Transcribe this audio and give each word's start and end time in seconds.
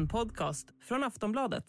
En 0.00 0.08
podcast 0.08 0.66
från 0.88 1.04
Aftonbladet. 1.04 1.64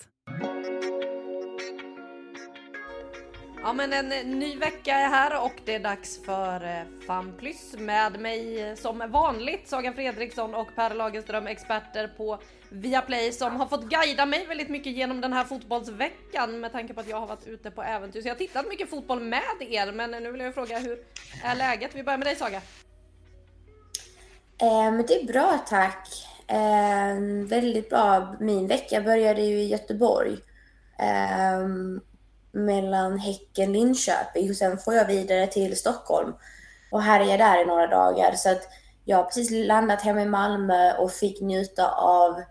Ja 3.62 3.74
men 3.74 3.94
en 3.94 4.10
ny 4.40 4.58
vecka 4.58 4.96
är 4.96 5.10
här 5.10 5.46
och 5.46 5.54
det 5.66 5.76
är 5.76 5.80
dags 5.80 6.26
för 6.26 6.64
eh, 6.64 7.06
FanPlys 7.08 7.76
med 7.78 8.20
mig 8.20 8.62
eh, 8.62 8.76
som 8.76 9.04
vanligt 9.12 9.68
Saga 9.68 9.94
Fredriksson 9.94 10.56
och 10.56 10.76
Per 10.76 10.96
Lagerström 10.96 11.48
experter 11.48 12.08
på 12.08 12.40
Viaplay 12.70 13.32
som 13.32 13.56
har 13.56 13.68
fått 13.68 13.84
guida 13.84 14.26
mig 14.26 14.46
väldigt 14.46 14.70
mycket 14.70 14.94
genom 14.94 15.22
den 15.22 15.34
här 15.34 15.44
fotbollsveckan 15.44 16.60
med 16.60 16.72
tanke 16.72 16.94
på 16.94 17.00
att 17.00 17.10
jag 17.10 17.20
har 17.20 17.28
varit 17.28 17.48
ute 17.48 17.72
på 17.72 17.84
äventyr. 17.84 18.22
Så 18.22 18.28
jag 18.28 18.36
har 18.36 18.40
tittat 18.40 18.68
mycket 18.70 18.90
fotboll 18.90 19.20
med 19.20 19.42
er 19.60 19.92
men 19.92 20.12
nu 20.12 20.32
vill 20.32 20.42
jag 20.42 20.54
fråga 20.54 20.80
hur 20.80 21.00
är 21.44 21.56
läget? 21.56 21.96
Vi 21.96 22.04
börjar 22.04 22.18
med 22.18 22.28
dig 22.28 22.36
Saga. 22.36 22.62
Eh, 24.62 25.06
det 25.08 25.22
är 25.22 25.26
bra 25.28 25.66
tack. 25.68 26.31
Eh, 26.52 27.48
väldigt 27.48 27.90
bra. 27.90 28.36
Min 28.40 28.68
vecka 28.68 29.02
började 29.02 29.42
ju 29.42 29.56
i 29.56 29.68
Göteborg. 29.68 30.38
Eh, 31.00 31.68
mellan 32.52 33.20
Häcken 33.20 33.70
och 33.70 33.76
Linköping. 33.76 34.50
Och 34.50 34.56
sen 34.56 34.78
får 34.78 34.94
jag 34.94 35.06
vidare 35.06 35.48
till 35.48 35.78
Stockholm. 35.78 36.34
Och 36.92 37.02
härjar 37.02 37.38
där 37.38 37.62
i 37.62 37.66
några 37.66 37.88
dagar. 37.88 38.34
Så 38.36 38.52
att 38.52 38.62
jag 39.06 39.18
har 39.18 39.24
precis 39.24 39.52
landat 39.52 40.02
hemma 40.02 40.22
i 40.22 40.26
Malmö 40.26 40.94
och 40.98 41.12
fick 41.12 41.42
njuta 41.42 41.92
av 41.92 42.42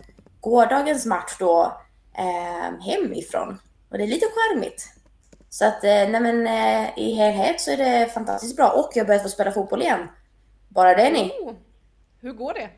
gårdagens 0.40 1.06
match 1.06 1.36
då 1.38 1.80
eh, 2.18 2.80
hemifrån. 2.80 3.60
Och 3.90 3.98
det 3.98 4.04
är 4.04 4.08
lite 4.08 4.26
charmigt. 4.26 4.88
Så 5.50 5.64
att 5.64 5.84
eh, 5.84 5.90
nej 5.90 6.20
men, 6.20 6.46
eh, 6.46 6.98
i 6.98 7.14
helhet 7.14 7.60
så 7.60 7.70
är 7.70 7.76
det 7.76 8.12
fantastiskt 8.14 8.56
bra. 8.56 8.68
Och 8.68 8.90
jag 8.94 9.02
har 9.02 9.06
börjat 9.06 9.22
få 9.22 9.28
spela 9.28 9.52
fotboll 9.52 9.82
igen. 9.82 10.08
Bara 10.68 10.94
det 10.94 11.10
ni. 11.10 11.32
Oh, 11.40 11.52
hur 12.20 12.32
går 12.32 12.54
det? 12.54 12.70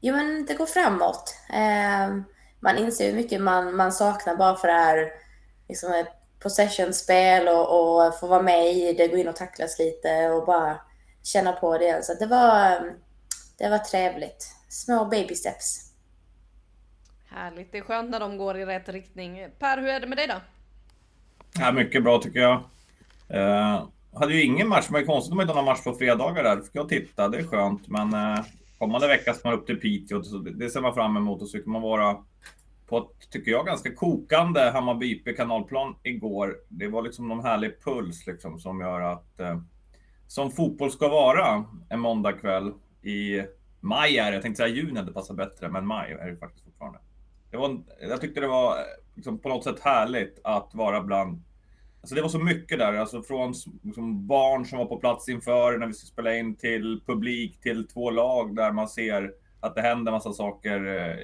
Jo, 0.00 0.16
men 0.16 0.46
det 0.46 0.54
går 0.54 0.66
framåt. 0.66 1.34
Eh, 1.50 2.16
man 2.60 2.78
inser 2.78 3.06
hur 3.06 3.16
mycket 3.16 3.40
man, 3.40 3.76
man 3.76 3.92
saknar 3.92 4.36
bara 4.36 4.56
för 4.56 4.68
det 4.68 4.74
här 4.74 5.12
liksom 5.68 6.04
possession-spel 6.42 7.48
och, 7.48 8.06
och 8.06 8.18
få 8.20 8.26
vara 8.26 8.42
med 8.42 8.72
i 8.72 8.92
det, 8.92 9.08
gå 9.08 9.16
in 9.16 9.28
och 9.28 9.36
tacklas 9.36 9.78
lite 9.78 10.30
och 10.30 10.46
bara 10.46 10.80
känna 11.22 11.52
på 11.52 11.78
det. 11.78 12.04
Så 12.04 12.14
det 12.14 12.26
var, 12.26 12.92
det 13.58 13.68
var 13.68 13.78
trevligt. 13.78 14.52
Små 14.68 15.04
baby 15.04 15.34
steps. 15.34 15.92
Härligt, 17.28 17.72
det 17.72 17.78
är 17.78 17.82
skönt 17.82 18.10
när 18.10 18.20
de 18.20 18.38
går 18.38 18.58
i 18.58 18.66
rätt 18.66 18.88
riktning. 18.88 19.48
Per, 19.58 19.78
hur 19.78 19.88
är 19.88 20.00
det 20.00 20.06
med 20.06 20.18
dig 20.18 20.26
då? 20.26 20.34
Ja, 21.58 21.72
mycket 21.72 22.02
bra 22.02 22.18
tycker 22.18 22.40
jag. 22.40 22.64
Eh, 23.28 23.86
hade 24.14 24.34
ju 24.34 24.42
ingen 24.42 24.68
match, 24.68 24.86
men 24.90 25.00
det 25.00 25.04
är 25.04 25.06
konstigt 25.06 25.32
om 25.32 25.40
inte 25.40 25.52
har 25.52 25.62
någon 25.62 25.72
match 25.72 25.84
på 25.84 25.94
fredagar 25.94 26.42
där. 26.42 26.56
Fick 26.56 26.74
jag 26.74 26.88
titta, 26.88 27.28
det 27.28 27.38
är 27.38 27.44
skönt. 27.44 27.88
Men 27.88 28.14
eh, 28.14 28.44
kommande 28.78 29.08
vecka 29.08 29.34
ska 29.34 29.48
man 29.48 29.58
upp 29.58 29.66
till 29.66 29.80
Piteå, 29.80 30.22
så 30.22 30.38
det, 30.38 30.52
det 30.52 30.70
ser 30.70 30.80
man 30.80 30.94
fram 30.94 31.16
emot. 31.16 31.42
Och 31.42 31.48
så 31.48 31.58
kan 31.62 31.72
man 31.72 31.82
vara 31.82 32.16
på 32.86 32.98
ett, 32.98 33.30
tycker 33.30 33.50
jag, 33.50 33.66
ganska 33.66 33.94
kokande 33.94 34.60
Hammarby 34.60 35.12
IP 35.12 35.36
kanalplan 35.36 35.94
igår. 36.02 36.56
Det 36.68 36.88
var 36.88 37.02
liksom 37.02 37.28
någon 37.28 37.44
härlig 37.44 37.84
puls 37.84 38.26
liksom 38.26 38.58
som 38.58 38.80
gör 38.80 39.00
att 39.00 39.40
eh, 39.40 39.60
som 40.26 40.50
fotboll 40.50 40.90
ska 40.90 41.08
vara 41.08 41.64
en 41.88 42.00
måndagkväll 42.00 42.72
i 43.02 43.42
maj 43.80 44.18
är 44.18 44.30
det. 44.30 44.34
Jag 44.34 44.42
tänkte 44.42 44.62
säga 44.62 44.74
juni, 44.74 45.02
det 45.02 45.12
passar 45.12 45.34
bättre, 45.34 45.68
men 45.68 45.86
maj 45.86 46.12
är 46.12 46.30
det 46.30 46.36
faktiskt 46.36 46.64
fortfarande. 46.64 46.98
Det 47.50 47.56
var, 47.56 47.82
jag 48.00 48.20
tyckte 48.20 48.40
det 48.40 48.46
var 48.46 48.78
eh, 48.78 48.84
liksom 49.14 49.38
på 49.38 49.48
något 49.48 49.64
sätt 49.64 49.80
härligt 49.80 50.40
att 50.44 50.74
vara 50.74 51.02
bland 51.02 51.42
Alltså 52.06 52.14
det 52.14 52.22
var 52.22 52.28
så 52.28 52.38
mycket 52.38 52.78
där, 52.78 52.92
alltså 52.92 53.22
från 53.22 53.54
liksom 53.82 54.26
barn 54.26 54.64
som 54.64 54.78
var 54.78 54.86
på 54.86 54.96
plats 54.96 55.28
inför 55.28 55.78
när 55.78 55.86
vi 55.86 55.92
skulle 55.92 56.12
spela 56.12 56.36
in 56.36 56.56
till 56.56 57.00
publik, 57.06 57.60
till 57.60 57.88
två 57.88 58.10
lag 58.10 58.56
där 58.56 58.72
man 58.72 58.88
ser 58.88 59.32
att 59.60 59.74
det 59.74 59.82
händer 59.82 60.12
massa 60.12 60.32
saker 60.32 60.86
eh, 60.86 61.16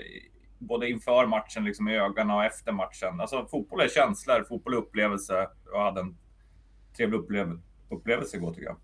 både 0.59 0.91
inför 0.91 1.27
matchen 1.27 1.65
liksom 1.65 1.89
i 1.89 1.97
ögonen 1.97 2.31
och 2.31 2.45
efter 2.45 2.73
matchen. 2.73 3.21
Alltså 3.21 3.47
fotboll 3.47 3.81
är 3.81 3.89
känslor, 3.89 4.45
fotboll 4.49 4.75
är 4.75 4.79
upplevelse. 4.79 5.49
Jag 5.73 5.85
hade 5.85 6.01
en 6.01 6.17
trevlig 6.97 7.19
upplev 7.19 7.61
upplevelse 7.91 8.37
igår 8.37 8.55
tycker 8.55 8.67
jag. 8.67 8.81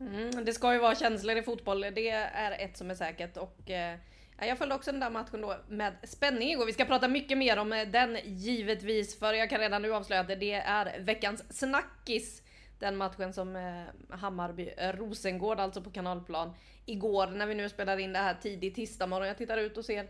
Mm, 0.00 0.44
det 0.44 0.52
ska 0.52 0.72
ju 0.72 0.80
vara 0.80 0.94
känslor 0.94 1.36
i 1.36 1.42
fotboll, 1.42 1.80
det 1.80 2.10
är 2.10 2.64
ett 2.64 2.76
som 2.76 2.90
är 2.90 2.94
säkert 2.94 3.36
och 3.36 3.70
eh, 3.70 3.98
jag 4.46 4.58
följde 4.58 4.74
också 4.74 4.90
den 4.90 5.00
där 5.00 5.10
matchen 5.10 5.40
då 5.40 5.56
med 5.68 5.92
spänning 6.02 6.58
och 6.58 6.68
vi 6.68 6.72
ska 6.72 6.84
prata 6.84 7.08
mycket 7.08 7.38
mer 7.38 7.58
om 7.58 7.72
eh, 7.72 7.88
den 7.88 8.18
givetvis 8.24 9.18
för 9.18 9.34
jag 9.34 9.50
kan 9.50 9.60
redan 9.60 9.82
nu 9.82 9.94
avslöja 9.94 10.20
att 10.20 10.28
det 10.28 10.52
är 10.52 11.00
veckans 11.00 11.58
snackis. 11.58 12.42
Den 12.78 12.96
matchen 12.96 13.32
som 13.32 13.56
eh, 13.56 13.84
Hammarby-Rosengård 14.08 15.60
alltså 15.60 15.82
på 15.82 15.90
kanalplan 15.90 16.54
igår 16.86 17.26
när 17.26 17.46
vi 17.46 17.54
nu 17.54 17.68
spelar 17.68 17.98
in 17.98 18.12
det 18.12 18.18
här 18.18 18.36
tidigt 18.42 18.74
tisdag 18.74 19.06
morgon. 19.06 19.28
Jag 19.28 19.38
tittar 19.38 19.58
ut 19.58 19.78
och 19.78 19.84
ser 19.84 20.06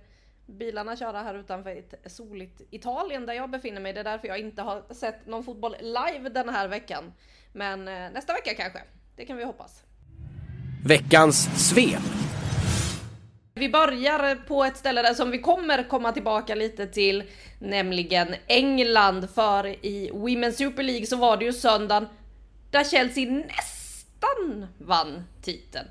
bilarna 0.47 0.97
köra 0.97 1.23
här 1.23 1.35
utanför 1.35 1.71
ett 1.71 2.13
soligt 2.13 2.63
Italien 2.71 3.27
där 3.27 3.35
jag 3.35 3.51
befinner 3.51 3.81
mig. 3.81 3.93
Det 3.93 4.01
är 4.01 4.05
därför 4.05 4.29
jag 4.29 4.39
inte 4.39 4.63
har 4.63 4.95
sett 4.95 5.27
någon 5.27 5.45
fotboll 5.45 5.77
live 5.81 6.29
den 6.29 6.49
här 6.49 6.69
veckan. 6.69 7.13
Men 7.53 7.89
eh, 7.89 8.11
nästa 8.13 8.33
vecka 8.33 8.55
kanske. 8.55 8.83
Det 9.17 9.25
kan 9.25 9.37
vi 9.37 9.45
hoppas. 9.45 9.85
Veckans 10.85 11.69
svep. 11.69 12.03
Vi 13.55 13.69
börjar 13.69 14.35
på 14.35 14.65
ett 14.65 14.77
ställe 14.77 15.03
där 15.03 15.15
som 15.15 15.31
vi 15.31 15.39
kommer 15.39 15.89
komma 15.89 16.13
tillbaka 16.13 16.55
lite 16.55 16.87
till, 16.87 17.23
nämligen 17.59 18.35
England. 18.47 19.29
För 19.35 19.67
i 19.87 20.11
Women's 20.11 20.53
Super 20.53 20.83
League 20.83 21.07
så 21.07 21.17
var 21.17 21.37
det 21.37 21.45
ju 21.45 21.53
söndagen 21.53 22.09
där 22.71 22.85
Chelsea 22.85 23.31
nästan 23.31 24.67
vann 24.79 25.25
titeln. 25.43 25.87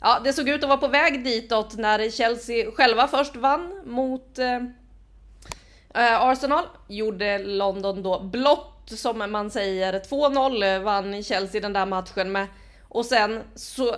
Ja, 0.00 0.20
det 0.24 0.32
såg 0.32 0.48
ut 0.48 0.62
att 0.62 0.68
vara 0.68 0.78
på 0.78 0.88
väg 0.88 1.24
ditåt 1.24 1.76
när 1.76 2.10
Chelsea 2.10 2.70
själva 2.70 3.08
först 3.08 3.36
vann 3.36 3.82
mot 3.86 4.38
eh, 4.38 4.56
eh 5.94 6.22
Arsenal. 6.22 6.64
Gjorde 6.88 7.38
London 7.38 8.02
då 8.02 8.20
blott 8.20 8.82
som 8.86 9.30
man 9.32 9.50
säger. 9.50 9.92
2-0 9.92 10.82
vann 10.82 11.22
Chelsea 11.22 11.60
den 11.60 11.72
där 11.72 11.86
matchen 11.86 12.32
med. 12.32 12.46
Och 12.88 13.06
sen 13.06 13.42
så 13.54 13.96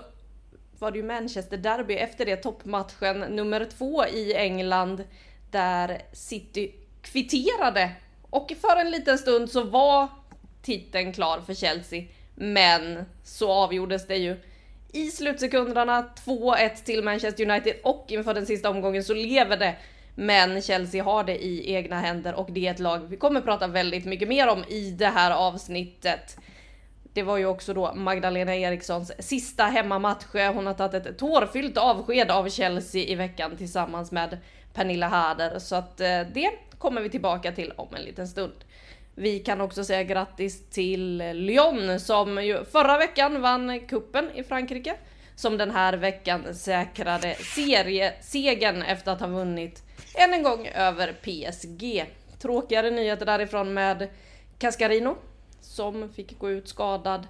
var 0.81 0.91
det 0.91 0.99
ju 0.99 1.05
Manchester 1.05 1.57
Derby 1.57 1.95
efter 1.95 2.27
det 2.27 2.37
toppmatchen 2.37 3.21
nummer 3.21 3.65
två 3.79 4.07
i 4.07 4.35
England 4.35 5.05
där 5.51 6.03
City 6.13 6.73
kvitterade 7.03 7.91
och 8.31 8.53
för 8.61 8.77
en 8.77 8.91
liten 8.91 9.19
stund 9.19 9.51
så 9.51 9.65
var 9.65 10.09
titeln 10.63 11.13
klar 11.13 11.41
för 11.41 11.55
Chelsea. 11.55 12.05
Men 12.35 13.05
så 13.25 13.53
avgjordes 13.53 14.07
det 14.07 14.17
ju 14.17 14.37
i 14.93 15.11
slutsekunderna 15.11 16.11
2-1 16.25 16.85
till 16.85 17.05
Manchester 17.05 17.51
United 17.51 17.75
och 17.83 18.07
inför 18.09 18.35
den 18.35 18.47
sista 18.47 18.71
omgången 18.71 19.05
så 19.05 19.15
lever 19.15 19.57
det. 19.57 19.77
Men 20.15 20.63
Chelsea 20.63 21.05
har 21.05 21.25
det 21.25 21.45
i 21.45 21.75
egna 21.75 22.01
händer 22.01 22.35
och 22.35 22.53
det 22.53 22.67
är 22.67 22.71
ett 22.71 22.79
lag 22.79 22.99
vi 22.99 23.17
kommer 23.17 23.41
prata 23.41 23.67
väldigt 23.67 24.05
mycket 24.05 24.29
mer 24.29 24.49
om 24.49 24.65
i 24.69 24.91
det 24.91 25.07
här 25.07 25.31
avsnittet. 25.31 26.37
Det 27.13 27.23
var 27.23 27.37
ju 27.37 27.47
också 27.47 27.75
då 27.75 27.95
Magdalena 27.95 28.57
Erikssons 28.57 29.13
sista 29.19 29.65
hemmamatch. 29.65 30.25
Hon 30.55 30.67
har 30.67 30.75
tagit 30.75 31.07
ett 31.07 31.19
tårfyllt 31.19 31.77
avsked 31.77 32.31
av 32.31 32.49
Chelsea 32.49 33.03
i 33.05 33.15
veckan 33.15 33.57
tillsammans 33.57 34.13
med 34.13 34.39
Pernilla 34.75 35.09
Harder 35.09 35.59
så 35.59 35.77
att 35.77 36.01
eh, 36.01 36.21
det 36.33 36.51
kommer 36.79 37.01
vi 37.01 37.11
tillbaka 37.11 37.53
till 37.53 37.73
om 37.77 37.95
en 37.95 38.03
liten 38.03 38.29
stund. 38.29 38.53
Vi 39.15 39.39
kan 39.39 39.61
också 39.61 39.85
säga 39.85 40.03
grattis 40.03 40.71
till 40.71 41.17
Lyon 41.35 42.01
som 42.01 42.45
ju 42.45 42.65
förra 42.65 42.99
veckan 42.99 43.41
vann 43.41 43.81
kuppen 43.81 44.31
i 44.35 44.43
Frankrike. 44.43 44.95
Som 45.37 45.59
den 45.59 45.71
här 45.71 45.93
veckan 45.93 46.55
säkrade 46.55 47.35
seriesegern 47.35 48.83
efter 48.83 49.13
att 49.13 49.21
ha 49.21 49.27
vunnit 49.27 49.83
än 50.15 50.35
en 50.35 50.43
gång 50.43 50.67
över 50.67 51.13
PSG. 51.13 52.05
Tråkigare 52.39 52.91
nyheter 52.91 53.27
därifrån 53.27 53.75
med 53.75 54.09
Cascarino 54.59 55.17
som 55.61 56.09
fick 56.13 56.39
gå 56.39 56.51
ut 56.51 56.69
skadad. 56.69 57.27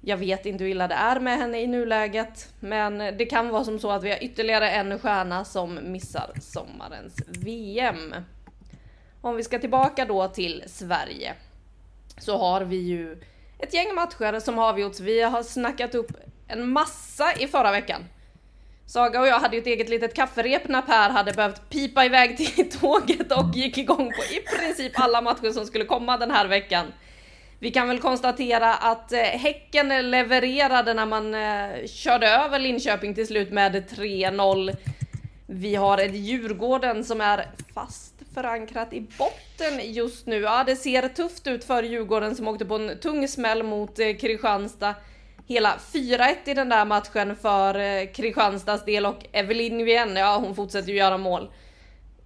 Jag 0.00 0.16
vet 0.16 0.46
inte 0.46 0.64
hur 0.64 0.70
illa 0.70 0.88
det 0.88 0.94
är 0.94 1.20
med 1.20 1.38
henne 1.38 1.60
i 1.60 1.66
nuläget, 1.66 2.52
men 2.60 2.98
det 2.98 3.26
kan 3.26 3.48
vara 3.48 3.64
som 3.64 3.78
så 3.78 3.90
att 3.90 4.02
vi 4.02 4.10
har 4.10 4.24
ytterligare 4.24 4.70
en 4.70 4.98
stjärna 4.98 5.44
som 5.44 5.78
missar 5.82 6.32
sommarens 6.40 7.16
VM. 7.26 8.14
Om 9.20 9.36
vi 9.36 9.42
ska 9.42 9.58
tillbaka 9.58 10.04
då 10.04 10.28
till 10.28 10.64
Sverige 10.66 11.34
så 12.18 12.38
har 12.38 12.60
vi 12.60 12.76
ju 12.76 13.20
ett 13.58 13.74
gäng 13.74 13.94
matcher 13.94 14.40
som 14.40 14.58
har 14.58 14.68
avgjorts. 14.68 15.00
Vi 15.00 15.22
har 15.22 15.42
snackat 15.42 15.94
upp 15.94 16.12
en 16.48 16.68
massa 16.68 17.34
i 17.34 17.46
förra 17.46 17.70
veckan. 17.70 18.04
Saga 18.86 19.20
och 19.20 19.26
jag 19.26 19.40
hade 19.40 19.56
ju 19.56 19.60
ett 19.60 19.66
eget 19.66 19.88
litet 19.88 20.14
kafferep 20.14 20.68
när 20.68 20.82
Per 20.82 21.10
hade 21.10 21.32
behövt 21.32 21.70
pipa 21.70 22.04
iväg 22.04 22.36
till 22.36 22.70
tåget 22.80 23.32
och 23.32 23.54
gick 23.54 23.78
igång 23.78 24.12
på 24.12 24.34
i 24.34 24.56
princip 24.56 25.00
alla 25.00 25.20
matcher 25.20 25.50
som 25.50 25.66
skulle 25.66 25.84
komma 25.84 26.16
den 26.16 26.30
här 26.30 26.48
veckan. 26.48 26.86
Vi 27.60 27.70
kan 27.70 27.88
väl 27.88 28.00
konstatera 28.00 28.74
att 28.74 29.12
eh, 29.12 29.18
Häcken 29.18 30.10
levererade 30.10 30.94
när 30.94 31.06
man 31.06 31.34
eh, 31.34 31.86
körde 31.86 32.28
över 32.28 32.58
Linköping 32.58 33.14
till 33.14 33.26
slut 33.26 33.50
med 33.50 33.90
3-0. 33.90 34.76
Vi 35.46 35.74
har 35.74 35.98
ett 35.98 36.14
Djurgården 36.14 37.04
som 37.04 37.20
är 37.20 37.46
fast 37.74 38.14
förankrat 38.34 38.92
i 38.92 39.00
botten 39.00 39.92
just 39.92 40.26
nu. 40.26 40.40
Ja, 40.40 40.64
det 40.66 40.76
ser 40.76 41.08
tufft 41.08 41.46
ut 41.46 41.64
för 41.64 41.82
Djurgården 41.82 42.36
som 42.36 42.48
åkte 42.48 42.64
på 42.64 42.74
en 42.74 42.98
tung 43.00 43.28
smäll 43.28 43.62
mot 43.62 43.98
eh, 43.98 44.16
Kristianstad. 44.16 44.94
Hela 45.46 45.76
4-1 45.92 46.34
i 46.44 46.54
den 46.54 46.68
där 46.68 46.84
matchen 46.84 47.36
för 47.36 48.04
Kristianstads 48.14 48.84
del 48.84 49.06
och 49.06 49.26
Evelyn 49.32 49.84
Wien, 49.84 50.16
ja 50.16 50.38
hon 50.38 50.54
fortsätter 50.54 50.88
ju 50.88 50.98
göra 50.98 51.18
mål. 51.18 51.50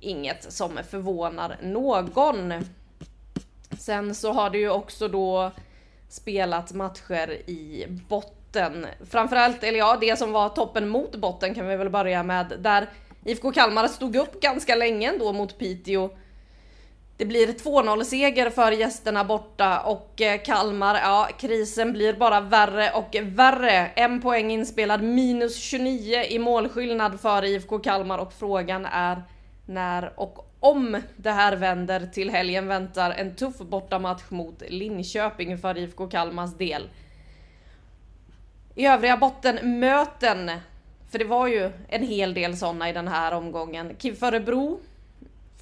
Inget 0.01 0.53
som 0.53 0.79
förvånar 0.91 1.57
någon. 1.63 2.53
Sen 3.79 4.15
så 4.15 4.33
har 4.33 4.51
det 4.51 4.59
ju 4.59 4.71
också 4.71 5.09
då 5.09 5.51
spelat 6.09 6.73
matcher 6.73 7.31
i 7.51 7.87
botten. 8.09 8.87
Framförallt, 9.11 9.65
eller 9.65 9.79
ja, 9.79 9.99
det 10.01 10.19
som 10.19 10.33
var 10.33 10.49
toppen 10.49 10.89
mot 10.89 11.17
botten 11.17 11.55
kan 11.55 11.69
vi 11.69 11.77
väl 11.77 11.91
börja 11.91 12.23
med. 12.23 12.53
Där 12.59 12.89
IFK 13.25 13.53
Kalmar 13.53 13.89
stod 13.89 14.17
upp 14.17 14.41
ganska 14.41 14.75
länge 14.75 15.09
ändå 15.09 15.33
mot 15.33 15.59
Piteå. 15.59 16.11
Det 17.17 17.27
blir 17.27 17.47
2-0 17.47 18.05
seger 18.05 18.51
för 18.51 18.73
gästerna 18.73 19.25
borta 19.25 19.81
och 19.81 20.21
eh, 20.21 20.41
Kalmar, 20.43 20.95
ja 20.95 21.29
krisen 21.39 21.93
blir 21.93 22.13
bara 22.13 22.41
värre 22.41 22.91
och 22.91 23.17
värre. 23.23 23.91
En 23.95 24.21
poäng 24.23 24.51
inspelad, 24.51 25.03
minus 25.03 25.57
29 25.57 26.23
i 26.23 26.39
målskillnad 26.39 27.21
för 27.21 27.45
IFK 27.45 27.79
Kalmar 27.79 28.19
och 28.19 28.33
frågan 28.33 28.87
är 28.87 29.23
när 29.67 30.21
och 30.21 30.52
om 30.63 31.03
det 31.17 31.31
här 31.31 31.57
vänder 31.57 32.07
till 32.07 32.31
helgen 32.31 32.67
väntar 32.69 33.11
en 33.11 33.35
tuff 33.35 33.59
bortamatch 33.59 34.23
mot 34.29 34.63
Linköping 34.69 35.59
för 35.59 35.79
IFK 35.79 36.07
Kalmars 36.07 36.55
del. 36.55 36.89
I 38.75 38.87
övriga 38.87 39.17
bottenmöten, 39.17 40.51
för 41.11 41.19
det 41.19 41.25
var 41.25 41.47
ju 41.47 41.73
en 41.89 42.03
hel 42.03 42.35
del 42.35 42.57
sådana 42.57 42.89
i 42.89 42.93
den 42.93 43.09
här 43.09 43.33
omgången. 43.33 43.97
KIF 43.99 44.23
Örebro 44.23 44.81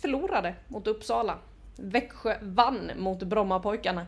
förlorade 0.00 0.54
mot 0.68 0.86
Uppsala. 0.86 1.38
Växjö 1.76 2.36
vann 2.42 2.90
mot 2.96 3.22
Brommapojkarna. 3.22 4.06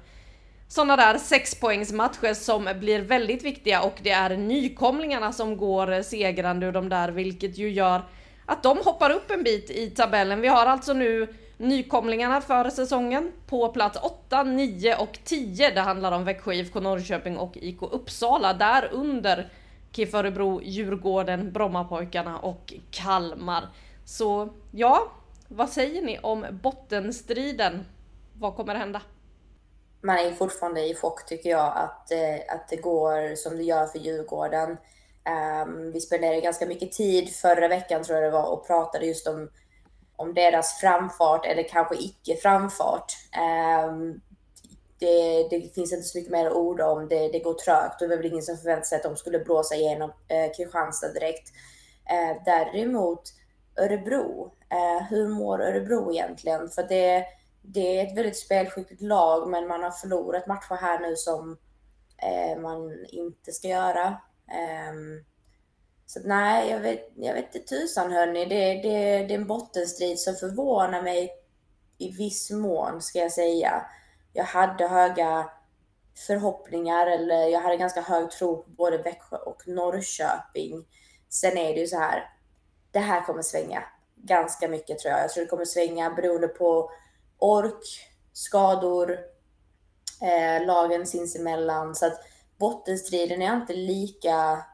Sådana 0.69 0.97
där 0.97 1.19
sexpoängsmatcher 1.19 2.35
som 2.35 2.69
blir 2.81 3.01
väldigt 3.01 3.45
viktiga 3.45 3.83
och 3.83 3.99
det 4.03 4.11
är 4.11 4.37
nykomlingarna 4.37 5.33
som 5.33 5.57
går 5.57 6.03
segrande 6.03 6.67
ur 6.67 6.73
de 6.73 6.89
där 6.89 7.09
vilket 7.09 7.59
ju 7.59 7.71
gör 7.71 8.03
att 8.47 8.63
de 8.63 8.79
hoppar 8.79 9.11
upp 9.11 9.31
en 9.31 9.43
bit 9.43 9.71
i 9.71 9.91
tabellen. 9.91 10.41
Vi 10.41 10.49
har 10.49 10.67
alltså 10.67 10.93
nu 10.93 11.35
nykomlingarna 11.57 12.41
för 12.41 12.71
säsongen 12.71 13.33
på 13.47 13.69
plats 13.69 13.99
8, 14.03 14.43
9 14.43 14.97
och 14.97 15.19
10. 15.25 15.71
Det 15.71 15.81
handlar 15.81 16.13
om 16.13 16.25
Växjö 16.25 16.53
IFK 16.53 16.81
Norrköping 16.81 17.37
och 17.37 17.57
IK 17.57 17.83
Uppsala. 17.83 18.53
Där 18.53 18.89
under 18.93 19.51
KIF 19.93 20.15
Örebro, 20.15 20.61
Djurgården, 20.63 21.53
Brommapojkarna 21.53 22.39
och 22.39 22.75
Kalmar. 22.91 23.69
Så 24.05 24.49
ja, 24.71 25.13
vad 25.49 25.71
säger 25.71 26.03
ni 26.03 26.19
om 26.19 26.47
bottenstriden? 26.63 27.85
Vad 28.39 28.57
kommer 28.57 28.75
hända? 28.75 29.03
Man 30.01 30.19
är 30.19 30.33
fortfarande 30.33 30.81
i 30.87 30.95
chock 30.95 31.27
tycker 31.27 31.51
jag 31.51 31.77
att, 31.77 32.11
eh, 32.11 32.55
att 32.55 32.69
det 32.69 32.77
går 32.77 33.37
som 33.37 33.57
det 33.57 33.63
gör 33.63 33.87
för 33.87 33.99
Djurgården. 33.99 34.77
Um, 35.65 35.93
vi 35.93 36.01
spenderade 36.01 36.41
ganska 36.41 36.67
mycket 36.67 36.93
tid 36.93 37.35
förra 37.35 37.69
veckan 37.69 38.05
tror 38.05 38.19
jag 38.19 38.27
det 38.27 38.39
var 38.39 38.53
och 38.53 38.67
pratade 38.67 39.07
just 39.07 39.27
om, 39.27 39.51
om 40.17 40.35
deras 40.35 40.81
framfart 40.81 41.47
eller 41.47 41.69
kanske 41.69 41.97
icke 41.97 42.37
framfart. 42.37 43.13
Um, 43.37 43.43
ehm, 43.43 44.21
det, 44.99 45.49
det, 45.51 45.75
finns 45.75 45.93
inte 45.93 46.09
så 46.09 46.19
mycket 46.19 46.33
mer 46.33 46.47
att 46.47 46.53
orda 46.53 46.87
om. 46.87 47.09
Det, 47.09 47.29
det 47.29 47.39
går 47.39 47.55
trögt 47.55 48.03
och 48.03 48.09
det 48.09 48.17
var 48.17 48.23
väl 48.23 48.33
ingen 48.33 48.43
som 48.43 48.57
förväntade 48.57 48.87
sig 48.87 48.97
att 48.97 49.03
de 49.03 49.17
skulle 49.17 49.39
blåsa 49.39 49.75
igenom 49.75 50.13
eh, 50.29 50.53
Kristianstad 50.57 51.13
direkt. 51.13 51.49
Eh, 52.11 52.43
däremot 52.45 53.23
Örebro. 53.77 54.53
Eh, 54.71 55.07
hur 55.11 55.29
mår 55.29 55.63
Örebro 55.63 56.13
egentligen? 56.13 56.69
För 56.69 56.83
det, 56.83 57.27
det 57.63 57.99
är 57.99 58.07
ett 58.07 58.17
väldigt 58.17 58.39
spelskickligt 58.39 59.03
lag, 59.03 59.49
men 59.49 59.69
man 59.69 59.83
har 59.83 59.91
förlorat 59.91 60.47
matcher 60.47 60.75
här 60.81 61.01
nu 61.01 61.17
som 61.17 61.57
eh, 62.23 62.61
man 62.61 63.07
inte 63.09 63.53
ska 63.53 63.69
göra. 63.69 64.17
Um, 64.91 65.25
så 66.07 66.21
nej, 66.25 66.71
jag 66.71 66.81
vet, 66.81 67.13
jag 67.17 67.35
vet 67.35 67.55
inte 67.55 67.69
tusan 67.69 68.13
hörni. 68.13 68.45
Det, 68.45 68.75
det, 68.75 69.27
det 69.27 69.35
är 69.35 69.39
en 69.39 69.47
bottenstrid 69.47 70.19
som 70.19 70.35
förvånar 70.35 71.03
mig 71.03 71.31
i 71.99 72.11
viss 72.11 72.51
mån, 72.51 73.03
ska 73.03 73.19
jag 73.19 73.33
säga. 73.33 73.87
Jag 74.33 74.45
hade 74.45 74.89
höga 74.89 75.51
förhoppningar, 76.27 77.07
eller 77.07 77.47
jag 77.47 77.61
hade 77.61 77.77
ganska 77.77 78.01
hög 78.01 78.31
tro 78.31 78.63
på 78.63 78.71
både 78.71 78.99
Växjö 78.99 79.37
och 79.37 79.69
Norrköping. 79.69 80.87
Sen 81.29 81.59
är 81.59 81.75
det 81.75 81.81
ju 81.81 81.87
så 81.87 81.99
här, 81.99 82.31
det 82.91 82.99
här 82.99 83.21
kommer 83.21 83.43
svänga 83.43 83.85
ganska 84.15 84.69
mycket 84.69 84.99
tror 84.99 85.13
jag. 85.13 85.23
Jag 85.23 85.31
tror 85.31 85.45
det 85.45 85.51
kommer 85.51 85.65
svänga 85.65 86.11
beroende 86.11 86.49
på 86.49 86.91
ork, 87.39 88.11
skador, 88.33 89.19
eh, 90.23 90.67
lagen 90.67 91.07
sinsemellan. 91.07 91.95
Så 91.95 92.07
att 92.07 92.21
bottenstriden 92.63 93.43
är 93.43 93.47
jag 93.47 93.57
inte 93.57 93.75
lika 93.75 94.65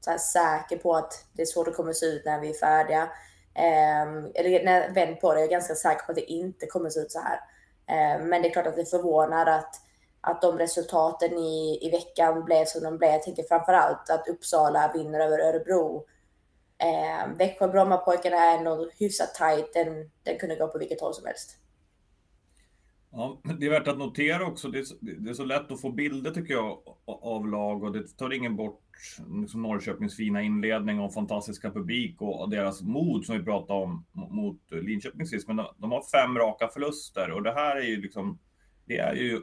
så 0.00 0.10
här, 0.10 0.18
säker 0.18 0.76
på 0.76 0.94
att 0.94 1.24
det 1.32 1.42
är 1.42 1.46
så 1.46 1.64
det 1.64 1.70
kommer 1.70 1.92
se 1.92 2.06
ut 2.06 2.24
när 2.24 2.40
vi 2.40 2.50
är 2.50 2.54
färdiga. 2.54 3.02
Um, 3.02 4.32
eller 4.34 4.64
när 4.64 4.80
jag 4.80 4.94
vänder 4.94 5.14
på 5.14 5.34
det, 5.34 5.40
jag 5.40 5.46
är 5.46 5.50
ganska 5.50 5.74
säker 5.74 6.04
på 6.04 6.12
att 6.12 6.16
det 6.16 6.32
inte 6.32 6.66
kommer 6.66 6.90
se 6.90 7.00
ut 7.00 7.12
så 7.12 7.20
här. 7.20 7.40
Um, 8.16 8.28
men 8.28 8.42
det 8.42 8.48
är 8.48 8.52
klart 8.52 8.66
att 8.66 8.76
det 8.76 8.90
förvånar 8.90 9.46
att, 9.46 9.74
att 10.20 10.42
de 10.42 10.58
resultaten 10.58 11.38
i, 11.38 11.78
i 11.82 11.90
veckan 11.90 12.44
blev 12.44 12.64
som 12.64 12.82
de 12.82 12.98
blev. 12.98 13.10
Jag 13.10 13.22
tänker 13.22 13.42
framför 13.42 13.72
allt 13.72 14.10
att 14.10 14.28
Uppsala 14.28 14.92
vinner 14.94 15.20
över 15.20 15.38
Örebro. 15.38 16.06
Ehm, 16.78 17.30
um, 17.30 17.36
Växjö 17.36 17.68
Brommapojkarna 17.68 18.36
är 18.36 18.58
ändå 18.58 18.90
hyfsat 18.98 19.34
tajt. 19.34 19.72
Den, 19.74 20.10
den 20.22 20.38
kunde 20.38 20.56
gå 20.56 20.68
på 20.68 20.78
vilket 20.78 21.00
håll 21.00 21.14
som 21.14 21.26
helst. 21.26 21.61
Ja, 23.14 23.40
det 23.58 23.66
är 23.66 23.70
värt 23.70 23.88
att 23.88 23.98
notera 23.98 24.46
också, 24.46 24.68
det 24.68 24.78
är, 24.78 24.82
så, 24.82 24.94
det 25.00 25.30
är 25.30 25.34
så 25.34 25.44
lätt 25.44 25.72
att 25.72 25.80
få 25.80 25.92
bilder 25.92 26.30
tycker 26.30 26.54
jag 26.54 26.78
av 27.06 27.48
lag 27.48 27.84
och 27.84 27.92
det 27.92 28.16
tar 28.18 28.32
ingen 28.32 28.56
bort 28.56 28.82
liksom 29.40 29.62
Norrköpings 29.62 30.16
fina 30.16 30.42
inledning 30.42 31.00
och 31.00 31.14
fantastiska 31.14 31.70
publik 31.70 32.22
och 32.22 32.50
deras 32.50 32.82
mod 32.82 33.24
som 33.24 33.38
vi 33.38 33.44
pratade 33.44 33.80
om 33.80 34.06
mot 34.12 34.60
Linköping 34.70 35.26
sist. 35.26 35.48
Men 35.48 35.56
de, 35.56 35.66
de 35.78 35.92
har 35.92 36.02
fem 36.02 36.38
raka 36.38 36.68
förluster 36.68 37.30
och 37.30 37.42
det 37.42 37.52
här 37.52 37.76
är 37.76 37.84
ju 37.84 38.02
liksom, 38.02 38.38
det 38.84 38.98
är 38.98 39.14
ju 39.14 39.40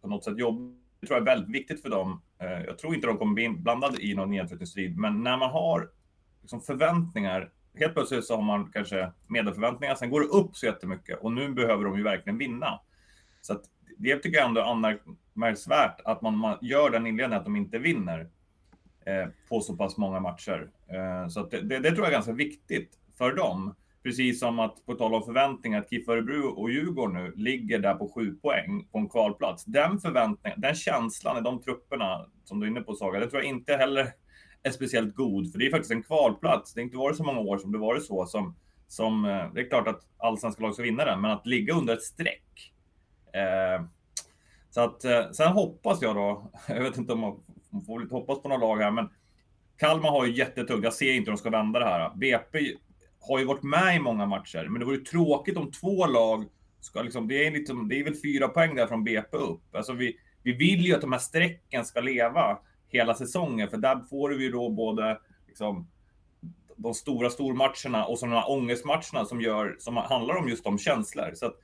på 0.00 0.08
något 0.08 0.24
sätt 0.24 0.38
jobbigt, 0.38 0.78
Det 1.00 1.06
tror 1.06 1.18
jag 1.18 1.28
är 1.28 1.36
väldigt 1.36 1.54
viktigt 1.54 1.82
för 1.82 1.90
dem. 1.90 2.22
Eh, 2.38 2.64
jag 2.66 2.78
tror 2.78 2.94
inte 2.94 3.06
de 3.06 3.16
kommer 3.16 3.34
bli 3.34 3.44
inblandade 3.44 4.06
i 4.06 4.14
någon 4.14 4.30
nedflyttningsstrid, 4.30 4.98
men 4.98 5.22
när 5.22 5.36
man 5.36 5.50
har 5.50 5.90
liksom 6.42 6.60
förväntningar 6.60 7.52
Helt 7.74 7.94
plötsligt 7.94 8.24
så 8.24 8.34
har 8.34 8.42
man 8.42 8.70
kanske 8.72 9.12
medelförväntningar, 9.26 9.94
sen 9.94 10.10
går 10.10 10.20
det 10.20 10.26
upp 10.26 10.56
så 10.56 10.66
jättemycket 10.66 11.18
och 11.20 11.32
nu 11.32 11.52
behöver 11.52 11.84
de 11.84 11.96
ju 11.96 12.02
verkligen 12.02 12.38
vinna. 12.38 12.80
Så 13.42 13.52
att 13.52 13.62
det 13.98 14.16
tycker 14.16 14.38
jag 14.38 14.48
ändå 14.48 14.60
är 14.60 14.64
anmärkningsvärt 14.64 16.00
att 16.04 16.22
man, 16.22 16.36
man 16.36 16.58
gör 16.60 16.90
den 16.90 17.06
inledningen 17.06 17.40
att 17.40 17.44
de 17.44 17.56
inte 17.56 17.78
vinner 17.78 18.28
eh, 19.06 19.28
på 19.48 19.60
så 19.60 19.76
pass 19.76 19.96
många 19.96 20.20
matcher. 20.20 20.70
Eh, 20.88 21.28
så 21.28 21.42
det, 21.42 21.60
det, 21.60 21.78
det, 21.78 21.90
tror 21.90 21.98
jag 21.98 22.06
är 22.06 22.12
ganska 22.12 22.32
viktigt 22.32 22.98
för 23.18 23.32
dem. 23.32 23.74
Precis 24.02 24.40
som 24.40 24.58
att, 24.58 24.86
på 24.86 24.94
tal 24.94 25.14
om 25.14 25.22
förväntningar, 25.22 25.80
att 25.80 25.90
KIF 25.90 26.08
Örebro 26.08 26.48
och 26.48 26.70
Djurgården 26.70 27.24
nu 27.24 27.32
ligger 27.36 27.78
där 27.78 27.94
på 27.94 28.08
sju 28.08 28.34
poäng 28.34 28.88
på 28.92 28.98
en 28.98 29.08
kvalplats. 29.08 29.64
Den 29.64 30.00
förväntningen, 30.00 30.60
den 30.60 30.74
känslan 30.74 31.38
i 31.38 31.40
de 31.40 31.62
trupperna 31.62 32.26
som 32.44 32.60
du 32.60 32.66
är 32.66 32.70
inne 32.70 32.80
på 32.80 32.94
Saga, 32.94 33.20
det 33.20 33.30
tror 33.30 33.42
jag 33.42 33.50
inte 33.50 33.76
heller 33.76 34.12
är 34.62 34.70
speciellt 34.70 35.14
god. 35.14 35.52
För 35.52 35.58
det 35.58 35.66
är 35.66 35.70
faktiskt 35.70 35.92
en 35.92 36.02
kvalplats. 36.02 36.74
Det 36.74 36.80
har 36.80 36.84
inte 36.84 36.96
varit 36.96 37.16
så 37.16 37.24
många 37.24 37.40
år 37.40 37.58
som 37.58 37.72
det 37.72 37.78
varit 37.78 38.04
så 38.04 38.26
som, 38.26 38.56
som 38.88 39.24
eh, 39.24 39.52
det 39.54 39.60
är 39.60 39.68
klart 39.68 39.88
att 39.88 40.00
allsvenska 40.18 40.62
lag 40.62 40.74
ska 40.74 40.82
vinna 40.82 41.04
den, 41.04 41.20
men 41.20 41.30
att 41.30 41.46
ligga 41.46 41.74
under 41.74 41.94
ett 41.94 42.02
streck 42.02 42.41
Eh, 43.32 43.84
så 44.70 44.80
att 44.80 45.04
eh, 45.04 45.30
sen 45.30 45.52
hoppas 45.52 46.02
jag 46.02 46.16
då, 46.16 46.50
jag 46.68 46.82
vet 46.82 46.96
inte 46.96 47.12
om 47.12 47.20
man 47.20 47.40
får 47.86 48.00
lite 48.00 48.14
hoppas 48.14 48.42
på 48.42 48.48
några 48.48 48.66
lag 48.66 48.76
här, 48.76 48.90
men 48.90 49.08
Kalmar 49.76 50.10
har 50.10 50.26
ju 50.26 50.32
jättetungt. 50.32 50.84
Jag 50.84 50.94
ser 50.94 51.12
inte 51.12 51.30
hur 51.30 51.36
de 51.36 51.40
ska 51.40 51.50
vända 51.50 51.78
det 51.78 51.84
här. 51.84 52.12
BP 52.14 52.76
har 53.20 53.38
ju 53.38 53.44
varit 53.44 53.62
med 53.62 53.96
i 53.96 53.98
många 53.98 54.26
matcher, 54.26 54.66
men 54.70 54.80
det 54.80 54.86
vore 54.86 54.98
tråkigt 54.98 55.56
om 55.56 55.70
två 55.70 56.06
lag 56.06 56.44
ska 56.80 57.02
liksom, 57.02 57.28
det 57.28 57.46
är 57.46 57.50
liksom, 57.50 57.88
det 57.88 58.00
är 58.00 58.04
väl 58.04 58.14
fyra 58.22 58.48
poäng 58.48 58.74
där 58.74 58.86
från 58.86 59.04
BP 59.04 59.36
upp. 59.36 59.74
Alltså 59.74 59.92
vi, 59.92 60.16
vi 60.42 60.52
vill 60.52 60.86
ju 60.86 60.94
att 60.94 61.00
de 61.00 61.12
här 61.12 61.18
strecken 61.18 61.84
ska 61.84 62.00
leva 62.00 62.58
hela 62.88 63.14
säsongen, 63.14 63.68
för 63.68 63.76
där 63.76 64.00
får 64.10 64.30
vi 64.30 64.44
ju 64.44 64.50
då 64.50 64.70
både 64.70 65.18
liksom, 65.46 65.88
de 66.76 66.94
stora 66.94 67.30
stormatcherna 67.30 68.04
och 68.04 68.18
så 68.18 68.26
de 68.26 68.32
här 68.32 68.50
ångestmatcherna 68.50 69.24
som 69.24 69.40
gör, 69.40 69.76
som 69.78 69.96
handlar 69.96 70.36
om 70.36 70.48
just 70.48 70.64
de 70.64 70.78
känslor. 70.78 71.30
Så 71.34 71.46
att 71.46 71.56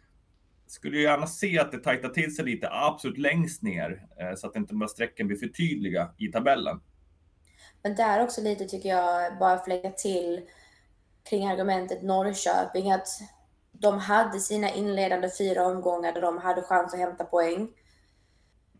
skulle 0.70 0.96
ju 0.96 1.02
gärna 1.02 1.26
se 1.26 1.58
att 1.58 1.72
det 1.72 1.78
tajtar 1.78 2.08
till 2.08 2.36
sig 2.36 2.44
lite 2.44 2.68
absolut 2.70 3.18
längst 3.18 3.62
ner 3.62 4.06
eh, 4.20 4.34
så 4.36 4.46
att 4.46 4.56
inte 4.56 4.72
de 4.72 4.80
här 4.80 4.88
strecken 4.88 5.26
blir 5.26 5.36
för 5.36 5.46
tydliga 5.46 6.14
i 6.18 6.28
tabellen. 6.28 6.80
Men 7.82 7.94
där 7.94 8.22
också 8.24 8.40
lite 8.40 8.64
tycker 8.64 8.88
jag, 8.88 9.38
bara 9.38 9.56
för 9.56 9.62
att 9.62 9.68
lägga 9.68 9.90
till 9.90 10.40
kring 11.30 11.48
argumentet 11.48 12.02
Norrköping, 12.02 12.92
att 12.92 13.08
de 13.72 13.98
hade 13.98 14.40
sina 14.40 14.70
inledande 14.70 15.30
fyra 15.38 15.66
omgångar 15.66 16.12
där 16.12 16.20
de 16.20 16.38
hade 16.38 16.62
chans 16.62 16.94
att 16.94 17.00
hämta 17.00 17.24
poäng. 17.24 17.68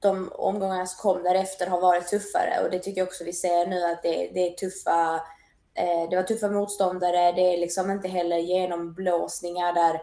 De 0.01 0.33
omgångarna 0.33 0.87
som 0.87 1.03
kom 1.03 1.23
därefter 1.23 1.67
har 1.67 1.81
varit 1.81 2.09
tuffare 2.09 2.65
och 2.65 2.71
det 2.71 2.79
tycker 2.79 3.01
jag 3.01 3.09
också 3.09 3.25
vi 3.25 3.33
ser 3.33 3.67
nu 3.67 3.85
att 3.85 4.03
det, 4.03 4.31
det 4.35 4.41
är 4.49 4.51
tuffa 4.51 5.15
eh, 5.75 6.11
det 6.11 6.17
var 6.17 6.23
tuffa 6.23 6.51
motståndare, 6.51 7.33
det 7.33 7.55
är 7.55 7.59
liksom 7.59 7.91
inte 7.91 8.09
heller 8.09 8.37
genomblåsningar 8.37 9.73
där 9.73 10.01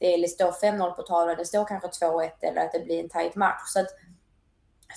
det 0.00 0.30
står 0.30 0.50
5-0 0.50 0.72
liksom, 0.72 0.94
på 0.96 1.02
tavlan, 1.02 1.36
det 1.36 1.44
står 1.44 1.64
kanske 1.64 2.06
2-1 2.06 2.30
eller 2.40 2.60
att 2.60 2.72
det 2.72 2.80
blir 2.80 3.02
en 3.02 3.08
tight 3.08 3.34
match. 3.34 3.62
Så 3.66 3.80
att 3.80 3.88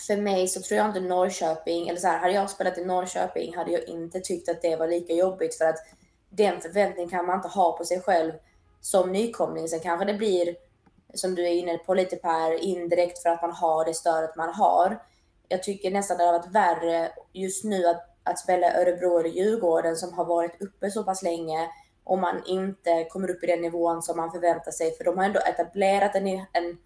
för 0.08 0.18
mig 0.18 0.48
så 0.48 0.62
tror 0.62 0.78
jag 0.78 0.88
inte 0.88 1.00
Norrköping, 1.00 1.88
eller 1.88 2.00
så 2.00 2.08
här, 2.08 2.20
hade 2.20 2.34
jag 2.34 2.50
spelat 2.50 2.78
i 2.78 2.86
Norrköping 2.86 3.56
hade 3.56 3.72
jag 3.72 3.84
inte 3.84 4.20
tyckt 4.20 4.50
att 4.50 4.62
det 4.62 4.76
var 4.76 4.88
lika 4.88 5.14
jobbigt 5.14 5.56
för 5.56 5.66
att 5.66 5.78
den 6.30 6.62
förväntningen 6.62 7.10
kan 7.10 7.26
man 7.26 7.36
inte 7.36 7.48
ha 7.48 7.78
på 7.78 7.86
sig 7.86 8.02
själv 8.02 8.32
som 8.82 9.12
nykomling. 9.12 9.68
Sen 9.68 9.80
kanske 9.80 10.06
det 10.06 10.14
blir, 10.14 10.56
som 11.14 11.36
du 11.36 11.44
är 11.44 11.52
inne 11.52 11.78
på 11.78 11.94
lite 11.94 12.16
Per, 12.16 12.64
indirekt 12.64 13.22
för 13.22 13.30
att 13.30 13.42
man 13.42 13.52
har 13.52 13.86
det 13.86 13.94
stödet 13.94 14.36
man 14.36 14.54
har. 14.54 15.04
Jag 15.48 15.64
tycker 15.64 15.92
nästan 15.92 16.18
det 16.18 16.24
har 16.24 16.34
varit 16.34 16.56
värre 16.56 17.12
just 17.34 17.64
nu 17.64 17.88
att, 17.88 18.10
att 18.24 18.40
spela 18.40 18.82
Örebro 18.82 19.20
eller 19.20 19.30
Djurgården 19.30 19.96
som 19.96 20.14
har 20.14 20.26
varit 20.26 20.62
uppe 20.62 20.92
så 20.92 21.04
pass 21.04 21.24
länge 21.24 21.70
om 22.04 22.22
man 22.22 22.42
inte 22.46 23.08
kommer 23.10 23.32
upp 23.32 23.44
i 23.44 23.48
den 23.48 23.62
nivån 23.62 24.02
som 24.02 24.18
man 24.18 24.32
förväntar 24.32 24.72
sig. 24.72 24.98
För 24.98 25.04
de 25.04 25.18
har 25.18 25.26
ändå 25.26 25.40
etablerat 25.40 26.16
en, 26.16 26.28
en 26.28 26.78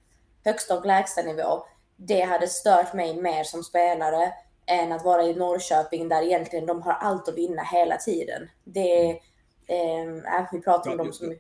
högsta 0.46 0.78
och 0.78 0.86
lägsta 0.86 1.22
nivå. 1.22 1.64
Det 1.96 2.22
hade 2.22 2.48
stört 2.48 2.94
mig 2.94 3.22
mer 3.22 3.44
som 3.44 3.64
spelare 3.64 4.34
än 4.66 4.92
att 4.92 5.06
vara 5.06 5.24
i 5.24 5.36
Norrköping 5.36 6.10
där 6.10 6.22
egentligen 6.22 6.66
de 6.66 6.82
har 6.82 6.94
allt 6.94 7.30
att 7.30 7.38
vinna 7.38 7.64
hela 7.64 7.98
tiden. 7.98 8.50
Det, 8.64 9.10
eh, 9.68 10.46
vi 10.52 10.62
pratar 10.62 10.92
om 10.92 10.98
dem 10.98 11.14
som... 11.14 11.36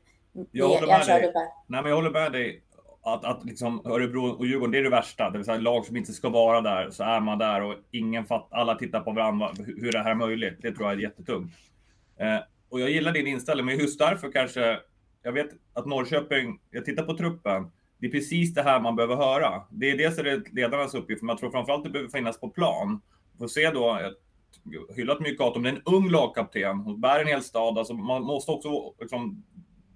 Jag 0.51 0.67
håller 0.67 0.87
med 0.87 1.07
dig. 1.07 1.31
Nej, 1.67 1.81
men 1.81 1.85
jag 1.85 1.95
håller 1.95 2.11
med 2.11 2.31
dig. 2.31 2.63
Att, 3.01 3.25
att 3.25 3.45
liksom 3.45 3.81
Örebro 3.85 4.29
och 4.29 4.45
Djurgården, 4.45 4.71
det 4.71 4.77
är 4.77 4.83
det 4.83 4.89
värsta. 4.89 5.29
Det 5.29 5.37
vill 5.37 5.45
säga 5.45 5.57
lag 5.57 5.85
som 5.85 5.97
inte 5.97 6.13
ska 6.13 6.29
vara 6.29 6.61
där, 6.61 6.89
så 6.89 7.03
är 7.03 7.19
man 7.19 7.37
där 7.37 7.61
och 7.61 7.75
ingen 7.91 8.25
fatt, 8.25 8.47
alla 8.51 8.75
tittar 8.75 8.99
på 8.99 9.11
varandra. 9.11 9.51
Hur 9.65 9.91
det 9.91 9.99
här 9.99 10.11
är 10.11 10.15
möjligt, 10.15 10.57
det 10.61 10.71
tror 10.71 10.89
jag 10.89 10.97
är 10.97 11.03
jättetungt. 11.03 11.53
Eh, 12.19 12.39
och 12.69 12.79
jag 12.79 12.89
gillar 12.91 13.11
din 13.11 13.27
inställning, 13.27 13.65
men 13.65 13.77
just 13.77 13.99
därför 13.99 14.31
kanske, 14.31 14.79
jag 15.23 15.31
vet 15.31 15.49
att 15.73 15.85
Norrköping, 15.85 16.59
jag 16.71 16.85
tittar 16.85 17.03
på 17.03 17.17
truppen, 17.17 17.71
det 17.99 18.07
är 18.07 18.11
precis 18.11 18.53
det 18.53 18.61
här 18.63 18.79
man 18.79 18.95
behöver 18.95 19.15
höra. 19.15 19.61
Det 19.69 19.91
är 19.91 19.97
dels 19.97 20.17
är 20.17 20.23
det 20.23 20.53
ledarnas 20.53 20.93
uppgift, 20.95 21.21
men 21.21 21.29
jag 21.29 21.37
tror 21.37 21.51
framförallt 21.51 21.83
det 21.83 21.89
behöver 21.89 22.11
finnas 22.11 22.39
på 22.39 22.49
plan. 22.49 23.01
Får 23.39 23.47
se 23.47 23.71
då, 23.71 23.99
jag 24.01 24.13
hyllat 24.95 25.19
mycket 25.19 25.41
om 25.41 25.63
det 25.63 25.69
är 25.69 25.73
en 25.73 25.81
ung 25.85 26.09
lagkapten, 26.09 26.77
hon 26.77 27.01
bär 27.01 27.19
en 27.19 27.27
hel 27.27 27.43
stad, 27.43 27.77
alltså 27.77 27.93
man 27.93 28.23
måste 28.23 28.51
också, 28.51 28.93
liksom, 28.99 29.43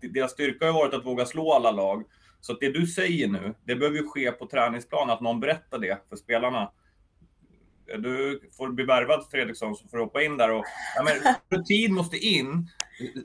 deras 0.02 0.32
styrka 0.32 0.66
har 0.66 0.74
varit 0.74 0.94
att 0.94 1.06
våga 1.06 1.26
slå 1.26 1.54
alla 1.54 1.72
lag. 1.72 2.04
Så 2.42 2.54
att 2.54 2.60
det 2.60 2.72
du 2.72 2.88
säger 2.88 3.28
nu, 3.28 3.54
det 3.64 3.76
behöver 3.76 3.98
ju 3.98 4.08
ske 4.08 4.32
på 4.32 4.48
träningsplan, 4.48 5.10
att 5.10 5.22
någon 5.22 5.40
berättar 5.40 5.80
det 5.80 6.02
för 6.10 6.16
spelarna 6.16 6.72
du 7.98 8.42
får 8.58 8.70
bli 8.70 8.86
värvad 8.86 9.26
Fredriksson 9.32 9.76
så 9.76 9.88
får 9.88 9.98
du 9.98 10.04
hoppa 10.04 10.24
in 10.24 10.38
där 10.38 10.52
och 10.52 10.66
ja, 10.96 11.04
men, 11.04 11.36
rutin 11.50 11.94
måste 11.94 12.18
in. 12.18 12.68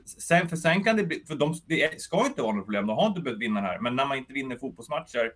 Sen, 0.05 0.49
för 0.49 0.55
sen 0.55 0.83
kan 0.83 0.97
det 0.97 1.03
bli, 1.03 1.23
för 1.27 1.35
de, 1.35 1.55
det 1.65 2.01
ska 2.01 2.25
inte 2.25 2.41
vara 2.41 2.55
något 2.55 2.65
problem, 2.65 2.87
de 2.87 2.97
har 2.97 3.07
inte 3.07 3.21
behövt 3.21 3.41
vinna 3.41 3.61
här, 3.61 3.79
men 3.79 3.95
när 3.95 4.05
man 4.05 4.17
inte 4.17 4.33
vinner 4.33 4.57
fotbollsmatcher. 4.57 5.31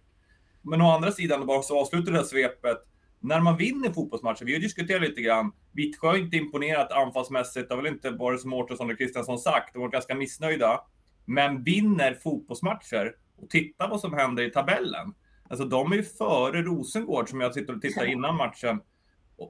Men 0.62 0.82
å 0.82 0.92
andra 0.92 1.12
sidan, 1.12 1.46
bara 1.46 1.62
så 1.62 1.80
avslutar 1.80 2.12
det 2.12 2.18
här 2.18 2.26
svepet. 2.26 2.78
När 3.20 3.40
man 3.40 3.58
vinner 3.58 3.94
fotbollsmatcher, 3.94 4.46
vi 4.46 4.54
har 4.54 4.60
diskuterat 4.60 5.02
lite 5.02 5.22
grann, 5.22 5.52
Vittsjö 5.72 6.08
har 6.08 6.18
inte 6.18 6.38
imponerat 6.38 6.92
anfallsmässigt, 6.92 7.70
det 7.70 7.76
har 7.76 7.82
väl 7.82 7.94
inte 7.94 8.10
varit 8.10 8.42
som 8.42 8.50
Mårtensson 8.50 8.92
och 8.92 8.98
Kristiansson 8.98 9.40
sagt, 9.40 9.74
de 9.74 9.80
var 9.80 9.90
ganska 9.90 10.16
missnöjda. 10.16 10.82
Men 11.26 11.64
vinner 11.64 12.14
fotbollsmatcher 12.14 13.16
och 13.38 13.50
titta 13.50 13.88
vad 13.88 14.00
som 14.00 14.14
händer 14.14 14.44
i 14.44 14.52
tabellen. 14.52 15.14
Alltså 15.50 15.66
de 15.66 15.92
är 15.92 15.96
ju 15.96 16.04
före 16.04 16.62
Rosengård 16.62 17.30
som 17.30 17.42
jag 17.42 17.54
sitter 17.54 17.76
och 17.76 17.82
tittar 17.82 18.06
innan 18.06 18.36
matchen. 18.36 18.82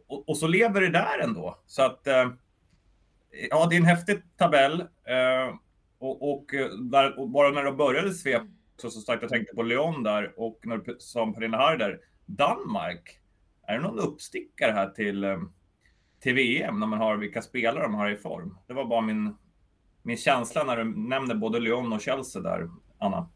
Och, 0.07 0.29
och, 0.29 0.37
så 0.37 0.47
lever 0.47 0.81
det 0.81 0.89
där 0.89 1.19
ändå. 1.19 1.59
Så 1.65 1.83
att 1.83 2.07
eh, 2.07 2.29
ja, 3.49 3.67
det 3.69 3.75
är 3.75 3.79
en 3.79 3.85
häftig 3.85 4.21
tabell. 4.37 4.81
Eh, 4.81 5.55
och, 5.99 6.31
och, 6.31 6.53
eh, 6.53 6.69
där, 6.69 7.19
och, 7.19 7.29
bara 7.29 7.49
när 7.49 7.63
de 7.63 7.77
började 7.77 8.13
svep 8.13 8.41
så, 8.77 8.89
så 8.89 8.99
starkt, 8.99 9.21
jag 9.21 9.31
tänkte 9.31 9.55
på 9.55 9.63
Lyon 9.63 10.03
där 10.03 10.33
och 10.37 10.59
när, 10.63 10.77
du 10.77 10.95
som 10.99 11.33
Pernilla 11.33 11.57
Harder, 11.57 11.99
Danmark. 12.25 13.19
Är 13.67 13.73
det 13.73 13.81
någon 13.81 13.99
uppstickare 13.99 14.71
här 14.71 14.89
till, 14.89 15.23
eh, 15.23 15.37
till 16.19 16.35
VM 16.35 16.79
när 16.79 16.87
man 16.87 16.99
har 16.99 17.17
vilka 17.17 17.41
spelare 17.41 17.83
de 17.83 17.93
har 17.93 18.09
i 18.09 18.17
form? 18.17 18.57
Det 18.67 18.73
var 18.73 18.85
bara 18.85 19.01
min, 19.01 19.35
min 20.01 20.17
känsla 20.17 20.63
när 20.63 20.77
du 20.77 20.83
nämnde 20.83 21.35
både 21.35 21.59
Lyon 21.59 21.93
och 21.93 22.01
Chelsea 22.01 22.41
där, 22.41 22.69
Anna. 22.99 23.29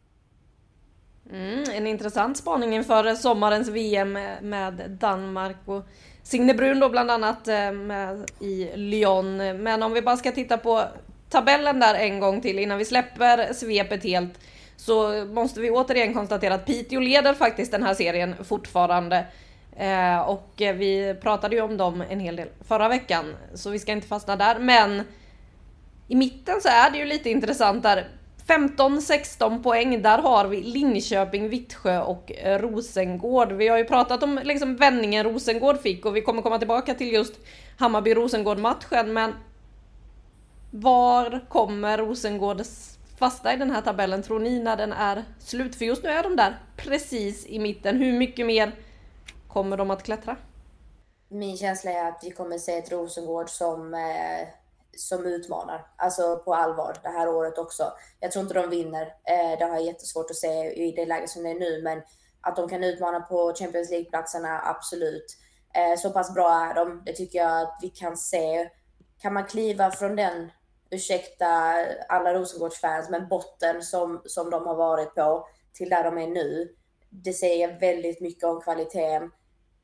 Mm, 1.31 1.63
en 1.73 1.87
intressant 1.87 2.37
spaning 2.37 2.75
inför 2.75 3.15
sommarens 3.15 3.69
VM 3.69 4.19
med 4.41 4.73
Danmark 4.99 5.57
och 5.65 5.87
Signe 6.23 6.53
Brun 6.53 6.79
då 6.79 6.89
bland 6.89 7.11
annat 7.11 7.47
eh, 7.47 7.71
med 7.71 8.31
i 8.39 8.69
Lyon. 8.75 9.37
Men 9.37 9.83
om 9.83 9.93
vi 9.93 10.01
bara 10.01 10.17
ska 10.17 10.31
titta 10.31 10.57
på 10.57 10.83
tabellen 11.29 11.79
där 11.79 11.95
en 11.95 12.19
gång 12.19 12.41
till 12.41 12.59
innan 12.59 12.77
vi 12.77 12.85
släpper 12.85 13.53
svepet 13.53 14.03
helt 14.03 14.39
så 14.77 15.25
måste 15.25 15.59
vi 15.59 15.71
återigen 15.71 16.13
konstatera 16.13 16.53
att 16.53 16.65
Piteå 16.65 16.99
leder 16.99 17.33
faktiskt 17.33 17.71
den 17.71 17.83
här 17.83 17.93
serien 17.93 18.35
fortfarande. 18.43 19.25
Eh, 19.77 20.19
och 20.19 20.51
vi 20.57 21.15
pratade 21.21 21.55
ju 21.55 21.61
om 21.61 21.77
dem 21.77 22.03
en 22.09 22.19
hel 22.19 22.35
del 22.35 22.47
förra 22.67 22.89
veckan 22.89 23.35
så 23.53 23.69
vi 23.69 23.79
ska 23.79 23.91
inte 23.91 24.07
fastna 24.07 24.35
där. 24.35 24.59
Men 24.59 25.03
i 26.07 26.15
mitten 26.15 26.61
så 26.61 26.69
är 26.69 26.91
det 26.91 26.97
ju 26.97 27.05
lite 27.05 27.29
intressant 27.29 27.83
där. 27.83 28.07
15-16 28.47 29.63
poäng, 29.63 30.01
där 30.01 30.17
har 30.17 30.47
vi 30.47 30.63
Linköping, 30.63 31.49
Vittsjö 31.49 32.01
och 32.01 32.31
eh, 32.31 32.59
Rosengård. 32.59 33.51
Vi 33.51 33.67
har 33.67 33.77
ju 33.77 33.85
pratat 33.85 34.23
om 34.23 34.39
liksom 34.43 34.75
vändningen 34.75 35.23
Rosengård 35.23 35.81
fick 35.81 36.05
och 36.05 36.15
vi 36.15 36.21
kommer 36.21 36.41
komma 36.41 36.57
tillbaka 36.57 36.93
till 36.93 37.13
just 37.13 37.33
Hammarby-Rosengård-matchen, 37.77 39.13
men 39.13 39.33
var 40.71 41.45
kommer 41.49 41.97
Rosengård 41.97 42.61
fasta 43.19 43.53
i 43.53 43.57
den 43.57 43.71
här 43.71 43.81
tabellen 43.81 44.23
tror 44.23 44.39
ni 44.39 44.59
när 44.59 44.77
den 44.77 44.93
är 44.93 45.23
slut? 45.39 45.75
För 45.75 45.85
just 45.85 46.03
nu 46.03 46.09
är 46.09 46.23
de 46.23 46.35
där 46.35 46.59
precis 46.77 47.45
i 47.45 47.59
mitten. 47.59 47.97
Hur 47.97 48.13
mycket 48.19 48.45
mer 48.45 48.71
kommer 49.47 49.77
de 49.77 49.91
att 49.91 50.03
klättra? 50.03 50.35
Min 51.27 51.57
känsla 51.57 51.91
är 51.91 52.07
att 52.07 52.21
vi 52.23 52.31
kommer 52.31 52.57
se 52.57 52.77
ett 52.77 52.91
Rosengård 52.91 53.49
som 53.49 53.93
eh 53.93 54.47
som 54.95 55.25
utmanar, 55.25 55.87
alltså 55.97 56.37
på 56.37 56.53
allvar 56.53 56.97
det 57.03 57.09
här 57.09 57.29
året 57.29 57.57
också. 57.57 57.93
Jag 58.19 58.31
tror 58.31 58.43
inte 58.43 58.61
de 58.61 58.69
vinner. 58.69 59.01
Eh, 59.01 59.59
det 59.59 59.65
har 59.65 59.75
jag 59.75 59.83
jättesvårt 59.85 60.29
att 60.29 60.35
se 60.35 60.73
i 60.73 60.91
det 60.91 61.05
läge 61.05 61.27
som 61.27 61.43
det 61.43 61.49
är 61.49 61.59
nu, 61.59 61.81
men 61.81 62.01
att 62.41 62.55
de 62.55 62.69
kan 62.69 62.83
utmana 62.83 63.19
på 63.19 63.53
Champions 63.53 63.89
League-platserna, 63.89 64.61
absolut. 64.63 65.37
Eh, 65.73 65.99
så 65.99 66.09
pass 66.09 66.33
bra 66.33 66.51
är 66.51 66.75
de. 66.75 67.03
Det 67.05 67.13
tycker 67.13 67.39
jag 67.39 67.61
att 67.61 67.79
vi 67.81 67.89
kan 67.89 68.17
se. 68.17 68.69
Kan 69.21 69.33
man 69.33 69.45
kliva 69.45 69.91
från 69.91 70.15
den, 70.15 70.51
ursäkta 70.89 71.45
alla 72.09 72.33
Rosengårdsfans, 72.33 73.09
men 73.09 73.27
botten 73.27 73.83
som, 73.83 74.21
som 74.25 74.49
de 74.49 74.65
har 74.67 74.75
varit 74.75 75.15
på 75.15 75.47
till 75.73 75.89
där 75.89 76.03
de 76.03 76.17
är 76.17 76.27
nu. 76.27 76.75
Det 77.09 77.33
säger 77.33 77.79
väldigt 77.79 78.21
mycket 78.21 78.43
om 78.43 78.61
kvaliteten. 78.61 79.31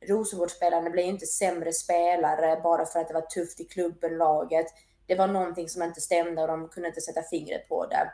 Rosengårdsspelarna 0.08 0.90
blir 0.90 1.04
inte 1.04 1.26
sämre 1.26 1.74
spelare 1.74 2.62
bara 2.64 2.86
för 2.86 3.00
att 3.00 3.08
det 3.08 3.14
var 3.14 3.22
tufft 3.22 3.60
i 3.60 3.64
klubben, 3.64 4.18
laget 4.18 4.68
det 5.12 5.18
var 5.18 5.28
någonting 5.28 5.70
som 5.70 5.84
inte 5.84 6.02
stämde 6.02 6.42
och 6.42 6.48
de 6.48 6.70
kunde 6.70 6.90
inte 6.90 7.02
sätta 7.02 7.24
fingret 7.24 7.70
på 7.70 7.86
det. 7.86 8.12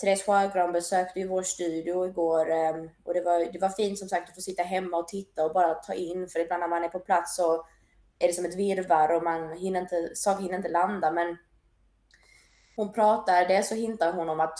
Therese 0.00 0.22
Sjögran 0.22 0.72
besökte 0.72 1.20
ju 1.20 1.28
vår 1.28 1.42
studio 1.42 2.06
igår 2.06 2.50
ehm, 2.50 2.90
och 3.04 3.14
det 3.14 3.20
var, 3.20 3.52
det 3.52 3.58
var 3.58 3.68
fint 3.68 3.98
som 3.98 4.08
sagt 4.08 4.28
att 4.28 4.34
få 4.34 4.40
sitta 4.40 4.62
hemma 4.62 4.96
och 4.96 5.08
titta 5.08 5.44
och 5.44 5.52
bara 5.52 5.74
ta 5.74 5.94
in 5.94 6.28
för 6.28 6.40
ibland 6.40 6.60
när 6.60 6.68
man 6.68 6.84
är 6.84 6.88
på 6.88 7.00
plats 7.00 7.36
så 7.36 7.66
är 8.18 8.26
det 8.26 8.32
som 8.32 8.44
ett 8.44 8.56
virrvarr 8.56 9.16
och 9.16 9.22
man 9.22 9.56
hinner 9.56 9.80
inte, 9.80 10.10
saker 10.14 10.42
hinner 10.42 10.56
inte 10.56 10.68
landa 10.68 11.10
men 11.10 11.36
hon 12.76 12.92
pratar, 12.92 13.48
det 13.48 13.62
så 13.62 13.74
hintar 13.74 14.12
hon 14.12 14.28
om 14.28 14.40
att 14.40 14.58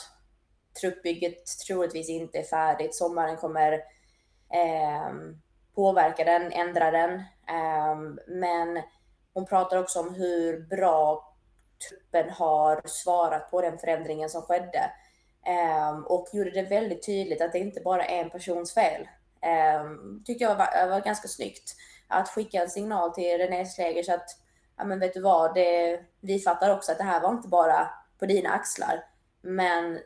truppbygget 0.80 1.44
troligtvis 1.66 2.08
inte 2.08 2.38
är 2.38 2.42
färdigt. 2.42 2.94
Sommaren 2.94 3.36
kommer 3.36 3.72
eh, 4.52 5.12
påverka 5.74 6.24
den, 6.24 6.52
ändra 6.52 6.90
den. 6.90 7.14
Eh, 7.48 7.96
men 8.26 8.82
hon 9.32 9.46
pratar 9.46 9.76
också 9.76 10.00
om 10.00 10.14
hur 10.14 10.60
bra 10.60 11.33
truppen 11.88 12.30
har 12.30 12.80
svarat 12.84 13.50
på 13.50 13.60
den 13.60 13.78
förändringen 13.78 14.30
som 14.30 14.42
skedde. 14.42 14.90
Um, 15.90 16.04
och 16.06 16.28
gjorde 16.32 16.50
det 16.50 16.62
väldigt 16.62 17.06
tydligt 17.06 17.42
att 17.42 17.52
det 17.52 17.58
inte 17.58 17.80
bara 17.80 18.04
är 18.04 18.22
en 18.22 18.30
persons 18.30 18.74
fel. 18.74 19.08
Um, 19.80 20.22
tyckte 20.26 20.44
jag 20.44 20.56
var, 20.56 20.88
var 20.88 21.00
ganska 21.00 21.28
snyggt. 21.28 21.76
Att 22.08 22.28
skicka 22.28 22.62
en 22.62 22.70
signal 22.70 23.14
till 23.14 23.38
René 23.38 23.66
Slegers 23.66 24.08
att, 24.08 24.28
ja 24.76 24.84
men 24.84 25.00
vet 25.00 25.14
du 25.14 25.20
vad, 25.20 25.54
det, 25.54 26.00
vi 26.20 26.38
fattar 26.38 26.70
också 26.70 26.92
att 26.92 26.98
det 26.98 27.04
här 27.04 27.20
var 27.20 27.30
inte 27.30 27.48
bara 27.48 27.90
på 28.18 28.26
dina 28.26 28.50
axlar. 28.50 29.04
Men 29.42 29.98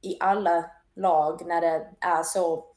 i 0.00 0.16
alla 0.20 0.70
lag 0.94 1.46
när 1.46 1.60
det 1.60 1.86
är 2.00 2.22
så 2.22 2.69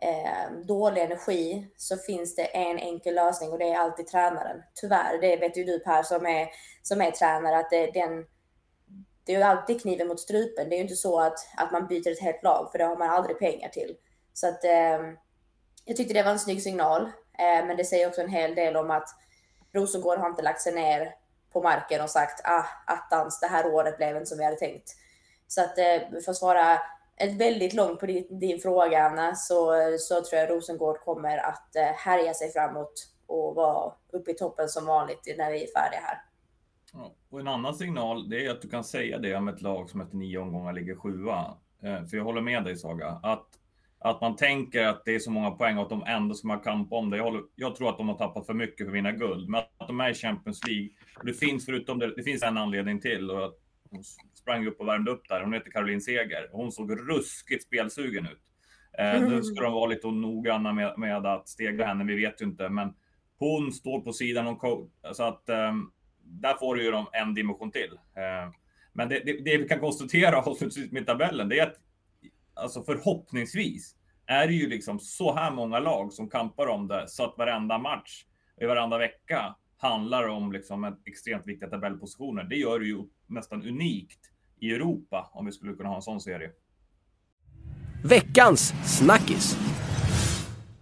eh, 0.00 0.52
dålig 0.64 1.02
energi 1.02 1.68
så 1.76 1.96
finns 1.96 2.36
det 2.36 2.44
en 2.44 2.78
enkel 2.78 3.14
lösning 3.14 3.50
och 3.50 3.58
det 3.58 3.72
är 3.72 3.78
alltid 3.78 4.06
tränaren. 4.06 4.62
Tyvärr, 4.74 5.20
det 5.20 5.36
vet 5.36 5.56
ju 5.56 5.64
du 5.64 5.78
Per 5.78 6.02
som 6.02 6.26
är, 6.26 6.48
som 6.82 7.00
är 7.00 7.10
tränare, 7.10 7.58
att 7.58 7.70
det, 7.70 7.86
den, 7.90 8.26
det 9.24 9.34
är 9.34 9.38
ju 9.38 9.42
alltid 9.42 9.82
kniven 9.82 10.08
mot 10.08 10.20
strupen. 10.20 10.68
Det 10.68 10.74
är 10.74 10.78
ju 10.78 10.82
inte 10.82 10.96
så 10.96 11.20
att, 11.20 11.38
att 11.56 11.72
man 11.72 11.86
byter 11.86 12.10
ett 12.10 12.20
helt 12.20 12.42
lag, 12.42 12.68
för 12.72 12.78
det 12.78 12.84
har 12.84 12.96
man 12.96 13.10
aldrig 13.10 13.38
pengar 13.38 13.68
till. 13.68 13.96
Så 14.32 14.48
att 14.48 14.64
eh, 14.64 15.00
jag 15.84 15.96
tyckte 15.96 16.14
det 16.14 16.22
var 16.22 16.30
en 16.30 16.38
snygg 16.38 16.62
signal, 16.62 17.02
eh, 17.38 17.66
men 17.66 17.76
det 17.76 17.84
säger 17.84 18.08
också 18.08 18.20
en 18.20 18.28
hel 18.28 18.54
del 18.54 18.76
om 18.76 18.90
att 18.90 19.08
Rosengård 19.72 20.18
har 20.18 20.28
inte 20.28 20.42
lagt 20.42 20.60
sig 20.60 20.74
ner 20.74 21.14
på 21.52 21.62
marken 21.62 22.00
och 22.00 22.10
sagt 22.10 22.40
ah, 22.44 22.64
attans, 22.86 23.40
det 23.40 23.46
här 23.46 23.74
året 23.74 23.96
blev 23.96 24.16
inte 24.16 24.26
som 24.26 24.38
vi 24.38 24.44
hade 24.44 24.56
tänkt. 24.56 24.90
Så 25.48 25.60
att 25.60 25.78
eh, 25.78 26.20
för 26.24 26.30
att 26.30 26.36
svara 26.36 26.80
ett 27.16 27.40
väldigt 27.40 27.74
långt 27.74 28.00
på 28.00 28.06
din, 28.06 28.38
din 28.38 28.58
fråga 28.60 29.02
Anna, 29.02 29.34
så, 29.34 29.74
så 29.98 30.14
tror 30.14 30.40
jag 30.40 30.50
Rosengård 30.50 31.00
kommer 31.00 31.38
att 31.38 31.76
eh, 31.76 31.82
härja 31.82 32.34
sig 32.34 32.52
framåt 32.52 33.08
och 33.26 33.54
vara 33.54 33.92
uppe 34.12 34.30
i 34.30 34.34
toppen 34.34 34.68
som 34.68 34.86
vanligt 34.86 35.34
när 35.38 35.52
vi 35.52 35.62
är 35.62 35.68
färdiga 35.72 36.00
här. 36.00 36.18
och 37.30 37.40
en 37.40 37.48
annan 37.48 37.74
signal, 37.74 38.28
det 38.28 38.46
är 38.46 38.50
att 38.50 38.62
du 38.62 38.68
kan 38.68 38.84
säga 38.84 39.18
det 39.18 39.34
om 39.34 39.48
ett 39.48 39.62
lag 39.62 39.90
som 39.90 40.00
efter 40.00 40.16
nio 40.16 40.38
omgångar 40.38 40.72
ligger 40.72 40.96
sjua. 40.96 41.56
Eh, 41.82 42.04
för 42.04 42.16
jag 42.16 42.24
håller 42.24 42.40
med 42.40 42.64
dig 42.64 42.76
Saga, 42.76 43.20
att, 43.22 43.46
att 43.98 44.20
man 44.20 44.36
tänker 44.36 44.86
att 44.86 45.04
det 45.04 45.14
är 45.14 45.18
så 45.18 45.30
många 45.30 45.50
poäng 45.50 45.76
och 45.76 45.82
att 45.82 45.90
de 45.90 46.02
ändå 46.06 46.34
ska 46.34 46.56
kampa 46.56 46.96
om 46.96 47.10
det. 47.10 47.16
Jag, 47.16 47.24
håller, 47.24 47.42
jag 47.54 47.76
tror 47.76 47.88
att 47.88 47.98
de 47.98 48.08
har 48.08 48.18
tappat 48.18 48.46
för 48.46 48.54
mycket 48.54 48.78
för 48.78 48.86
att 48.86 48.94
vinna 48.94 49.12
guld, 49.12 49.48
men 49.48 49.62
att 49.78 49.88
de 49.88 50.00
är 50.00 50.10
i 50.10 50.14
Champions 50.14 50.66
League. 50.66 50.88
Det 51.22 51.32
finns 51.32 51.66
förutom 51.66 51.98
det, 51.98 52.16
det 52.16 52.22
finns 52.22 52.42
en 52.42 52.58
anledning 52.58 53.00
till 53.00 53.30
och 53.30 53.44
att 53.44 53.63
hon 53.94 54.04
sprang 54.34 54.66
upp 54.66 54.80
och 54.80 54.88
värmde 54.88 55.10
upp 55.10 55.28
där. 55.28 55.40
Hon 55.40 55.52
heter 55.52 55.70
Caroline 55.70 56.00
Seger. 56.00 56.48
Hon 56.52 56.72
såg 56.72 57.08
ruskigt 57.08 57.64
spelsugen 57.64 58.26
ut. 58.26 58.40
Eh, 58.98 59.28
Nu 59.28 59.42
ska 59.42 59.64
de 59.64 59.72
vara 59.72 59.86
lite 59.86 60.06
noggranna 60.06 60.72
med, 60.72 60.98
med 60.98 61.26
att 61.26 61.48
stega 61.48 61.86
henne, 61.86 62.04
vi 62.04 62.14
vet 62.14 62.40
ju 62.42 62.44
inte. 62.44 62.68
Men 62.68 62.94
hon 63.38 63.72
står 63.72 64.00
på 64.00 64.12
sidan 64.12 64.46
om 64.46 64.56
coach, 64.56 64.90
så 65.12 65.22
att 65.22 65.48
eh, 65.48 65.74
där 66.22 66.54
får 66.54 66.74
du 66.74 66.84
ju 66.84 66.90
dem 66.90 67.06
en 67.12 67.34
dimension 67.34 67.70
till. 67.70 67.92
Eh, 67.92 68.52
men 68.92 69.08
det, 69.08 69.22
det, 69.24 69.44
det, 69.44 69.58
vi 69.58 69.68
kan 69.68 69.80
konstatera 69.80 70.38
avslutningsvis 70.42 70.92
med 70.92 71.06
tabellen, 71.06 71.48
det 71.48 71.58
är 71.58 71.66
att 71.66 71.80
alltså 72.54 72.82
förhoppningsvis 72.82 73.96
är 74.26 74.46
det 74.46 74.52
ju 74.54 74.68
liksom 74.68 74.98
så 74.98 75.34
här 75.34 75.50
många 75.50 75.78
lag 75.78 76.12
som 76.12 76.30
kampar 76.30 76.66
om 76.66 76.88
det 76.88 77.08
så 77.08 77.24
att 77.24 77.38
varenda 77.38 77.78
match 77.78 78.24
i 78.60 78.66
varenda 78.66 78.98
vecka 78.98 79.54
handlar 79.76 80.28
om 80.28 80.52
liksom 80.52 80.96
extremt 81.06 81.46
viktiga 81.46 81.68
tabellpositioner. 81.68 82.44
Det 82.44 82.56
gör 82.56 82.80
det 82.80 82.86
ju 82.86 83.02
nästan 83.26 83.68
unikt 83.68 84.20
i 84.60 84.70
Europa 84.70 85.30
om 85.32 85.46
vi 85.46 85.52
skulle 85.52 85.74
kunna 85.74 85.88
ha 85.88 85.96
en 85.96 86.02
sån 86.02 86.20
serie. 86.20 86.50
Veckans 88.04 88.72
snackis. 88.98 89.56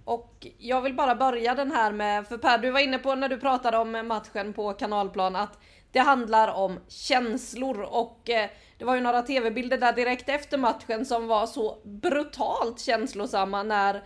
Och 0.05 0.47
jag 0.59 0.83
vill 0.83 0.95
bara 0.95 1.15
börja 1.15 1.55
den 1.55 1.73
här 1.73 1.93
med, 1.93 2.27
för 2.27 2.39
Per 2.39 2.59
du 2.59 2.71
var 2.71 2.81
inne 2.81 2.99
på 2.99 3.15
när 3.15 3.29
du 3.29 3.39
pratade 3.39 3.79
om 3.79 4.07
matchen 4.09 4.53
på 4.53 4.73
kanalplan 4.73 5.37
att 5.37 5.59
det 5.93 5.99
handlar 5.99 6.49
om 6.49 6.79
känslor 6.89 7.81
och 7.81 8.31
eh, 8.31 8.51
det 8.79 8.85
var 8.85 8.95
ju 8.95 9.01
några 9.01 9.23
tv-bilder 9.23 9.79
där 9.79 9.93
direkt 9.93 10.29
efter 10.29 10.59
matchen 10.59 11.07
som 11.07 11.27
var 11.27 11.47
så 11.47 11.79
brutalt 11.85 12.81
känslosamma 12.81 13.63
när 13.63 14.03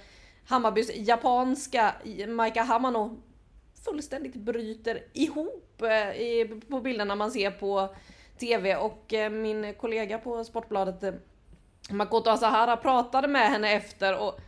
Hammarbys 0.46 0.90
japanska 0.96 1.94
Maika 2.28 2.62
Hamano 2.62 3.22
fullständigt 3.84 4.34
bryter 4.34 5.02
ihop 5.12 5.82
eh, 5.82 6.58
på 6.68 6.80
bilderna 6.80 7.14
man 7.14 7.30
ser 7.30 7.50
på 7.50 7.94
tv 8.38 8.76
och 8.76 9.14
eh, 9.14 9.30
min 9.30 9.74
kollega 9.74 10.18
på 10.18 10.44
Sportbladet 10.44 11.02
eh, 11.02 11.12
Makoto 11.90 12.30
Asahara 12.30 12.76
pratade 12.76 13.28
med 13.28 13.50
henne 13.50 13.72
efter 13.72 14.18
och 14.18 14.40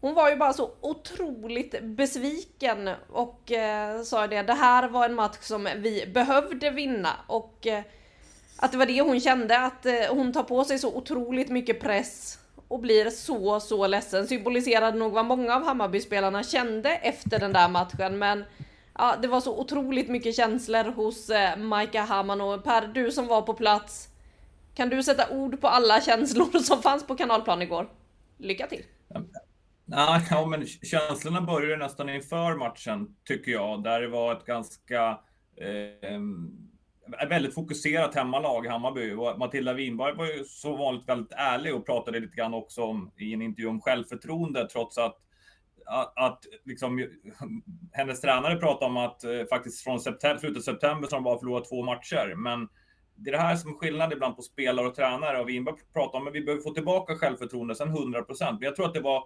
hon 0.00 0.14
var 0.14 0.30
ju 0.30 0.36
bara 0.36 0.52
så 0.52 0.70
otroligt 0.80 1.82
besviken 1.82 2.90
och 3.12 3.52
eh, 3.52 4.02
sa 4.02 4.26
det, 4.26 4.42
det 4.42 4.52
här 4.52 4.88
var 4.88 5.04
en 5.04 5.14
match 5.14 5.38
som 5.40 5.68
vi 5.76 6.06
behövde 6.06 6.70
vinna 6.70 7.10
och 7.26 7.66
eh, 7.66 7.82
att 8.56 8.72
det 8.72 8.78
var 8.78 8.86
det 8.86 9.00
hon 9.00 9.20
kände, 9.20 9.58
att 9.58 9.86
eh, 9.86 9.94
hon 10.10 10.32
tar 10.32 10.42
på 10.42 10.64
sig 10.64 10.78
så 10.78 10.96
otroligt 10.96 11.48
mycket 11.48 11.80
press 11.80 12.38
och 12.68 12.80
blir 12.80 13.10
så, 13.10 13.60
så 13.60 13.86
ledsen. 13.86 14.26
Symboliserade 14.26 14.98
nog 14.98 15.12
vad 15.12 15.24
många 15.24 15.54
av 15.54 15.64
Hammarbyspelarna 15.64 16.42
kände 16.42 16.90
efter 16.90 17.38
den 17.38 17.52
där 17.52 17.68
matchen, 17.68 18.18
men 18.18 18.44
ja, 18.98 19.16
det 19.22 19.28
var 19.28 19.40
så 19.40 19.58
otroligt 19.58 20.08
mycket 20.08 20.36
känslor 20.36 20.84
hos 20.84 21.30
eh, 21.30 21.56
Maika 21.56 22.02
Haman 22.02 22.40
och 22.40 22.64
Per, 22.64 22.86
du 22.86 23.10
som 23.10 23.26
var 23.26 23.42
på 23.42 23.54
plats, 23.54 24.08
kan 24.74 24.88
du 24.88 25.02
sätta 25.02 25.30
ord 25.30 25.60
på 25.60 25.68
alla 25.68 26.00
känslor 26.00 26.58
som 26.58 26.82
fanns 26.82 27.06
på 27.06 27.16
kanalplan 27.16 27.62
igår? 27.62 27.88
Lycka 28.38 28.66
till! 28.66 28.84
Ja, 30.30 30.46
men 30.50 30.66
känslorna 30.66 31.40
började 31.40 31.84
nästan 31.84 32.08
inför 32.08 32.56
matchen, 32.56 33.16
tycker 33.24 33.52
jag. 33.52 33.82
Där 33.82 34.00
det 34.00 34.08
var 34.08 34.32
ett 34.32 34.44
ganska 34.44 35.18
eh, 35.56 36.20
väldigt 37.28 37.54
fokuserat 37.54 38.14
hemmalag, 38.14 38.66
Hammarby. 38.66 39.12
Och 39.12 39.38
Matilda 39.38 39.72
Winberg 39.72 40.14
var 40.14 40.26
ju 40.26 40.44
så 40.44 40.76
vanligt 40.76 41.08
väldigt 41.08 41.32
ärlig 41.32 41.74
och 41.74 41.86
pratade 41.86 42.20
lite 42.20 42.36
grann 42.36 42.54
också 42.54 42.82
om, 42.82 43.12
i 43.16 43.32
en 43.32 43.42
intervju 43.42 43.68
om 43.68 43.80
självförtroende, 43.80 44.68
trots 44.68 44.98
att 44.98 45.16
att, 45.86 46.12
att 46.16 46.40
liksom, 46.64 47.08
hennes 47.92 48.20
tränare 48.20 48.56
pratade 48.56 48.86
om 48.90 48.96
att 48.96 49.24
eh, 49.24 49.44
faktiskt 49.50 49.84
från 49.84 50.00
september, 50.00 50.40
slutet 50.40 50.56
av 50.56 50.62
september 50.62 51.08
så 51.08 51.14
har 51.14 51.20
de 51.20 51.24
bara 51.24 51.38
förlorat 51.38 51.68
två 51.68 51.82
matcher. 51.82 52.34
Men 52.36 52.68
det 53.14 53.30
är 53.30 53.32
det 53.32 53.38
här 53.38 53.56
som 53.56 53.70
är 53.70 53.74
skillnad 53.74 54.12
ibland 54.12 54.36
på 54.36 54.42
spelare 54.42 54.86
och 54.86 54.94
tränare. 54.94 55.40
Och 55.40 55.48
Winberg 55.48 55.74
pratade 55.92 56.22
om 56.22 56.28
att 56.28 56.34
vi 56.34 56.40
behöver 56.40 56.62
få 56.62 56.74
tillbaka 56.74 57.16
självförtroende, 57.16 57.74
sen 57.74 57.88
100 57.88 58.22
procent. 58.22 58.60
Men 58.60 58.66
jag 58.66 58.76
tror 58.76 58.86
att 58.86 58.94
det 58.94 59.00
var 59.00 59.24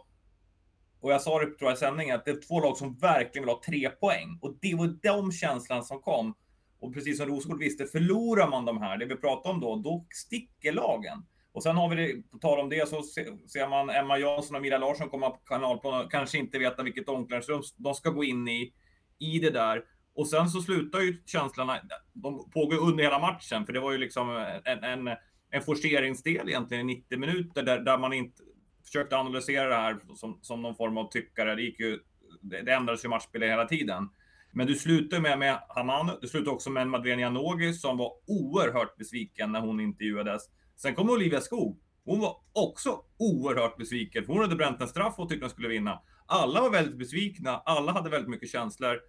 och 1.00 1.12
jag 1.12 1.22
sa 1.22 1.38
det 1.38 1.46
tror 1.46 1.70
jag 1.70 1.76
i 1.76 1.76
sändningen, 1.76 2.16
att 2.16 2.24
det 2.24 2.30
är 2.30 2.40
två 2.48 2.60
lag 2.60 2.76
som 2.76 2.98
verkligen 2.98 3.44
vill 3.46 3.54
ha 3.54 3.62
tre 3.66 3.90
poäng. 3.90 4.38
Och 4.42 4.58
det 4.60 4.74
var 4.74 4.98
de 5.02 5.32
känslan 5.32 5.84
som 5.84 6.00
kom. 6.00 6.34
Och 6.80 6.94
precis 6.94 7.18
som 7.18 7.26
Rosengård 7.26 7.58
visste, 7.58 7.86
förlorar 7.86 8.48
man 8.48 8.64
de 8.64 8.82
här, 8.82 8.96
det 8.96 9.06
vi 9.06 9.16
pratade 9.16 9.54
om 9.54 9.60
då, 9.60 9.76
då 9.76 10.06
sticker 10.10 10.72
lagen. 10.72 11.26
Och 11.56 11.62
sen 11.62 11.76
har 11.76 11.88
vi 11.88 11.96
det, 11.96 12.30
på 12.30 12.38
tal 12.38 12.60
om 12.60 12.68
det, 12.68 12.88
så 12.88 13.02
ser 13.02 13.68
man 13.68 13.90
Emma 13.90 14.18
Jansson 14.18 14.56
och 14.56 14.62
Mira 14.62 14.78
Larsson 14.78 15.08
komma 15.08 15.30
på 15.30 15.36
kanalplan 15.36 16.04
och 16.04 16.10
kanske 16.10 16.38
inte 16.38 16.58
veta 16.58 16.82
vilket 16.82 17.08
omklädningsrum 17.08 17.62
de 17.76 17.94
ska 17.94 18.10
gå 18.10 18.24
in 18.24 18.48
i, 18.48 18.72
i 19.18 19.38
det 19.38 19.50
där. 19.50 19.84
Och 20.14 20.28
sen 20.28 20.48
så 20.48 20.60
slutar 20.60 21.00
ju 21.00 21.22
känslorna, 21.26 21.78
de 22.12 22.50
pågår 22.50 22.78
under 22.78 23.04
hela 23.04 23.18
matchen, 23.18 23.66
för 23.66 23.72
det 23.72 23.80
var 23.80 23.92
ju 23.92 23.98
liksom 23.98 24.46
en, 24.64 24.84
en, 24.84 25.16
en 25.50 25.62
forceringsdel 25.62 26.48
egentligen 26.48 26.90
i 26.90 26.94
90 26.94 27.18
minuter 27.18 27.62
där, 27.62 27.80
där 27.80 27.98
man 27.98 28.12
inte, 28.12 28.42
försökte 28.84 29.16
analysera 29.16 29.68
det 29.68 29.74
här 29.74 29.98
som, 30.14 30.38
som 30.42 30.62
någon 30.62 30.76
form 30.76 30.96
av 30.96 31.10
tyckare. 31.10 31.54
Det, 31.54 31.62
gick 31.62 31.80
ju, 31.80 31.98
det, 32.40 32.62
det 32.62 32.72
ändrades 32.72 33.04
ju 33.04 33.08
matchbilden 33.08 33.50
hela 33.50 33.68
tiden. 33.68 34.08
Men 34.52 34.66
du 34.66 34.74
slutar 34.74 35.20
med, 35.20 35.38
med 35.38 35.58
Hamano. 35.68 36.18
Du 36.20 36.28
slutar 36.28 36.52
också 36.52 36.70
med 36.70 36.88
Madeleine 36.88 37.22
Janogy 37.22 37.72
som 37.72 37.96
var 37.96 38.12
oerhört 38.26 38.96
besviken 38.96 39.52
när 39.52 39.60
hon 39.60 39.80
intervjuades. 39.80 40.42
Sen 40.76 40.94
kom 40.94 41.10
Olivia 41.10 41.40
Skog. 41.40 41.80
Hon 42.04 42.20
var 42.20 42.36
också 42.52 43.00
oerhört 43.18 43.76
besviken. 43.76 44.24
Hon 44.26 44.40
hade 44.40 44.56
bränt 44.56 44.80
en 44.80 44.88
straff 44.88 45.14
och 45.18 45.28
tyckte 45.28 45.44
hon 45.44 45.50
skulle 45.50 45.68
vinna. 45.68 46.02
Alla 46.26 46.60
var 46.60 46.70
väldigt 46.70 46.98
besvikna. 46.98 47.62
Alla 47.64 47.92
hade 47.92 48.10
väldigt 48.10 48.30
mycket 48.30 48.50
känslor. 48.50 49.00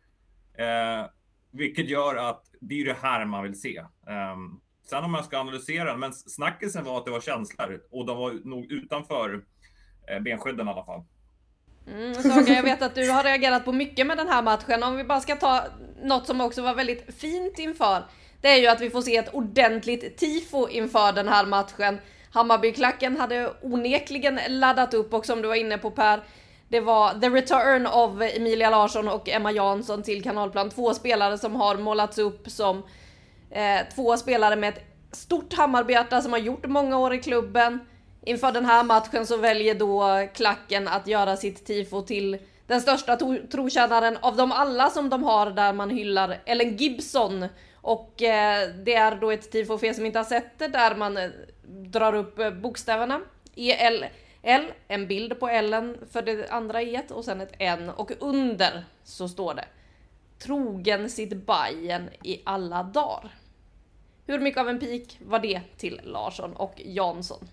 Eh, 0.57 1.09
vilket 1.51 1.89
gör 1.89 2.15
att 2.15 2.43
det 2.61 2.81
är 2.81 2.85
det 2.85 2.97
här 3.01 3.25
man 3.25 3.43
vill 3.43 3.61
se. 3.61 3.79
Um, 3.79 4.61
sen 4.89 5.03
om 5.03 5.11
man 5.11 5.23
ska 5.23 5.39
analysera, 5.39 5.97
men 5.97 6.13
snackisen 6.13 6.83
var 6.83 6.97
att 6.97 7.05
det 7.05 7.11
var 7.11 7.21
känslor 7.21 7.81
och 7.91 8.05
de 8.05 8.17
var 8.17 8.31
nog 8.43 8.71
utanför 8.71 9.43
Eh, 10.07 10.19
benskydden 10.19 10.67
i 10.67 10.71
alla 10.71 10.85
fall. 10.85 11.03
Mm, 11.87 12.15
Saga, 12.15 12.53
jag 12.53 12.63
vet 12.63 12.81
att 12.81 12.95
du 12.95 13.11
har 13.11 13.23
reagerat 13.23 13.65
på 13.65 13.71
mycket 13.71 14.07
med 14.07 14.17
den 14.17 14.27
här 14.27 14.43
matchen. 14.43 14.83
Om 14.83 14.97
vi 14.97 15.03
bara 15.03 15.19
ska 15.19 15.35
ta 15.35 15.63
något 16.03 16.27
som 16.27 16.41
också 16.41 16.61
var 16.61 16.75
väldigt 16.75 17.15
fint 17.15 17.59
inför. 17.59 18.03
Det 18.41 18.47
är 18.47 18.57
ju 18.57 18.67
att 18.67 18.81
vi 18.81 18.89
får 18.89 19.01
se 19.01 19.17
ett 19.17 19.33
ordentligt 19.33 20.17
tifo 20.17 20.67
inför 20.67 21.11
den 21.11 21.27
här 21.27 21.45
matchen. 21.45 21.99
Hammarbyklacken 22.31 23.17
hade 23.17 23.53
onekligen 23.61 24.39
laddat 24.47 24.93
upp 24.93 25.13
och 25.13 25.25
som 25.25 25.41
du 25.41 25.47
var 25.47 25.55
inne 25.55 25.77
på 25.77 25.91
Per, 25.91 26.23
det 26.69 26.79
var 26.79 27.13
the 27.19 27.29
return 27.29 27.87
of 27.87 28.35
Emilia 28.35 28.69
Larsson 28.69 29.07
och 29.07 29.29
Emma 29.29 29.51
Jansson 29.51 30.03
till 30.03 30.23
kanalplan. 30.23 30.69
Två 30.69 30.93
spelare 30.93 31.37
som 31.37 31.55
har 31.55 31.77
målats 31.77 32.17
upp 32.17 32.49
som 32.49 32.83
eh, 33.51 33.79
två 33.95 34.17
spelare 34.17 34.55
med 34.55 34.69
ett 34.69 34.83
stort 35.11 35.53
Hammarbyhjärta 35.53 36.21
som 36.21 36.31
har 36.31 36.39
gjort 36.39 36.65
många 36.65 36.97
år 36.97 37.13
i 37.13 37.19
klubben. 37.19 37.79
Inför 38.25 38.51
den 38.51 38.65
här 38.65 38.83
matchen 38.83 39.25
så 39.25 39.37
väljer 39.37 39.75
då 39.75 40.27
klacken 40.33 40.87
att 40.87 41.07
göra 41.07 41.37
sitt 41.37 41.65
tifo 41.65 42.01
till 42.01 42.37
den 42.67 42.81
största 42.81 43.17
trotjänaren 43.51 44.17
av 44.21 44.35
dem 44.35 44.51
alla 44.51 44.89
som 44.89 45.09
de 45.09 45.23
har 45.23 45.51
där 45.51 45.73
man 45.73 45.89
hyllar 45.89 46.41
Ellen 46.45 46.77
Gibson. 46.77 47.45
Och 47.87 48.21
eh, 48.21 48.69
det 48.69 48.93
är 48.93 49.15
då 49.15 49.31
ett 49.31 49.51
tifo 49.51 49.77
för 49.77 49.87
er 49.87 49.93
som 49.93 50.05
inte 50.05 50.19
har 50.19 50.23
sett 50.23 50.59
det 50.59 50.67
där 50.67 50.95
man 50.95 51.17
eh, 51.17 51.29
drar 51.63 52.13
upp 52.13 52.39
eh, 52.39 52.51
bokstäverna. 52.51 53.21
E-L 53.55 54.05
L, 54.43 54.65
en 54.87 55.07
bild 55.07 55.39
på 55.39 55.47
Ellen 55.47 55.97
för 56.11 56.21
det 56.21 56.49
andra 56.49 56.81
E 56.81 57.01
och 57.09 57.25
sen 57.25 57.41
ett 57.41 57.53
N 57.59 57.89
och 57.89 58.11
under 58.19 58.85
så 59.03 59.27
står 59.27 59.53
det 59.53 59.65
Trogen 60.39 61.09
sitt 61.09 61.33
Bajen 61.33 62.09
i 62.23 62.41
alla 62.45 62.83
dagar. 62.83 63.35
Hur 64.25 64.39
mycket 64.39 64.61
av 64.61 64.69
en 64.69 64.79
pik 64.79 65.19
var 65.25 65.39
det 65.39 65.61
till 65.77 66.01
Larsson 66.03 66.55
och 66.55 66.81
Jansson? 66.85 67.47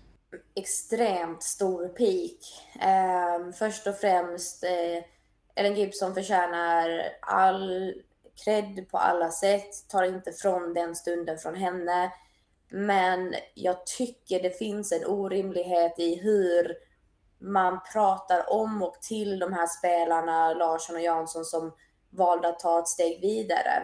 extremt 0.55 1.43
stor 1.43 1.87
pik. 1.87 2.39
Eh, 2.81 3.51
först 3.59 3.87
och 3.87 3.95
främst, 3.95 4.63
eh, 4.63 5.03
Ellen 5.55 5.75
Gibson 5.75 6.13
förtjänar 6.13 7.01
all 7.21 7.93
cred 8.43 8.89
på 8.89 8.97
alla 8.97 9.31
sätt, 9.31 9.87
tar 9.89 10.03
inte 10.03 10.31
från 10.31 10.73
den 10.73 10.95
stunden 10.95 11.37
från 11.37 11.55
henne. 11.55 12.11
Men 12.71 13.33
jag 13.53 13.85
tycker 13.85 14.43
det 14.43 14.57
finns 14.57 14.91
en 14.91 15.05
orimlighet 15.05 15.99
i 15.99 16.15
hur 16.15 16.75
man 17.39 17.79
pratar 17.93 18.51
om 18.51 18.81
och 18.81 19.01
till 19.01 19.39
de 19.39 19.53
här 19.53 19.67
spelarna, 19.67 20.53
Larsson 20.53 20.95
och 20.95 21.01
Jansson, 21.01 21.45
som 21.45 21.73
valde 22.09 22.47
att 22.47 22.59
ta 22.59 22.79
ett 22.79 22.87
steg 22.87 23.21
vidare. 23.21 23.83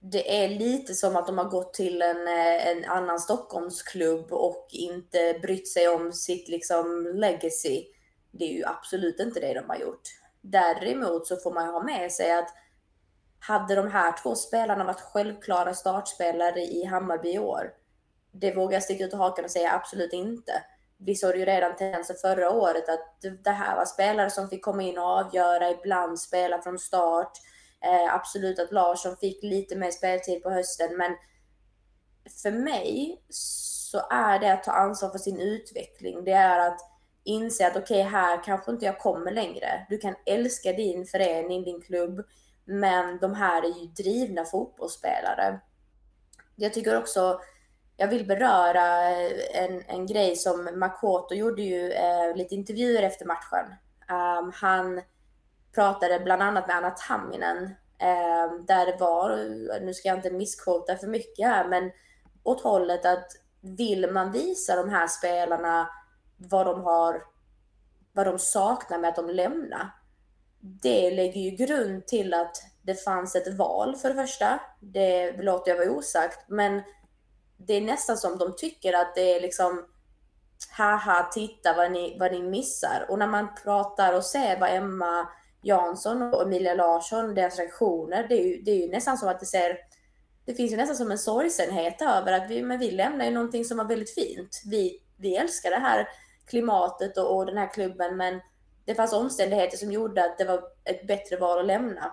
Det 0.00 0.44
är 0.44 0.48
lite 0.48 0.94
som 0.94 1.16
att 1.16 1.26
de 1.26 1.38
har 1.38 1.44
gått 1.44 1.74
till 1.74 2.02
en, 2.02 2.28
eh, 2.28 2.68
en 2.68 2.84
annan 2.84 3.20
Stockholmsklubb 3.20 4.32
och 4.32 4.66
inte 4.70 5.38
brytt 5.42 5.68
sig 5.68 5.88
om 5.88 6.12
sitt 6.12 6.48
liksom 6.48 7.12
legacy. 7.14 7.84
Det 8.30 8.44
är 8.44 8.52
ju 8.52 8.64
absolut 8.64 9.20
inte 9.20 9.40
det 9.40 9.54
de 9.54 9.68
har 9.68 9.76
gjort. 9.76 10.02
Däremot 10.40 11.26
så 11.26 11.36
får 11.36 11.54
man 11.54 11.68
ha 11.68 11.82
med 11.82 12.12
sig 12.12 12.32
att 12.32 12.48
hade 13.38 13.74
de 13.74 13.90
här 13.90 14.14
två 14.22 14.34
spelarna 14.34 14.84
varit 14.84 15.00
självklara 15.00 15.74
startspelare 15.74 16.60
i 16.60 16.84
Hammarby 16.84 17.32
i 17.32 17.38
år? 17.38 17.70
Det 18.32 18.56
vågar 18.56 18.72
jag 18.72 18.82
sticka 18.82 19.04
ut 19.04 19.12
hakan 19.12 19.44
och 19.44 19.50
säga 19.50 19.72
absolut 19.72 20.12
inte. 20.12 20.52
Vi 20.98 21.14
såg 21.14 21.36
ju 21.36 21.44
redan 21.44 21.76
tendenser 21.76 22.14
förra 22.14 22.50
året 22.50 22.88
att 22.88 23.42
det 23.44 23.50
här 23.50 23.76
var 23.76 23.84
spelare 23.84 24.30
som 24.30 24.48
fick 24.48 24.64
komma 24.64 24.82
in 24.82 24.98
och 24.98 25.04
avgöra, 25.04 25.70
ibland 25.70 26.20
spela 26.20 26.62
från 26.62 26.78
start. 26.78 27.32
Eh, 27.80 28.14
absolut 28.14 28.58
att 28.58 28.72
Larsson 28.72 29.16
fick 29.16 29.42
lite 29.42 29.76
mer 29.76 29.90
speltid 29.90 30.42
på 30.42 30.50
hösten, 30.50 30.96
men 30.96 31.16
för 32.42 32.50
mig 32.50 33.22
så 33.28 33.98
är 34.10 34.38
det 34.38 34.52
att 34.52 34.64
ta 34.64 34.72
ansvar 34.72 35.10
för 35.10 35.18
sin 35.18 35.40
utveckling. 35.40 36.24
Det 36.24 36.32
är 36.32 36.58
att 36.68 36.80
inse 37.24 37.66
att 37.66 37.76
okej, 37.76 38.00
okay, 38.00 38.12
här 38.12 38.44
kanske 38.44 38.70
inte 38.70 38.86
jag 38.86 38.98
kommer 38.98 39.30
längre. 39.30 39.86
Du 39.88 39.98
kan 39.98 40.14
älska 40.26 40.72
din 40.72 41.06
förening, 41.06 41.64
din 41.64 41.82
klubb, 41.82 42.26
men 42.66 43.18
de 43.18 43.34
här 43.34 43.62
är 43.62 43.80
ju 43.80 43.86
drivna 43.86 44.44
fotbollsspelare. 44.44 45.60
Jag 46.56 46.74
tycker 46.74 46.98
också, 46.98 47.40
jag 47.96 48.08
vill 48.08 48.26
beröra 48.26 49.10
eh, 49.10 49.64
en, 49.64 49.82
en 49.86 50.06
grej 50.06 50.36
som 50.36 50.78
Makoto 50.78 51.34
gjorde 51.34 51.62
ju 51.62 51.92
eh, 51.92 52.36
lite 52.36 52.54
intervjuer 52.54 53.02
efter 53.02 53.26
matchen. 53.26 53.74
Um, 54.08 54.52
han 54.54 55.02
pratade 55.74 56.20
bland 56.20 56.42
annat 56.42 56.66
med 56.66 56.76
Anna 56.76 56.90
Tamminen 56.90 57.64
eh, 57.98 58.52
där 58.66 58.86
det 58.86 58.96
var, 59.00 59.36
nu 59.80 59.94
ska 59.94 60.08
jag 60.08 60.18
inte 60.18 60.30
misskota 60.30 60.96
för 60.96 61.06
mycket 61.06 61.46
här, 61.46 61.68
men 61.68 61.90
åt 62.42 62.62
hållet 62.62 63.06
att 63.06 63.26
vill 63.60 64.12
man 64.12 64.32
visa 64.32 64.76
de 64.76 64.88
här 64.90 65.06
spelarna 65.06 65.88
vad 66.36 66.66
de 66.66 66.84
har, 66.84 67.22
vad 68.12 68.26
de 68.26 68.38
saknar 68.38 68.98
med 68.98 69.08
att 69.08 69.16
de 69.16 69.30
lämnar, 69.30 69.90
det 70.82 71.10
lägger 71.10 71.40
ju 71.40 71.50
grund 71.50 72.06
till 72.06 72.34
att 72.34 72.56
det 72.82 72.94
fanns 72.94 73.36
ett 73.36 73.58
val 73.58 73.96
för 73.96 74.08
det 74.08 74.14
första. 74.14 74.60
Det 74.80 75.32
låter 75.32 75.70
jag 75.70 75.78
vara 75.78 75.90
osagt, 75.90 76.48
men 76.48 76.82
det 77.56 77.74
är 77.74 77.80
nästan 77.80 78.16
som 78.16 78.38
de 78.38 78.56
tycker 78.56 78.92
att 78.92 79.14
det 79.14 79.34
är 79.36 79.40
liksom 79.40 79.84
haha, 80.70 81.30
titta 81.32 81.76
vad 81.76 81.92
ni, 81.92 82.16
vad 82.20 82.32
ni 82.32 82.42
missar. 82.42 83.06
Och 83.08 83.18
när 83.18 83.26
man 83.26 83.48
pratar 83.64 84.12
och 84.12 84.24
ser 84.24 84.60
vad 84.60 84.70
Emma 84.70 85.28
Jansson 85.62 86.22
och 86.22 86.42
Emilia 86.42 86.74
Larsson, 86.74 87.34
deras 87.34 87.58
reaktioner, 87.58 88.26
det 88.28 88.34
är 88.34 88.44
ju, 88.44 88.62
det 88.62 88.70
är 88.70 88.76
ju 88.76 88.88
nästan 88.88 89.18
som 89.18 89.28
att 89.28 89.40
det 89.40 89.46
ser 89.46 89.76
det 90.44 90.54
finns 90.54 90.72
ju 90.72 90.76
nästan 90.76 90.96
som 90.96 91.10
en 91.10 91.18
sorgsenhet 91.18 92.02
över 92.02 92.32
att 92.32 92.50
vi, 92.50 92.62
men 92.62 92.78
vi 92.78 92.90
lämnar 92.90 93.24
ju 93.24 93.30
någonting 93.30 93.64
som 93.64 93.76
var 93.76 93.84
väldigt 93.84 94.14
fint. 94.14 94.62
Vi, 94.70 95.02
vi 95.16 95.36
älskar 95.36 95.70
det 95.70 95.76
här 95.76 96.08
klimatet 96.46 97.18
och, 97.18 97.36
och 97.36 97.46
den 97.46 97.56
här 97.56 97.72
klubben, 97.72 98.16
men 98.16 98.40
det 98.86 98.94
fanns 98.94 99.12
omständigheter 99.12 99.76
som 99.76 99.92
gjorde 99.92 100.24
att 100.24 100.38
det 100.38 100.44
var 100.44 100.62
ett 100.84 101.06
bättre 101.06 101.36
val 101.36 101.58
att 101.58 101.66
lämna. 101.66 102.12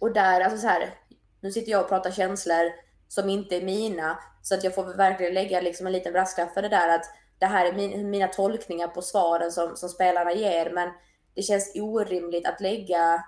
Och 0.00 0.12
där, 0.12 0.40
alltså 0.40 0.58
så 0.58 0.66
här, 0.66 0.94
nu 1.40 1.52
sitter 1.52 1.72
jag 1.72 1.82
och 1.82 1.88
pratar 1.88 2.10
känslor 2.10 2.72
som 3.08 3.28
inte 3.28 3.56
är 3.56 3.62
mina, 3.62 4.18
så 4.42 4.54
att 4.54 4.64
jag 4.64 4.74
får 4.74 4.84
verkligen 4.84 5.34
lägga 5.34 5.60
liksom 5.60 5.86
en 5.86 5.92
liten 5.92 6.12
brasklapp 6.12 6.54
för 6.54 6.62
det 6.62 6.68
där 6.68 6.88
att 6.88 7.04
det 7.38 7.46
här 7.46 7.66
är 7.66 7.72
min, 7.72 8.10
mina 8.10 8.28
tolkningar 8.28 8.88
på 8.88 9.02
svaren 9.02 9.52
som, 9.52 9.76
som 9.76 9.88
spelarna 9.88 10.32
ger, 10.32 10.70
men 10.70 10.90
det 11.34 11.42
känns 11.42 11.72
orimligt 11.74 12.46
att 12.46 12.60
lägga 12.60 13.24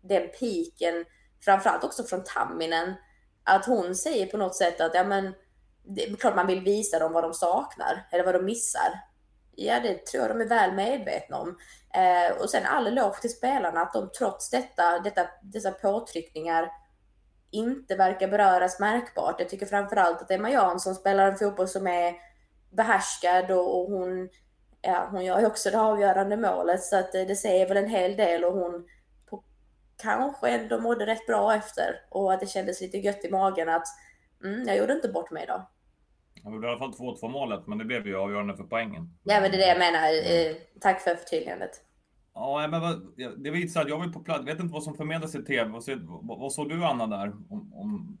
den 0.00 0.28
piken, 0.28 1.04
framförallt 1.44 1.84
också 1.84 2.04
från 2.04 2.24
Tamminen, 2.24 2.94
att 3.44 3.66
hon 3.66 3.94
säger 3.94 4.26
på 4.26 4.36
något 4.36 4.56
sätt 4.56 4.80
att 4.80 4.94
ja 4.94 5.04
men 5.04 5.34
det 5.82 6.04
är 6.04 6.16
klart 6.16 6.36
man 6.36 6.46
vill 6.46 6.60
visa 6.60 6.98
dem 6.98 7.12
vad 7.12 7.24
de 7.24 7.34
saknar 7.34 8.08
eller 8.12 8.24
vad 8.24 8.34
de 8.34 8.44
missar. 8.44 9.00
Ja, 9.60 9.80
det 9.80 10.06
tror 10.06 10.22
jag 10.26 10.36
de 10.36 10.40
är 10.40 10.48
väl 10.48 10.72
medvetna 10.72 11.38
om. 11.38 11.58
Eh, 11.94 12.42
och 12.42 12.50
sen 12.50 12.66
all 12.66 12.86
eloge 12.86 13.20
till 13.20 13.30
spelarna 13.30 13.80
att 13.80 13.92
de 13.92 14.10
trots 14.18 14.50
detta, 14.50 14.98
detta, 14.98 15.28
dessa 15.42 15.70
påtryckningar 15.70 16.70
inte 17.50 17.96
verkar 17.96 18.28
beröras 18.28 18.80
märkbart. 18.80 19.40
Jag 19.40 19.48
tycker 19.48 19.66
framförallt 19.66 20.22
att 20.22 20.30
Emma 20.30 20.50
Jansson 20.50 20.94
spelar 20.94 21.30
en 21.30 21.36
fotboll 21.36 21.68
som 21.68 21.86
är 21.86 22.14
behärskad 22.70 23.50
och, 23.50 23.80
och 23.80 23.90
hon, 23.90 24.28
ja, 24.82 25.08
hon 25.10 25.24
gör 25.24 25.40
ju 25.40 25.46
också 25.46 25.70
det 25.70 25.80
avgörande 25.80 26.36
målet 26.36 26.82
så 26.82 26.96
att 26.96 27.12
det, 27.12 27.24
det 27.24 27.36
säger 27.36 27.68
väl 27.68 27.76
en 27.76 27.90
hel 27.90 28.16
del 28.16 28.44
och 28.44 28.52
hon 28.52 28.86
på, 29.26 29.44
kanske 30.02 30.48
ändå 30.48 30.80
mådde 30.80 31.06
rätt 31.06 31.26
bra 31.26 31.54
efter 31.54 32.06
och 32.10 32.32
att 32.32 32.40
det 32.40 32.46
kändes 32.46 32.80
lite 32.80 32.98
gött 32.98 33.24
i 33.24 33.30
magen 33.30 33.68
att 33.68 33.86
mm, 34.44 34.68
jag 34.68 34.76
gjorde 34.76 34.92
inte 34.92 35.08
bort 35.08 35.30
mig 35.30 35.42
idag. 35.42 35.66
Han 36.44 36.52
gjorde 36.52 36.66
i 36.66 36.70
alla 36.70 36.78
fall 36.78 36.92
2-2 36.92 37.28
målet, 37.28 37.66
men 37.66 37.78
det 37.78 37.84
blev 37.84 38.06
ju 38.06 38.16
avgörande 38.16 38.56
för 38.56 38.64
poängen. 38.64 39.18
Ja, 39.24 39.40
men 39.40 39.50
det 39.50 39.56
är 39.56 39.58
det 39.58 39.68
jag 39.68 39.78
menar. 39.78 40.08
Eh, 40.08 40.56
tack 40.80 41.00
för 41.00 41.14
förtydligandet. 41.14 41.70
Ja, 42.34 42.68
men 42.70 42.80
vad, 42.80 43.16
det 43.44 43.50
visar 43.50 43.82
att 43.82 43.88
jag 43.88 43.98
var 43.98 44.08
på 44.08 44.20
plats. 44.20 44.38
Jag 44.46 44.54
vet 44.54 44.62
inte 44.62 44.74
vad 44.74 44.82
som 44.82 44.94
förmedlas 44.94 45.34
i 45.34 45.44
tv. 45.44 45.70
Vad, 45.70 45.84
vad, 46.22 46.38
vad 46.38 46.52
såg 46.52 46.68
du 46.68 46.84
Anna 46.84 47.06
där? 47.06 47.32
Om, 47.50 47.72
om, 47.74 48.18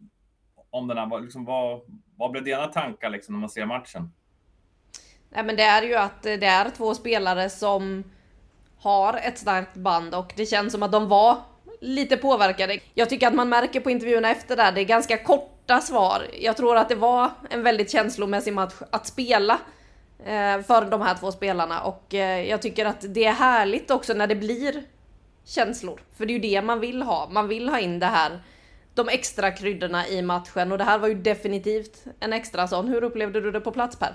om 0.70 0.88
den 0.88 0.98
här, 0.98 1.20
liksom, 1.20 1.44
vad, 1.44 1.80
vad 2.16 2.30
blev 2.30 2.44
dina 2.44 2.66
tankar 2.66 3.10
liksom, 3.10 3.34
när 3.34 3.40
man 3.40 3.50
ser 3.50 3.66
matchen? 3.66 4.12
Nej, 5.30 5.44
men 5.44 5.56
det 5.56 5.62
är 5.62 5.82
ju 5.82 5.94
att 5.94 6.22
det 6.22 6.46
är 6.46 6.70
två 6.70 6.94
spelare 6.94 7.50
som 7.50 8.04
har 8.78 9.14
ett 9.14 9.38
starkt 9.38 9.76
band 9.76 10.14
och 10.14 10.32
det 10.36 10.46
känns 10.46 10.72
som 10.72 10.82
att 10.82 10.92
de 10.92 11.08
var 11.08 11.36
lite 11.80 12.16
påverkade. 12.16 12.78
Jag 12.94 13.08
tycker 13.10 13.26
att 13.26 13.34
man 13.34 13.48
märker 13.48 13.80
på 13.80 13.90
intervjuerna 13.90 14.30
efter 14.30 14.56
det, 14.56 14.72
det 14.74 14.80
är 14.80 14.84
ganska 14.84 15.18
korta 15.18 15.80
svar. 15.80 16.26
Jag 16.40 16.56
tror 16.56 16.76
att 16.76 16.88
det 16.88 16.94
var 16.94 17.30
en 17.50 17.62
väldigt 17.62 17.90
känslomässig 17.90 18.52
match 18.52 18.74
att 18.90 19.06
spela 19.06 19.58
eh, 20.18 20.60
för 20.62 20.90
de 20.90 21.00
här 21.00 21.14
två 21.14 21.32
spelarna 21.32 21.80
och 21.80 22.14
eh, 22.14 22.48
jag 22.48 22.62
tycker 22.62 22.86
att 22.86 23.14
det 23.14 23.24
är 23.24 23.32
härligt 23.32 23.90
också 23.90 24.14
när 24.14 24.26
det 24.26 24.36
blir 24.36 24.82
känslor. 25.44 26.00
För 26.16 26.26
det 26.26 26.32
är 26.32 26.34
ju 26.34 26.40
det 26.40 26.62
man 26.62 26.80
vill 26.80 27.02
ha. 27.02 27.28
Man 27.30 27.48
vill 27.48 27.68
ha 27.68 27.80
in 27.80 27.98
det 27.98 28.06
här, 28.06 28.40
de 28.94 29.08
extra 29.08 29.50
kryddorna 29.50 30.08
i 30.08 30.22
matchen 30.22 30.72
och 30.72 30.78
det 30.78 30.84
här 30.84 30.98
var 30.98 31.08
ju 31.08 31.14
definitivt 31.14 32.04
en 32.20 32.32
extra 32.32 32.68
sån. 32.68 32.88
Hur 32.88 33.04
upplevde 33.04 33.40
du 33.40 33.50
det 33.50 33.60
på 33.60 33.72
plats 33.72 33.98
Per? 33.98 34.14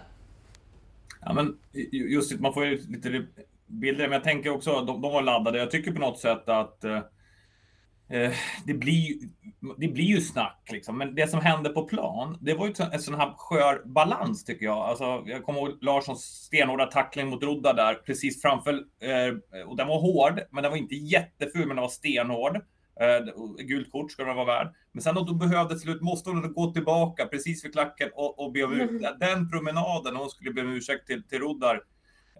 Ja, 1.22 1.34
men 1.34 1.58
just 1.92 2.40
man 2.40 2.54
får 2.54 2.66
ju 2.66 2.82
lite 2.88 3.26
bilder, 3.68 4.04
men 4.04 4.12
jag 4.12 4.24
tänker 4.24 4.50
också 4.50 4.72
att 4.72 4.88
de, 4.88 5.02
de 5.02 5.12
var 5.12 5.22
laddade. 5.22 5.58
Jag 5.58 5.72
tycker 5.72 5.92
på 5.92 6.00
något 6.00 6.20
sätt 6.20 6.50
att 6.50 6.84
Eh, 6.84 7.00
det, 8.66 8.74
blir, 8.74 9.16
det 9.78 9.88
blir 9.88 10.04
ju 10.04 10.22
snack, 10.22 10.70
liksom. 10.72 10.98
men 10.98 11.16
det 11.16 11.28
som 11.28 11.40
hände 11.40 11.70
på 11.70 11.84
plan, 11.84 12.38
det 12.42 12.54
var 12.54 12.68
ju 12.68 12.74
en 12.92 13.00
sån 13.00 13.14
här 13.14 13.34
skör 13.38 13.82
balans 13.86 14.46
tycker 14.46 14.66
jag. 14.66 14.78
Alltså, 14.78 15.24
jag 15.26 15.44
kommer 15.44 15.60
ihåg 15.60 15.78
Larssons 15.82 16.22
stenhårda 16.22 16.86
tackling 16.86 17.28
mot 17.28 17.44
Rodda 17.44 17.74
där, 17.74 17.94
precis 17.94 18.42
framför. 18.42 18.74
Eh, 18.74 19.64
och 19.68 19.78
den 19.78 19.88
var 19.88 20.00
hård, 20.00 20.42
men 20.52 20.64
den 20.64 20.72
var 20.72 20.78
inte 20.78 20.96
jätteful, 20.96 21.68
men 21.68 21.76
den 21.76 21.82
var 21.82 21.90
stenhård. 21.90 22.56
Eh, 23.00 23.44
gult 23.64 23.92
kort 23.92 24.12
ska 24.12 24.24
den 24.24 24.36
vara 24.36 24.46
värd. 24.46 24.74
Men 24.92 25.02
sen 25.02 25.16
då, 25.16 25.34
behövde 25.34 25.80
slut, 25.80 26.02
måste 26.02 26.30
hon 26.30 26.54
gå 26.54 26.74
tillbaka 26.74 27.26
precis 27.26 27.66
vid 27.66 27.72
klacken 27.74 28.10
och, 28.14 28.40
och 28.40 28.52
be 28.52 28.64
om 28.64 28.74
ursäkt. 28.74 28.92
Mm. 28.92 29.20
Den 29.20 29.50
promenaden, 29.50 30.16
hon 30.16 30.30
skulle 30.30 30.52
be 30.52 30.62
om 30.62 30.74
ursäkt 30.74 31.08
till, 31.08 31.24
till 31.24 31.40
Roddar. 31.40 31.82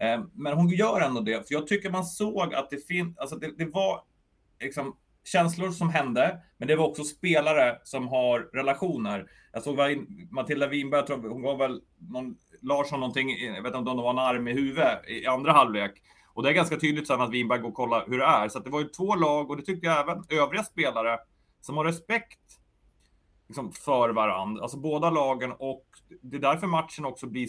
Eh, 0.02 0.24
men 0.34 0.54
hon 0.54 0.70
gör 0.70 1.02
ändå 1.02 1.22
det, 1.22 1.48
för 1.48 1.54
jag 1.54 1.68
tycker 1.68 1.90
man 1.90 2.06
såg 2.06 2.54
att 2.54 2.70
det 2.70 2.88
finns, 2.88 3.18
alltså 3.18 3.36
det, 3.36 3.58
det 3.58 3.66
var 3.66 4.02
liksom 4.62 4.96
känslor 5.24 5.72
som 5.72 5.90
hände, 5.90 6.40
men 6.58 6.68
det 6.68 6.76
var 6.76 6.88
också 6.88 7.04
spelare 7.04 7.80
som 7.84 8.08
har 8.08 8.40
relationer. 8.40 9.26
Jag 9.54 9.64
såg 9.64 9.78
Matilda 10.32 10.68
Winberg, 10.68 11.06
tror, 11.06 11.30
hon 11.30 11.42
gav 11.42 11.58
väl 11.58 11.82
någon, 11.98 12.38
Larsson 12.62 13.00
någonting, 13.00 13.30
jag 13.56 13.64
vet 13.64 13.76
inte 13.76 13.90
om 13.90 13.98
det 13.98 14.04
var 14.04 14.10
en 14.10 14.20
arm 14.20 14.48
i 14.48 14.54
huvudet 14.54 15.08
i 15.08 15.26
andra 15.26 15.52
halvlek. 15.52 15.92
Och 16.34 16.44
det 16.44 16.50
är 16.50 16.54
ganska 16.54 16.78
tydligt 16.80 17.08
sen 17.08 17.22
att 17.22 17.32
Winberg 17.32 17.60
går 17.60 17.70
och 17.70 17.76
kollar 17.76 18.06
hur 18.08 18.18
det 18.18 18.26
är. 18.26 18.50
Så 18.50 18.60
det 18.60 18.70
var 18.70 18.80
ju 18.80 18.88
två 18.88 19.16
lag 19.16 19.50
och 19.50 19.58
det 19.58 19.64
tyckte 19.64 19.88
jag 19.88 20.00
även 20.00 20.24
övriga 20.30 20.64
spelare 20.64 21.20
som 21.62 21.78
har 21.78 21.86
respekt 21.86 22.40
liksom, 23.48 23.72
för 23.72 24.10
varandra. 24.10 24.62
Alltså 24.64 24.78
båda 24.78 25.10
lagen 25.10 25.52
och 25.52 25.86
det 26.22 26.38
är 26.38 26.42
därför 26.42 26.68
matchen 26.68 27.06
också 27.06 27.28
blir 27.28 27.48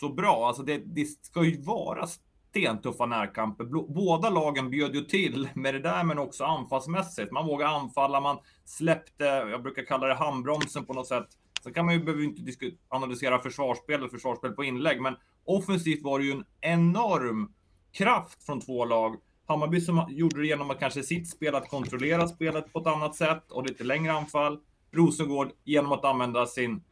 så 0.00 0.08
bra. 0.08 0.46
Alltså 0.46 0.62
det, 0.62 0.78
det 0.78 1.04
ska 1.04 1.44
ju 1.44 1.62
vara 1.62 2.06
stentuffa 2.50 3.06
närkamper. 3.06 3.64
Båda 3.94 4.30
lagen 4.30 4.70
bjöd 4.70 4.94
ju 4.94 5.04
till 5.04 5.48
med 5.54 5.74
det 5.74 5.80
där, 5.80 6.04
men 6.04 6.18
också 6.18 6.44
anfallsmässigt. 6.44 7.32
Man 7.32 7.46
vågade 7.46 7.70
anfalla, 7.70 8.20
man 8.20 8.38
släppte, 8.64 9.24
jag 9.24 9.62
brukar 9.62 9.82
kalla 9.82 10.06
det 10.06 10.14
handbromsen 10.14 10.84
på 10.84 10.92
något 10.92 11.06
sätt. 11.06 11.26
Sen 11.62 11.72
kan 11.72 11.84
man 11.84 11.94
ju, 11.94 12.04
behöver 12.04 12.24
inte 12.24 12.70
analysera 12.88 13.38
försvarsspel 13.38 14.02
och 14.02 14.10
försvarsspel 14.10 14.52
på 14.52 14.64
inlägg, 14.64 15.00
men 15.00 15.16
offensivt 15.44 16.02
var 16.02 16.18
det 16.18 16.24
ju 16.24 16.32
en 16.32 16.44
enorm 16.60 17.52
kraft 17.92 18.42
från 18.42 18.60
två 18.60 18.84
lag. 18.84 19.16
Hammarby 19.46 19.80
som 19.80 20.06
gjorde 20.08 20.40
det 20.40 20.46
genom 20.46 20.70
att 20.70 20.78
kanske 20.78 21.02
sitt 21.02 21.30
spel 21.30 21.54
att 21.54 21.68
kontrollera 21.68 22.28
spelet 22.28 22.72
på 22.72 22.78
ett 22.78 22.86
annat 22.86 23.14
sätt 23.14 23.52
och 23.52 23.66
lite 23.68 23.84
längre 23.84 24.12
anfall. 24.12 24.58
Rosengård 24.92 25.52
genom 25.64 25.92
att 25.92 26.04
använda 26.04 26.46
sin 26.46 26.82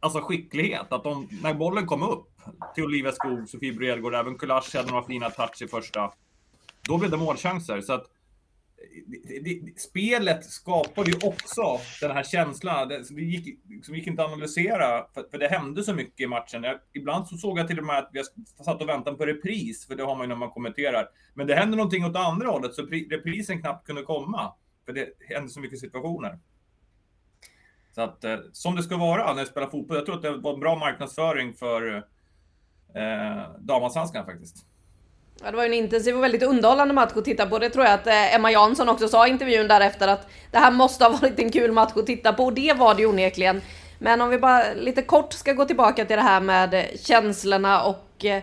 alltså 0.00 0.20
skicklighet. 0.20 0.86
Att 0.92 1.04
de, 1.04 1.28
när 1.42 1.54
bollen 1.54 1.86
kom 1.86 2.02
upp 2.02 2.28
till 2.74 2.84
Olivia 2.84 3.12
Skog, 3.12 3.48
Sofie 3.48 3.72
Bredgård, 3.72 4.14
även 4.14 4.38
Kulasch 4.38 4.74
hade 4.74 4.90
några 4.90 5.06
fina 5.06 5.30
touch 5.30 5.62
i 5.62 5.68
första. 5.68 6.12
Då 6.88 6.98
blev 6.98 7.10
det 7.10 7.16
målchanser. 7.16 7.80
Så 7.80 7.92
att 7.92 8.06
det, 9.06 9.40
det, 9.40 9.80
spelet 9.80 10.44
skapade 10.44 11.10
ju 11.10 11.16
också 11.22 11.62
den 12.00 12.10
här 12.10 12.22
känslan. 12.22 12.88
Det, 12.88 13.14
det 13.14 13.22
gick, 13.22 13.58
som 13.82 13.94
gick 13.94 14.06
inte 14.06 14.22
att 14.24 14.32
analysera, 14.32 15.06
för, 15.14 15.24
för, 15.30 15.38
det 15.38 15.48
hände 15.48 15.82
så 15.82 15.94
mycket 15.94 16.20
i 16.20 16.26
matchen. 16.26 16.62
Jag, 16.62 16.78
ibland 16.92 17.28
så 17.28 17.36
såg 17.36 17.58
jag 17.58 17.68
till 17.68 17.78
och 17.78 17.84
med 17.84 17.98
att 17.98 18.10
jag 18.12 18.26
satt 18.64 18.82
och 18.82 18.88
väntade 18.88 19.16
på 19.16 19.26
repris, 19.26 19.86
för 19.86 19.94
det 19.94 20.02
har 20.02 20.16
man 20.16 20.24
ju 20.24 20.28
när 20.28 20.36
man 20.36 20.50
kommenterar. 20.50 21.08
Men 21.34 21.46
det 21.46 21.54
hände 21.54 21.76
någonting 21.76 22.04
åt 22.04 22.16
andra 22.16 22.48
hållet, 22.48 22.74
så 22.74 22.82
reprisen 22.86 23.60
knappt 23.60 23.86
kunde 23.86 24.02
komma. 24.02 24.52
För 24.86 24.92
det 24.92 25.08
hände 25.28 25.48
så 25.48 25.60
mycket 25.60 25.80
situationer. 25.80 26.38
Så 28.00 28.04
att, 28.04 28.24
eh, 28.24 28.36
som 28.52 28.76
det 28.76 28.82
ska 28.82 28.96
vara 28.96 29.34
när 29.34 29.40
du 29.40 29.46
spelar 29.46 29.66
fotboll. 29.66 29.96
Jag 29.96 30.06
tror 30.06 30.16
att 30.16 30.22
det 30.22 30.30
var 30.30 30.54
en 30.54 30.60
bra 30.60 30.76
marknadsföring 30.76 31.54
för 31.54 31.96
eh, 32.94 33.50
damallsvenskan 33.58 34.26
faktiskt. 34.26 34.56
Ja, 35.42 35.50
det 35.50 35.56
var 35.56 35.64
ju 35.64 35.68
en 35.68 35.74
intensiv 35.74 36.16
och 36.16 36.24
väldigt 36.24 36.42
underhållande 36.42 36.94
match 36.94 37.12
att 37.16 37.24
titta 37.24 37.46
på. 37.46 37.58
Det 37.58 37.70
tror 37.70 37.84
jag 37.84 37.94
att 37.94 38.06
eh, 38.06 38.34
Emma 38.34 38.52
Jansson 38.52 38.88
också 38.88 39.08
sa 39.08 39.26
i 39.26 39.30
intervjun 39.30 39.68
därefter 39.68 40.08
att 40.08 40.28
det 40.50 40.58
här 40.58 40.70
måste 40.70 41.04
ha 41.04 41.10
varit 41.22 41.38
en 41.38 41.50
kul 41.50 41.72
match 41.72 41.92
att 41.96 42.06
titta 42.06 42.32
på 42.32 42.44
och 42.44 42.52
det 42.52 42.72
var 42.72 42.94
det 42.94 43.00
ju 43.00 43.08
onekligen. 43.08 43.60
Men 43.98 44.20
om 44.20 44.30
vi 44.30 44.38
bara 44.38 44.72
lite 44.72 45.02
kort 45.02 45.32
ska 45.32 45.52
gå 45.52 45.64
tillbaka 45.64 46.04
till 46.04 46.16
det 46.16 46.22
här 46.22 46.40
med 46.40 46.74
eh, 46.74 46.84
känslorna 47.00 47.82
och 47.82 48.24
eh, 48.24 48.42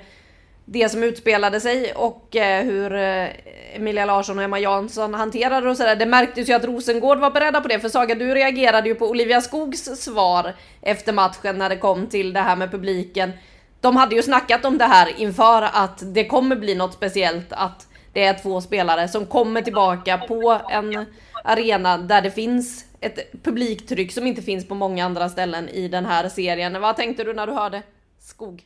det 0.70 0.90
som 0.90 1.04
utspelade 1.04 1.60
sig 1.60 1.94
och 1.94 2.36
eh, 2.36 2.64
hur 2.64 2.96
eh, 2.96 3.28
Emilia 3.74 4.06
Larsson 4.06 4.38
och 4.38 4.44
Emma 4.44 4.60
Jansson 4.60 5.14
hanterade 5.14 5.66
det 5.66 5.70
och 5.70 5.78
sådär. 5.78 5.96
Det 5.96 6.06
märktes 6.06 6.50
ju 6.50 6.54
att 6.54 6.66
Rosengård 6.66 7.20
var 7.20 7.32
beredda 7.32 7.62
på 7.62 7.68
det, 7.68 7.80
för 7.80 7.90
Saga 7.90 8.16
du 8.16 8.34
reagerade 8.34 8.90
ju 8.90 8.96
på 8.96 9.10
Olivia 9.10 9.42
Skogs 9.42 9.84
svar 9.84 10.54
efter 10.82 11.14
matchen 11.14 11.58
när 11.58 11.70
det 11.70 11.78
kom 11.78 12.08
till 12.08 12.34
det 12.34 12.40
här 12.40 12.56
med 12.56 12.72
publiken 12.72 13.32
de 13.82 13.96
hade 13.96 14.16
ju 14.16 14.24
snackat 14.24 14.66
om 14.66 14.78
det 14.78 14.86
här 14.86 15.22
inför 15.22 15.62
att 15.62 16.14
det 16.14 16.26
kommer 16.26 16.56
bli 16.56 16.76
något 16.76 16.94
speciellt 16.94 17.54
att 17.54 17.88
det 18.14 18.24
är 18.24 18.34
två 18.34 18.62
spelare 18.62 19.08
som 19.08 19.26
kommer 19.26 19.62
tillbaka 19.62 20.18
på 20.18 20.62
en 20.70 21.06
arena 21.44 21.98
där 21.98 22.22
det 22.22 22.32
finns 22.32 22.86
ett 23.00 23.44
publiktryck 23.44 24.12
som 24.12 24.28
inte 24.28 24.42
finns 24.42 24.68
på 24.68 24.76
många 24.76 25.06
andra 25.06 25.30
ställen 25.30 25.70
i 25.70 25.88
den 25.88 26.06
här 26.06 26.30
serien. 26.30 26.82
Vad 26.82 26.96
tänkte 26.96 27.24
du 27.24 27.34
när 27.34 27.48
du 27.48 27.54
hörde 27.54 27.82
Skog? 28.20 28.64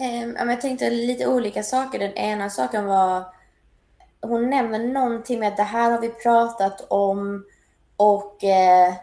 Um, 0.00 0.48
jag 0.48 0.60
tänkte 0.60 0.90
lite 0.90 1.26
olika 1.26 1.62
saker. 1.62 1.98
Den 1.98 2.14
ena 2.14 2.50
saken 2.50 2.86
var 2.86 3.24
hon 4.20 4.50
nämner 4.50 4.78
någonting 4.78 5.38
med 5.38 5.48
att 5.48 5.56
det 5.56 5.62
här 5.62 5.90
har 5.90 6.00
vi 6.00 6.08
pratat 6.08 6.86
om 6.88 7.44
och 7.96 8.44
eh, 8.44 8.94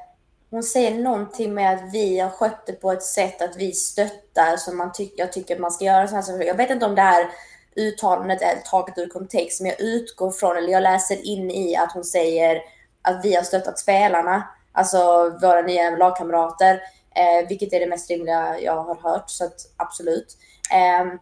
hon 0.49 0.63
säger 0.63 0.95
någonting 0.95 1.53
med 1.53 1.73
att 1.73 1.93
vi 1.93 2.19
har 2.19 2.29
skött 2.29 2.65
det 2.65 2.73
på 2.73 2.91
ett 2.91 3.03
sätt 3.03 3.41
att 3.41 3.56
vi 3.58 3.71
stöttar 3.71 4.58
som 4.58 4.77
man 4.77 4.91
ty 4.93 5.10
jag 5.15 5.34
tycker 5.34 5.60
man 5.60 5.71
ska 5.71 5.86
göra. 5.86 6.08
Så 6.08 6.15
här, 6.15 6.43
jag 6.43 6.58
vet 6.58 6.69
inte 6.69 6.86
om 6.86 6.95
det 6.95 7.01
här 7.01 7.29
uttalandet 7.75 8.41
är 8.41 8.56
taget 8.56 8.97
ur 8.97 9.08
kontext, 9.08 9.62
men 9.62 9.69
jag 9.69 9.82
utgår 9.82 10.32
från, 10.32 10.58
eller 10.58 10.71
jag 10.71 10.84
läser 10.84 11.27
in 11.27 11.51
i 11.51 11.75
att 11.75 11.91
hon 11.91 12.03
säger 12.03 12.62
att 13.01 13.25
vi 13.25 13.36
har 13.36 13.43
stöttat 13.43 13.79
spelarna, 13.79 14.47
alltså 14.71 15.29
våra 15.41 15.62
nya 15.62 15.89
lagkamrater, 15.89 16.82
eh, 17.15 17.47
vilket 17.47 17.73
är 17.73 17.79
det 17.79 17.88
mest 17.88 18.10
rimliga 18.10 18.60
jag 18.60 18.84
har 18.84 18.95
hört, 18.95 19.29
så 19.29 19.45
att 19.45 19.60
absolut. 19.77 20.38
Eh, 20.71 21.19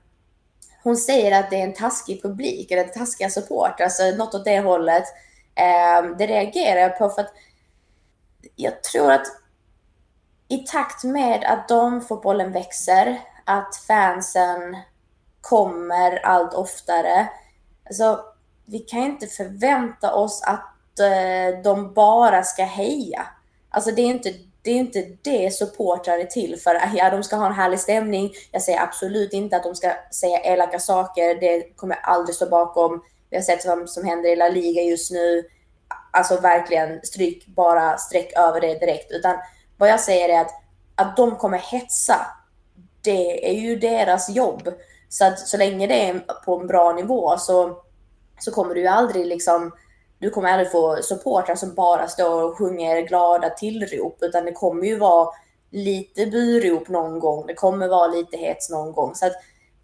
hon 0.84 0.98
säger 0.98 1.40
att 1.40 1.50
det 1.50 1.62
är 1.62 1.64
en 1.64 1.74
taskig 1.74 2.22
publik, 2.22 2.72
eller 2.72 2.84
taskiga 2.84 3.30
supportrar, 3.30 3.86
alltså 3.86 4.04
något 4.04 4.36
åt 4.36 4.46
det 4.46 4.60
hållet. 4.60 5.04
Eh, 5.56 6.18
det 6.18 6.28
reagerar 6.28 6.80
jag 6.80 6.98
på 6.98 7.10
för 7.10 7.22
att 7.22 7.34
jag 8.56 8.84
tror 8.84 9.12
att 9.12 9.28
i 10.48 10.58
takt 10.58 11.04
med 11.04 11.44
att 11.44 11.68
damfotbollen 11.68 12.52
växer, 12.52 13.22
att 13.46 13.76
fansen 13.76 14.78
kommer 15.42 16.26
allt 16.26 16.54
oftare. 16.54 17.28
Alltså, 17.86 18.26
vi 18.66 18.80
kan 18.80 19.00
inte 19.00 19.28
förvänta 19.28 20.14
oss 20.14 20.44
att 20.44 21.00
eh, 21.00 21.62
de 21.64 21.94
bara 21.94 22.44
ska 22.44 22.64
heja. 22.64 23.28
Alltså 23.70 23.92
det 23.92 24.02
är 24.02 24.06
inte 24.06 24.34
det, 24.62 24.72
är 24.72 24.76
inte 24.76 25.08
det 25.22 25.54
supportrar 25.54 26.20
är 26.20 26.26
till 26.26 26.60
för. 26.60 26.76
Äh, 26.76 26.96
ja, 26.96 27.10
de 27.10 27.24
ska 27.24 27.36
ha 27.36 27.46
en 27.46 27.54
härlig 27.54 27.80
stämning. 27.80 28.32
Jag 28.52 28.62
säger 28.62 28.82
absolut 28.82 29.34
inte 29.34 29.56
att 29.56 29.64
de 29.64 29.76
ska 29.76 29.94
säga 30.14 30.40
elaka 30.40 30.80
saker. 30.80 31.36
Det 31.40 31.76
kommer 31.76 31.96
jag 31.96 32.14
aldrig 32.14 32.36
stå 32.36 32.50
bakom. 32.50 33.04
Vi 33.30 33.38
har 33.38 33.44
sett 33.44 33.66
vad 33.66 33.90
som 33.90 34.06
händer 34.06 34.30
i 34.30 34.36
La 34.36 34.50
Liga 34.50 34.82
just 34.82 35.12
nu 35.12 35.44
alltså 36.12 36.40
verkligen 36.40 37.00
stryk 37.04 37.48
bara 37.48 37.98
streck 37.98 38.34
över 38.38 38.62
det 38.62 38.80
direkt. 38.80 39.12
Utan 39.12 39.36
vad 39.78 39.90
jag 39.90 40.00
säger 40.00 40.30
är 40.30 40.42
att, 40.42 40.52
att 40.96 41.18
de 41.18 41.36
kommer 41.36 41.58
hetsa. 41.58 42.28
Det 43.02 43.50
är 43.50 43.54
ju 43.54 43.76
deras 43.76 44.30
jobb. 44.30 44.70
Så 45.10 45.26
att 45.26 45.40
så 45.40 45.58
länge 45.58 45.88
det 45.88 46.10
är 46.10 46.20
på 46.46 46.60
en 46.60 46.68
bra 46.68 46.94
nivå 46.94 47.38
så, 47.38 47.84
så 48.40 48.52
kommer 48.52 48.76
du 48.76 48.82
ju 48.82 48.88
aldrig 48.88 49.26
liksom 49.26 49.72
du 50.22 50.30
kommer 50.30 50.52
aldrig 50.52 50.72
få 50.72 50.98
supportrar 51.02 51.56
som 51.56 51.74
bara 51.74 52.08
står 52.08 52.44
och 52.44 52.58
sjunger 52.58 53.02
glada 53.02 53.50
tillrop, 53.50 54.18
utan 54.22 54.46
det 54.46 54.52
kommer 54.52 54.86
ju 54.86 54.98
vara 54.98 55.30
lite 55.72 56.26
burop 56.26 56.88
någon 56.88 57.20
gång. 57.20 57.48
Det 57.48 57.54
kommer 57.54 57.88
vara 57.88 58.08
lite 58.08 58.38
hets 58.38 58.70
någon 58.70 58.92
gång. 58.92 59.16
Så 59.16 59.26
att 59.26 59.34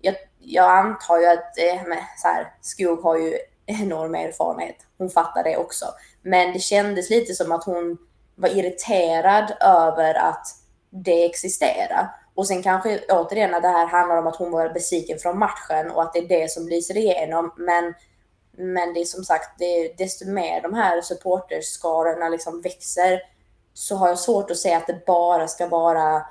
jag, 0.02 0.16
jag 0.40 0.70
antar 0.70 1.20
ju 1.20 1.26
att 1.26 1.58
eh, 1.58 1.82
så 2.18 2.28
här, 2.28 2.54
Skog 2.62 3.02
har 3.02 3.18
ju 3.18 3.38
enorm 3.66 4.16
erfarenhet. 4.16 4.76
Hon 4.98 5.10
fattar 5.10 5.44
det 5.44 5.58
också. 5.58 5.86
Men 6.22 6.54
det 6.54 6.60
kändes 6.60 7.10
lite 7.10 7.34
som 7.34 7.52
att 7.52 7.64
hon 7.64 7.98
var 8.36 8.50
irriterad 8.50 9.54
över 9.62 10.14
att 10.14 10.48
det 10.90 11.26
existerar. 11.26 12.10
Och 12.36 12.48
sen 12.48 12.64
kanske 12.64 13.00
återigen 13.10 13.56
att 13.56 13.62
det 13.62 13.68
här 13.68 13.88
handlar 13.88 14.18
om 14.18 14.28
att 14.28 14.36
hon 14.36 14.52
var 14.52 14.70
besviken 14.70 15.20
från 15.20 15.40
matchen 15.40 15.92
och 15.92 16.02
att 16.02 16.14
det 16.14 16.20
är 16.20 16.42
det 16.42 16.52
som 16.52 16.68
lyser 16.68 16.98
igenom. 16.98 17.54
Men, 17.58 17.94
men 18.58 18.94
det 18.94 19.00
är 19.00 19.06
som 19.06 19.24
sagt, 19.24 19.60
det 19.60 19.66
är, 19.66 19.98
desto 19.98 20.26
mer 20.26 20.62
de 20.62 20.74
här 20.74 21.02
supporterskarorna 21.02 22.30
liksom 22.30 22.62
växer 22.62 23.22
så 23.74 23.96
har 23.96 24.08
jag 24.08 24.20
svårt 24.20 24.52
att 24.52 24.58
säga 24.58 24.78
att 24.78 24.88
det 24.88 25.06
bara 25.06 25.48
ska 25.48 25.68
vara 25.68 26.26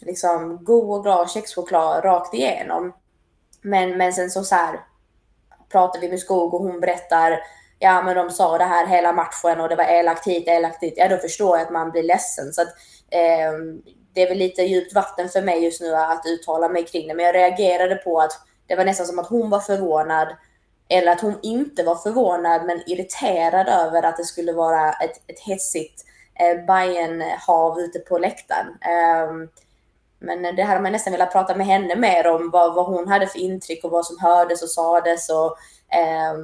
liksom 0.00 0.64
god 0.64 0.98
och 0.98 1.02
glad 1.02 1.30
kexchoklad 1.30 2.04
rakt 2.04 2.34
igenom. 2.34 2.92
Men, 3.62 3.96
men 3.96 4.12
sen 4.12 4.30
så, 4.30 4.44
så 4.44 4.54
här 4.54 4.80
pratar 5.68 6.00
vi 6.00 6.08
med 6.08 6.20
Skog 6.20 6.54
och 6.54 6.60
hon 6.60 6.80
berättar 6.80 7.38
ja 7.78 8.02
men 8.02 8.16
de 8.16 8.30
sa 8.30 8.58
det 8.58 8.64
här 8.64 8.86
hela 8.86 9.12
matchen 9.12 9.60
och 9.60 9.68
det 9.68 9.76
var 9.76 9.84
elakt 9.84 10.26
hit, 10.26 10.48
elakt 10.48 10.80
dit. 10.80 10.94
Ja 10.96 11.08
då 11.08 11.16
förstår 11.16 11.58
jag 11.58 11.66
att 11.66 11.72
man 11.72 11.90
blir 11.90 12.02
ledsen. 12.02 12.52
Så 12.52 12.62
att, 12.62 12.68
eh, 13.10 13.52
det 14.14 14.22
är 14.22 14.28
väl 14.28 14.38
lite 14.38 14.62
djupt 14.62 14.94
vatten 14.94 15.28
för 15.28 15.42
mig 15.42 15.64
just 15.64 15.80
nu 15.80 15.94
att 15.94 16.26
uttala 16.26 16.68
mig 16.68 16.84
kring 16.84 17.08
det. 17.08 17.14
Men 17.14 17.24
jag 17.24 17.34
reagerade 17.34 17.94
på 17.94 18.20
att 18.20 18.32
det 18.66 18.76
var 18.76 18.84
nästan 18.84 19.06
som 19.06 19.18
att 19.18 19.26
hon 19.26 19.50
var 19.50 19.60
förvånad. 19.60 20.28
Eller 20.88 21.12
att 21.12 21.20
hon 21.20 21.38
inte 21.42 21.82
var 21.82 21.96
förvånad 21.96 22.66
men 22.66 22.82
irriterad 22.86 23.68
över 23.68 24.02
att 24.02 24.16
det 24.16 24.24
skulle 24.24 24.52
vara 24.52 24.92
ett, 24.92 25.22
ett 25.26 25.40
hetsigt 25.40 26.04
eh, 26.34 26.66
Bayern-hav 26.66 27.80
ute 27.80 27.98
på 27.98 28.18
läktaren. 28.18 28.66
Eh, 28.66 29.48
men 30.18 30.56
det 30.56 30.62
hade 30.62 30.80
man 30.80 30.92
nästan 30.92 31.12
velat 31.12 31.32
prata 31.32 31.56
med 31.56 31.66
henne 31.66 31.96
mer 31.96 32.26
om, 32.26 32.50
vad, 32.50 32.74
vad 32.74 32.86
hon 32.86 33.08
hade 33.08 33.26
för 33.26 33.38
intryck 33.38 33.84
och 33.84 33.90
vad 33.90 34.06
som 34.06 34.16
hördes 34.20 34.62
och 34.62 34.70
sades. 34.70 35.28
Och, 35.30 35.56
eh, 35.96 36.34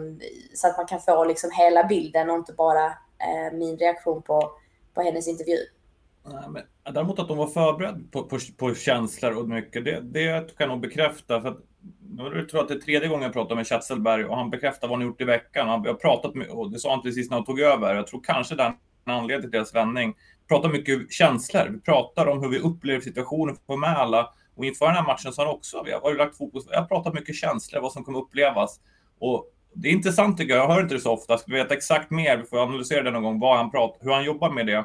så 0.54 0.68
att 0.68 0.76
man 0.76 0.86
kan 0.86 1.00
få 1.00 1.24
liksom 1.24 1.50
hela 1.50 1.84
bilden 1.84 2.30
och 2.30 2.36
inte 2.36 2.52
bara 2.52 2.86
eh, 2.86 3.52
min 3.52 3.76
reaktion 3.76 4.22
på, 4.22 4.52
på 4.94 5.02
hennes 5.02 5.28
intervju. 5.28 5.58
Nej, 6.24 6.44
men 6.48 6.94
däremot 6.94 7.18
att 7.18 7.28
hon 7.28 7.38
var 7.38 7.46
förberedd 7.46 8.12
på, 8.12 8.22
på, 8.22 8.38
på 8.56 8.74
känslor 8.74 9.36
och 9.36 9.48
mycket, 9.48 9.84
det, 9.84 10.00
det 10.00 10.28
kan 10.28 10.54
jag 10.58 10.68
nog 10.68 10.80
bekräfta. 10.80 11.40
För 11.40 11.48
att, 11.48 11.58
jag 12.16 12.48
tror 12.48 12.60
att 12.60 12.68
det 12.68 12.74
är 12.74 12.78
tredje 12.78 13.08
gången 13.08 13.22
jag 13.22 13.32
pratar 13.32 13.56
med 13.56 13.66
Chatzelberg 13.66 14.24
och 14.24 14.36
han 14.36 14.50
bekräftar 14.50 14.88
vad 14.88 14.98
han 14.98 15.06
gjort 15.06 15.20
i 15.20 15.24
veckan. 15.24 15.68
Han, 15.68 15.86
har 15.86 15.94
pratat 15.94 16.34
med, 16.34 16.48
och 16.48 16.70
det 16.70 16.78
sa 16.78 16.90
han 16.90 17.02
precis 17.02 17.30
när 17.30 17.36
han 17.36 17.44
tog 17.44 17.60
över. 17.60 17.94
Jag 17.94 18.06
tror 18.06 18.20
kanske 18.24 18.54
den 18.54 18.72
anledningen 19.04 19.42
till 19.42 19.50
deras 19.50 19.74
vändning 19.74 20.14
Vi 20.42 20.48
pratar 20.48 20.68
mycket 20.68 21.12
känslor. 21.12 21.68
Vi 21.68 21.80
pratar 21.80 22.26
om 22.26 22.42
hur 22.42 22.48
vi 22.48 22.58
upplever 22.58 23.00
situationen, 23.00 23.56
för 23.66 23.76
med 23.76 23.98
alla. 23.98 24.34
Och 24.56 24.64
inför 24.64 24.86
den 24.86 24.94
här 24.94 25.06
matchen 25.06 25.32
så 25.32 25.42
har 25.42 25.52
också, 25.52 25.82
vi 25.82 25.92
har 25.92 26.14
lagt 26.14 26.36
fokus, 26.36 26.64
jag 26.70 26.80
har 26.80 26.86
pratat 26.86 27.14
mycket 27.14 27.34
känslor, 27.34 27.80
vad 27.80 27.92
som 27.92 28.04
kommer 28.04 28.18
upplevas. 28.18 28.80
Och 29.18 29.46
det 29.74 29.88
är 29.88 29.92
intressant 29.92 30.38
tycker 30.38 30.54
jag, 30.54 30.64
jag 30.64 30.74
hör 30.74 30.82
inte 30.82 30.94
det 30.94 31.00
så 31.00 31.12
ofta. 31.12 31.38
Ska 31.38 31.52
vi 31.52 31.58
veta 31.58 31.74
exakt 31.74 32.10
mer, 32.10 32.36
vi 32.36 32.44
får 32.44 32.62
analysera 32.62 33.02
det 33.02 33.10
någon 33.10 33.22
gång, 33.22 33.40
vad 33.40 33.56
han 33.56 33.70
pratar, 33.70 34.04
hur 34.04 34.12
han 34.12 34.24
jobbar 34.24 34.50
med 34.50 34.66
det. 34.66 34.84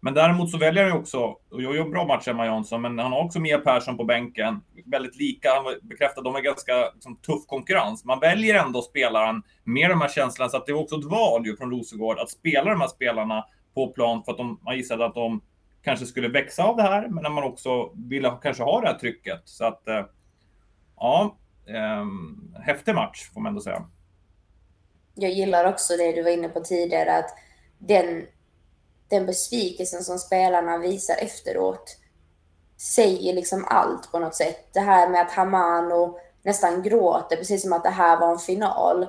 Men 0.00 0.14
däremot 0.14 0.50
så 0.50 0.58
väljer 0.58 0.84
han 0.84 0.92
ju 0.92 0.98
också, 0.98 1.18
och 1.50 1.62
jag 1.62 1.76
gör 1.76 1.84
en 1.84 1.90
bra 1.90 2.06
match 2.06 2.28
Emma 2.28 2.46
Jansson, 2.46 2.82
men 2.82 2.98
han 2.98 3.12
har 3.12 3.24
också 3.24 3.40
Mia 3.40 3.58
Persson 3.58 3.96
på 3.96 4.04
bänken. 4.04 4.60
Väldigt 4.84 5.16
lika, 5.16 5.48
han 5.50 5.64
bekräftar, 5.82 6.22
de 6.22 6.36
är 6.36 6.40
ganska 6.40 6.90
liksom, 6.94 7.16
tuff 7.16 7.46
konkurrens. 7.46 8.04
Man 8.04 8.20
väljer 8.20 8.54
ändå 8.54 8.82
spelaren 8.82 9.42
med 9.64 9.90
de 9.90 10.00
här 10.00 10.08
känslorna, 10.08 10.48
så 10.48 10.56
att 10.56 10.66
det 10.66 10.72
är 10.72 10.80
också 10.80 10.96
ett 10.96 11.04
val 11.04 11.46
ju 11.46 11.56
från 11.56 11.70
Rosengård 11.70 12.18
att 12.18 12.30
spela 12.30 12.70
de 12.70 12.80
här 12.80 12.88
spelarna 12.88 13.44
på 13.74 13.88
plan 13.88 14.22
för 14.24 14.32
att 14.32 14.38
de, 14.38 14.60
man 14.62 14.76
gissade 14.76 15.06
att 15.06 15.14
de 15.14 15.40
kanske 15.82 16.06
skulle 16.06 16.28
växa 16.28 16.64
av 16.64 16.76
det 16.76 16.82
här, 16.82 17.08
men 17.08 17.22
när 17.22 17.30
man 17.30 17.44
också 17.44 17.90
ville 17.94 18.32
kanske 18.42 18.62
ha 18.62 18.80
det 18.80 18.86
här 18.86 18.98
trycket. 18.98 19.40
Så 19.44 19.64
att 19.64 19.88
eh, 19.88 20.04
ja, 20.96 21.36
eh, 21.66 22.06
häftig 22.62 22.94
match 22.94 23.30
får 23.34 23.40
man 23.40 23.50
ändå 23.50 23.60
säga. 23.60 23.84
Jag 25.14 25.30
gillar 25.30 25.64
också 25.64 25.96
det 25.96 26.12
du 26.12 26.22
var 26.22 26.30
inne 26.30 26.48
på 26.48 26.60
tidigare, 26.60 27.18
att 27.18 27.30
den, 27.78 28.26
den 29.08 29.26
besvikelsen 29.26 30.04
som 30.04 30.18
spelarna 30.18 30.78
visar 30.78 31.16
efteråt 31.18 31.96
säger 32.76 33.34
liksom 33.34 33.64
allt 33.68 34.12
på 34.12 34.18
något 34.18 34.34
sätt. 34.34 34.68
Det 34.72 34.80
här 34.80 35.08
med 35.08 35.22
att 35.22 35.32
Hamano 35.32 36.18
nästan 36.42 36.82
gråter, 36.82 37.36
precis 37.36 37.62
som 37.62 37.72
att 37.72 37.84
det 37.84 37.90
här 37.90 38.20
var 38.20 38.30
en 38.30 38.38
final. 38.38 39.02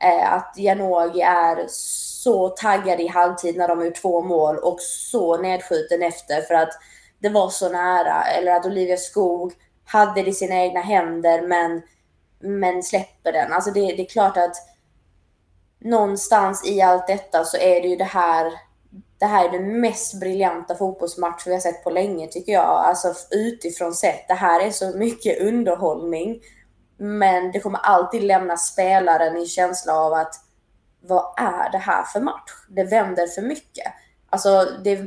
Eh, 0.00 0.32
att 0.32 0.54
Janogy 0.56 1.20
är 1.20 1.64
så 1.68 2.48
taggad 2.48 3.00
i 3.00 3.06
halvtid 3.06 3.56
när 3.56 3.68
de 3.68 3.78
har 3.78 3.84
gjort 3.84 4.02
två 4.02 4.22
mål 4.22 4.58
och 4.58 4.80
så 4.80 5.36
nedskjuten 5.36 6.02
efter 6.02 6.42
för 6.42 6.54
att 6.54 6.72
det 7.18 7.28
var 7.28 7.48
så 7.48 7.68
nära. 7.68 8.22
Eller 8.22 8.52
att 8.52 8.66
Olivia 8.66 8.96
Skog 8.96 9.52
hade 9.84 10.22
det 10.22 10.30
i 10.30 10.34
sina 10.34 10.54
egna 10.54 10.80
händer 10.80 11.42
men, 11.42 11.82
men 12.38 12.82
släpper 12.82 13.32
den. 13.32 13.52
Alltså 13.52 13.70
det, 13.70 13.80
det 13.80 14.02
är 14.02 14.08
klart 14.08 14.36
att 14.36 14.56
någonstans 15.78 16.66
i 16.66 16.82
allt 16.82 17.06
detta 17.06 17.44
så 17.44 17.56
är 17.56 17.82
det 17.82 17.88
ju 17.88 17.96
det 17.96 18.04
här 18.04 18.52
det 19.18 19.26
här 19.26 19.48
är 19.48 19.52
den 19.52 19.80
mest 19.80 20.20
briljanta 20.20 20.74
fotbollsmatch 20.74 21.46
vi 21.46 21.52
har 21.52 21.60
sett 21.60 21.84
på 21.84 21.90
länge 21.90 22.26
tycker 22.26 22.52
jag. 22.52 22.84
Alltså 22.84 23.14
utifrån 23.30 23.94
sett. 23.94 24.28
Det 24.28 24.34
här 24.34 24.60
är 24.60 24.70
så 24.70 24.96
mycket 24.96 25.40
underhållning. 25.40 26.40
Men 26.96 27.52
det 27.52 27.60
kommer 27.60 27.78
alltid 27.78 28.22
lämna 28.22 28.56
spelaren 28.56 29.36
i 29.36 29.46
känsla 29.46 29.94
av 29.94 30.12
att 30.12 30.34
vad 31.00 31.34
är 31.36 31.72
det 31.72 31.78
här 31.78 32.02
för 32.02 32.20
match? 32.20 32.50
Det 32.68 32.84
vänder 32.84 33.26
för 33.26 33.42
mycket. 33.42 33.92
Alltså, 34.30 34.64
det, 34.84 35.00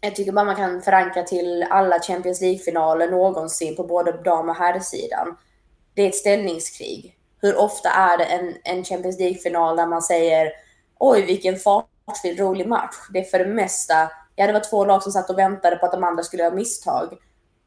jag 0.00 0.14
tycker 0.14 0.32
bara 0.32 0.44
man 0.44 0.56
kan 0.56 0.82
förankra 0.82 1.22
till 1.22 1.66
alla 1.70 2.00
Champions 2.00 2.40
League-finaler 2.40 3.10
någonsin 3.10 3.76
på 3.76 3.84
både 3.84 4.12
dam 4.12 4.48
och 4.48 4.56
herrsidan. 4.56 5.36
Det 5.94 6.02
är 6.02 6.08
ett 6.08 6.14
ställningskrig. 6.14 7.16
Hur 7.42 7.58
ofta 7.58 7.90
är 7.90 8.18
det 8.18 8.24
en, 8.24 8.54
en 8.64 8.84
Champions 8.84 9.18
League-final 9.18 9.76
där 9.76 9.86
man 9.86 10.02
säger 10.02 10.52
oj 10.98 11.22
vilken 11.22 11.56
fart 11.56 11.89
fartfylld 12.06 12.40
rolig 12.40 12.68
match. 12.68 12.96
Det 13.12 13.18
är 13.18 13.24
för 13.24 13.38
det 13.38 13.46
mesta, 13.46 14.10
ja 14.36 14.46
det 14.46 14.52
var 14.52 14.70
två 14.70 14.84
lag 14.84 15.02
som 15.02 15.12
satt 15.12 15.30
och 15.30 15.38
väntade 15.38 15.76
på 15.76 15.86
att 15.86 15.92
de 15.92 16.04
andra 16.04 16.22
skulle 16.22 16.42
göra 16.42 16.54
misstag. 16.54 17.18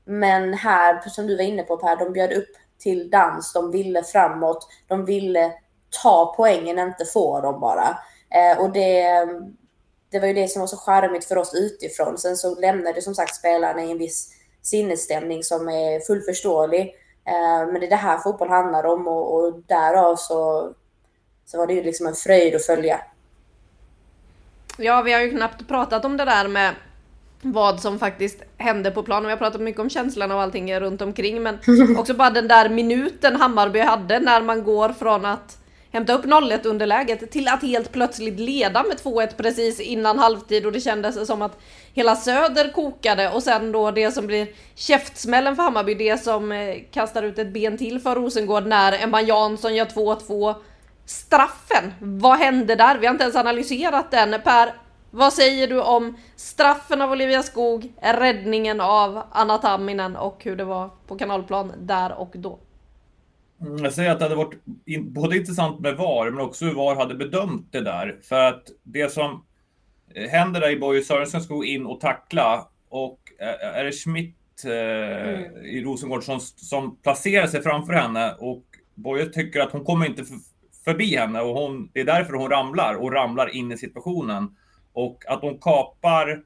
Men 0.06 0.54
här, 0.54 1.10
som 1.10 1.28
du 1.28 1.36
var 1.36 1.44
inne 1.44 1.64
på 1.64 1.78
Per, 1.78 1.96
de 1.96 2.14
bjöd 2.14 2.34
upp 2.34 2.50
till 2.80 3.10
dans, 3.10 3.54
de 3.54 3.72
ville 3.72 4.04
framåt, 4.04 4.68
de 4.88 5.06
ville 5.06 5.54
ta 6.02 6.34
poängen, 6.38 6.80
inte 6.80 7.06
få 7.06 7.42
dem 7.42 7.60
bara. 7.60 7.98
Eh, 8.30 8.60
och 8.60 8.72
det, 8.72 9.26
det 10.12 10.20
var 10.20 10.28
ju 10.28 10.34
det 10.34 10.48
som 10.48 10.60
var 10.60 10.68
så 10.68 10.78
charmigt 10.78 11.26
för 11.26 11.38
oss 11.38 11.54
utifrån. 11.54 12.18
Sen 12.18 12.38
så 12.38 12.56
lämnade 12.56 13.02
som 13.02 13.16
sagt 13.16 13.36
spelarna 13.36 13.84
i 13.84 13.92
en 13.92 13.98
viss 13.98 14.30
sinnesstämning 14.62 15.44
som 15.44 15.70
är 15.70 16.00
fullt 16.00 16.26
förståelig. 16.26 16.96
Eh, 17.28 17.72
men 17.72 17.80
det 17.80 17.86
är 17.86 17.90
det 17.90 17.96
här 17.96 18.18
fotboll 18.18 18.50
handlar 18.50 18.86
om 18.86 19.08
och, 19.08 19.36
och 19.36 19.60
därav 19.68 20.16
så, 20.16 20.72
så 21.46 21.58
var 21.58 21.68
det 21.68 21.74
ju 21.74 21.84
liksom 21.84 22.08
en 22.08 22.16
fröjd 22.16 22.56
att 22.56 22.66
följa. 22.66 23.02
Ja, 24.78 25.02
vi 25.02 25.14
har 25.14 25.22
ju 25.22 25.30
knappt 25.30 25.68
pratat 25.68 26.06
om 26.06 26.18
det 26.18 26.26
där 26.26 26.48
med 26.48 26.76
vad 27.42 27.80
som 27.80 28.00
faktiskt 28.00 28.42
hände 28.58 28.92
på 28.92 29.04
planen. 29.04 29.26
Vi 29.26 29.32
har 29.32 29.38
pratat 29.38 29.62
mycket 29.62 29.82
om 29.82 29.90
känslan 29.90 30.32
och 30.32 30.42
allting 30.42 30.80
runt 30.80 31.02
omkring, 31.02 31.44
men 31.44 31.58
också 31.98 32.14
bara 32.14 32.30
den 32.30 32.48
där 32.48 32.70
minuten 32.70 33.36
Hammarby 33.36 33.80
hade 33.80 34.20
när 34.20 34.42
man 34.42 34.64
går 34.64 34.90
från 34.90 35.26
att 35.26 35.58
hämta 35.92 36.14
upp 36.14 36.26
0-1 36.26 36.68
underläget 36.68 37.32
till 37.32 37.48
att 37.48 37.62
helt 37.62 37.92
plötsligt 37.92 38.40
leda 38.40 38.84
med 38.84 38.98
2-1 38.98 39.30
precis 39.38 39.80
innan 39.80 40.20
halvtid 40.20 40.66
och 40.66 40.72
det 40.72 40.80
kändes 40.80 41.28
som 41.28 41.42
att 41.42 41.60
hela 41.94 42.16
Söder 42.16 42.72
kokade 42.72 43.30
och 43.30 43.44
sen 43.44 43.72
då 43.72 43.92
det 43.92 44.12
som 44.12 44.28
blir 44.28 44.48
käftsmällen 44.76 45.56
för 45.56 45.64
Hammarby, 45.64 45.94
det 45.94 46.24
som 46.24 46.52
eh, 46.52 46.76
kastar 46.92 47.24
ut 47.24 47.40
ett 47.40 47.54
ben 47.54 47.78
till 47.78 48.00
för 48.00 48.16
Rosengård 48.16 48.66
när 48.66 49.04
Emma 49.04 49.22
Jansson 49.22 49.76
gör 49.76 49.86
2-2. 49.86 50.56
Straffen, 51.06 51.94
vad 52.00 52.38
hände 52.38 52.76
där? 52.76 52.98
Vi 52.98 53.06
har 53.06 53.14
inte 53.14 53.24
ens 53.24 53.36
analyserat 53.36 54.12
den. 54.12 54.42
Per, 54.42 54.74
vad 55.12 55.34
säger 55.34 55.68
du 55.68 55.82
om 55.82 56.18
straffen 56.36 57.02
av 57.02 57.12
Olivia 57.12 57.44
Skog, 57.44 57.94
räddningen 58.02 58.82
av 58.82 59.24
Anna 59.32 59.58
Tamminen 59.58 60.16
och 60.16 60.44
hur 60.44 60.56
det 60.56 60.64
var 60.64 60.90
på 61.08 61.18
kanalplan 61.18 61.72
där 61.80 62.14
och 62.14 62.32
då? 62.36 62.60
Mm, 63.62 63.84
jag 63.84 63.94
säger 63.94 64.12
att 64.12 64.20
det 64.20 64.26
hade 64.26 64.36
varit 64.36 64.60
både 65.02 65.38
intressant 65.38 65.80
med 65.80 65.98
VAR, 65.98 66.30
men 66.30 66.46
också 66.46 66.66
hur 66.66 66.74
VAR 66.74 66.96
hade 66.96 67.16
bedömt 67.16 67.68
det 67.72 67.82
där. 67.82 68.20
För 68.24 68.40
att 68.40 68.64
det 68.84 69.12
som 69.12 69.46
eh, 70.16 70.30
händer 70.30 70.62
där 70.62 70.70
i 70.70 70.80
Boje 70.80 71.02
Sörensen 71.02 71.42
ska 71.42 71.54
gå 71.54 71.66
in 71.66 71.86
och 71.86 72.00
tackla 72.00 72.68
och 72.90 73.20
eh, 73.40 73.78
är 73.78 73.84
det 73.84 73.92
Schmidt 73.92 74.66
eh, 74.66 74.72
mm. 74.72 75.66
i 75.66 75.84
Rosengård 75.84 76.24
som, 76.24 76.40
som 76.40 76.96
placerar 76.96 77.48
sig 77.48 77.62
framför 77.62 77.94
henne 77.94 78.34
och 78.40 78.64
Boje 78.96 79.26
tycker 79.26 79.60
att 79.60 79.72
hon 79.72 79.84
kommer 79.84 80.06
inte 80.06 80.24
förbi 80.86 81.18
henne 81.18 81.42
och 81.42 81.56
hon, 81.56 81.90
det 81.94 82.00
är 82.00 82.06
därför 82.06 82.34
hon 82.34 82.50
ramlar 82.50 82.96
och 82.96 83.12
ramlar 83.12 83.56
in 83.56 83.72
i 83.72 83.78
situationen. 83.78 84.56
Och 84.94 85.24
att 85.28 85.42
hon 85.42 85.60
kapar, 85.60 86.44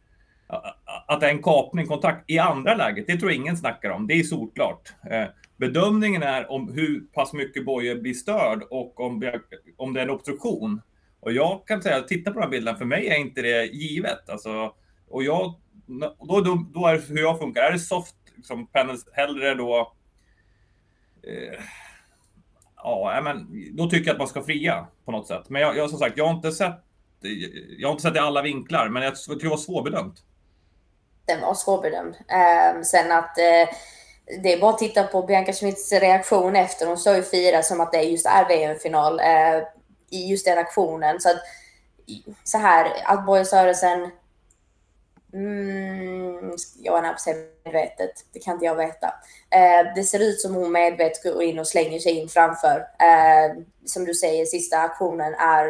att 1.08 1.20
det 1.20 1.28
är 1.28 1.32
en 1.32 1.44
kapning, 1.44 1.88
kontakt 1.88 2.30
i 2.30 2.40
andra 2.40 2.76
läget, 2.76 3.08
det 3.08 3.18
tror 3.18 3.32
jag 3.32 3.42
ingen 3.42 3.58
snackar 3.58 3.90
om. 3.90 4.08
Det 4.08 4.14
är 4.14 4.24
solklart. 4.24 4.94
Eh, 5.12 5.26
bedömningen 5.58 6.24
är 6.24 6.52
om 6.52 6.74
hur 6.74 7.00
pass 7.14 7.34
mycket 7.34 7.66
Boje 7.66 7.96
blir 7.96 8.14
störd 8.14 8.64
och 8.70 9.00
om, 9.00 9.32
om 9.78 9.94
det 9.94 10.00
är 10.00 10.04
en 10.04 10.10
obstruktion. 10.10 10.82
Och 11.20 11.32
jag 11.32 11.68
kan 11.68 11.82
säga, 11.82 12.02
titta 12.02 12.32
på 12.32 12.40
den 12.40 12.44
här 12.44 12.52
bilden, 12.52 12.78
för 12.78 12.86
mig 12.86 13.08
är 13.08 13.18
inte 13.18 13.42
det 13.42 13.66
givet. 13.66 14.30
Alltså, 14.30 14.74
och 15.08 15.24
jag, 15.24 15.54
då, 16.20 16.42
då, 16.42 16.66
då 16.74 16.88
är 16.88 16.94
det 16.94 17.04
hur 17.08 17.22
jag 17.22 17.40
funkar. 17.40 17.62
Är 17.62 17.72
det 17.72 17.80
soft, 17.80 18.16
liksom, 18.36 18.68
hellre 19.14 19.56
då... 19.56 19.94
Eh, 21.24 21.60
ja, 22.90 23.22
men 23.22 23.48
då 23.78 23.90
tycker 23.90 24.08
jag 24.08 24.14
att 24.14 24.20
man 24.20 24.28
ska 24.28 24.44
fria 24.44 24.88
på 25.06 25.12
något 25.12 25.28
sätt. 25.28 25.50
Men 25.50 25.62
jag, 25.62 25.78
jag 25.78 25.90
som 25.90 26.00
sagt, 26.00 26.18
jag 26.18 26.26
har 26.26 26.36
inte 26.36 26.52
sett 26.52 26.84
jag 27.78 27.88
har 27.88 27.92
inte 27.92 28.02
sett 28.02 28.14
det 28.14 28.20
i 28.20 28.24
alla 28.24 28.42
vinklar, 28.42 28.90
men 28.90 29.04
jag 29.04 29.16
tror 29.16 29.36
det 29.36 29.50
var 29.50 29.58
svårbedömt. 29.58 30.16
Den 31.26 31.42
var 31.42 31.54
svårbedömd. 31.54 32.16
Eh, 32.16 32.82
sen 32.82 33.12
att 33.12 33.38
eh, 33.38 33.76
det 34.44 34.54
är 34.54 34.60
bara 34.62 34.72
att 34.72 34.78
titta 34.78 35.04
på 35.04 35.24
Bianca 35.24 35.54
Schmidts 35.54 35.92
reaktion 35.92 36.56
efter. 36.56 36.88
Hon 36.88 36.98
står 36.98 37.16
ju 37.16 37.24
fira 37.24 37.64
som 37.64 37.82
att 37.82 37.92
det 37.92 38.02
just 38.02 38.26
är 38.26 38.48
VM-final 38.48 39.20
eh, 39.20 39.64
i 40.10 40.28
just 40.28 40.46
den 40.46 40.58
aktionen. 40.58 41.20
Så 41.20 41.30
att, 41.30 41.38
så 42.44 42.58
här, 42.58 42.92
att 43.06 43.26
Boje 43.26 43.46
Sörensen... 43.46 44.12
Mm, 45.38 46.56
jag 46.78 47.04
på 47.04 47.32
medvetet. 47.66 48.12
Det 48.34 48.40
kan 48.40 48.54
inte 48.54 48.66
jag 48.66 48.76
veta. 48.76 49.08
Eh, 49.50 49.94
det 49.96 50.04
ser 50.04 50.20
ut 50.20 50.42
som 50.42 50.56
hon 50.56 50.72
medvetet 50.72 51.24
går 51.24 51.44
in 51.44 51.60
och 51.60 51.68
slänger 51.68 52.00
sig 52.00 52.12
in 52.12 52.30
framför. 52.30 52.78
Eh, 52.80 53.64
som 53.86 54.06
du 54.06 54.14
säger, 54.14 54.46
sista 54.46 54.78
aktionen 54.78 55.34
är, 55.34 55.68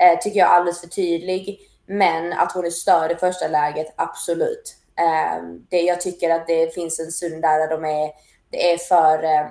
eh, 0.00 0.18
tycker 0.20 0.38
jag, 0.38 0.50
alldeles 0.50 0.80
för 0.80 0.88
tydlig. 0.88 1.60
Men 1.86 2.32
att 2.32 2.52
hon 2.52 2.64
är 2.64 2.70
störd 2.70 3.12
i 3.12 3.14
första 3.14 3.48
läget, 3.48 3.92
absolut. 3.96 4.76
Eh, 4.98 5.42
det, 5.68 5.80
jag 5.80 6.00
tycker 6.00 6.30
att 6.30 6.46
det 6.46 6.74
finns 6.74 7.00
en 7.00 7.12
stund 7.12 7.42
där 7.42 7.68
de 7.68 7.84
är, 7.84 8.10
det 8.50 8.72
är 8.72 8.78
för, 8.78 9.24
eh, 9.24 9.46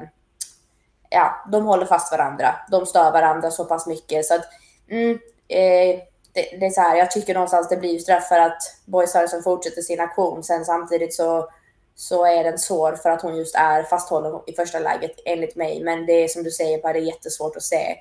ja, 1.10 1.46
de 1.52 1.66
håller 1.66 1.86
fast 1.86 2.12
varandra. 2.12 2.56
De 2.72 2.86
stör 2.86 3.12
varandra 3.12 3.52
så 3.52 3.66
pass 3.66 3.88
mycket 3.88 4.26
så 4.26 4.36
att, 4.36 4.46
mm, 4.90 5.20
eh, 5.48 6.00
det, 6.34 6.58
det, 6.60 6.66
är 6.66 6.70
så 6.70 6.82
här, 6.82 6.98
jag 6.98 7.12
tycker 7.12 7.34
någonstans 7.34 7.70
det 7.70 7.78
blir 7.78 8.00
straff 8.00 8.28
för 8.28 8.40
att 8.40 8.62
Boys 8.86 9.14
Harrison 9.14 9.44
fortsätter 9.44 9.82
sin 9.82 10.00
aktion. 10.00 10.44
Sen 10.44 10.66
samtidigt 10.66 11.14
så, 11.14 11.50
så 11.96 12.26
är 12.26 12.44
den 12.44 12.60
svår 12.60 12.96
för 12.96 13.10
att 13.10 13.22
hon 13.22 13.36
just 13.36 13.56
är 13.56 13.84
fasthållen 13.84 14.40
i 14.48 14.54
första 14.54 14.80
läget 14.80 15.20
enligt 15.26 15.56
mig. 15.56 15.84
Men 15.84 16.06
det 16.06 16.14
är 16.14 16.28
som 16.28 16.44
du 16.44 16.52
säger, 16.52 16.82
bara 16.82 16.94
det 16.94 17.00
är 17.00 17.04
jättesvårt 17.04 17.56
att 17.56 17.64
se. 17.64 17.98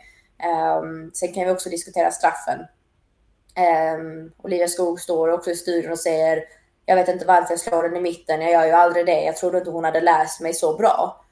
Um, 0.81 1.11
sen 1.15 1.33
kan 1.33 1.45
vi 1.45 1.51
också 1.51 1.69
diskutera 1.69 2.11
straffen. 2.11 2.59
Um, 3.99 4.33
Olivia 4.43 4.69
Skog 4.69 5.01
står 5.01 5.29
också 5.29 5.51
i 5.51 5.57
studion 5.57 5.93
och 5.93 5.99
säger 5.99 6.45
jag 6.87 6.97
vet 6.97 7.09
inte 7.09 7.27
varför 7.27 7.53
jag 7.53 7.61
slår 7.61 7.83
den 7.83 7.97
i 7.97 8.01
mitten. 8.01 8.41
Jag 8.41 8.53
gör 8.53 8.67
ju 8.67 8.73
aldrig 8.73 9.07
det. 9.07 9.23
Jag 9.25 9.37
trodde 9.37 9.59
inte 9.59 9.71
hon 9.71 9.85
hade 9.85 10.01
läst 10.01 10.41
mig 10.41 10.55
så 10.55 10.77
bra. 10.77 11.25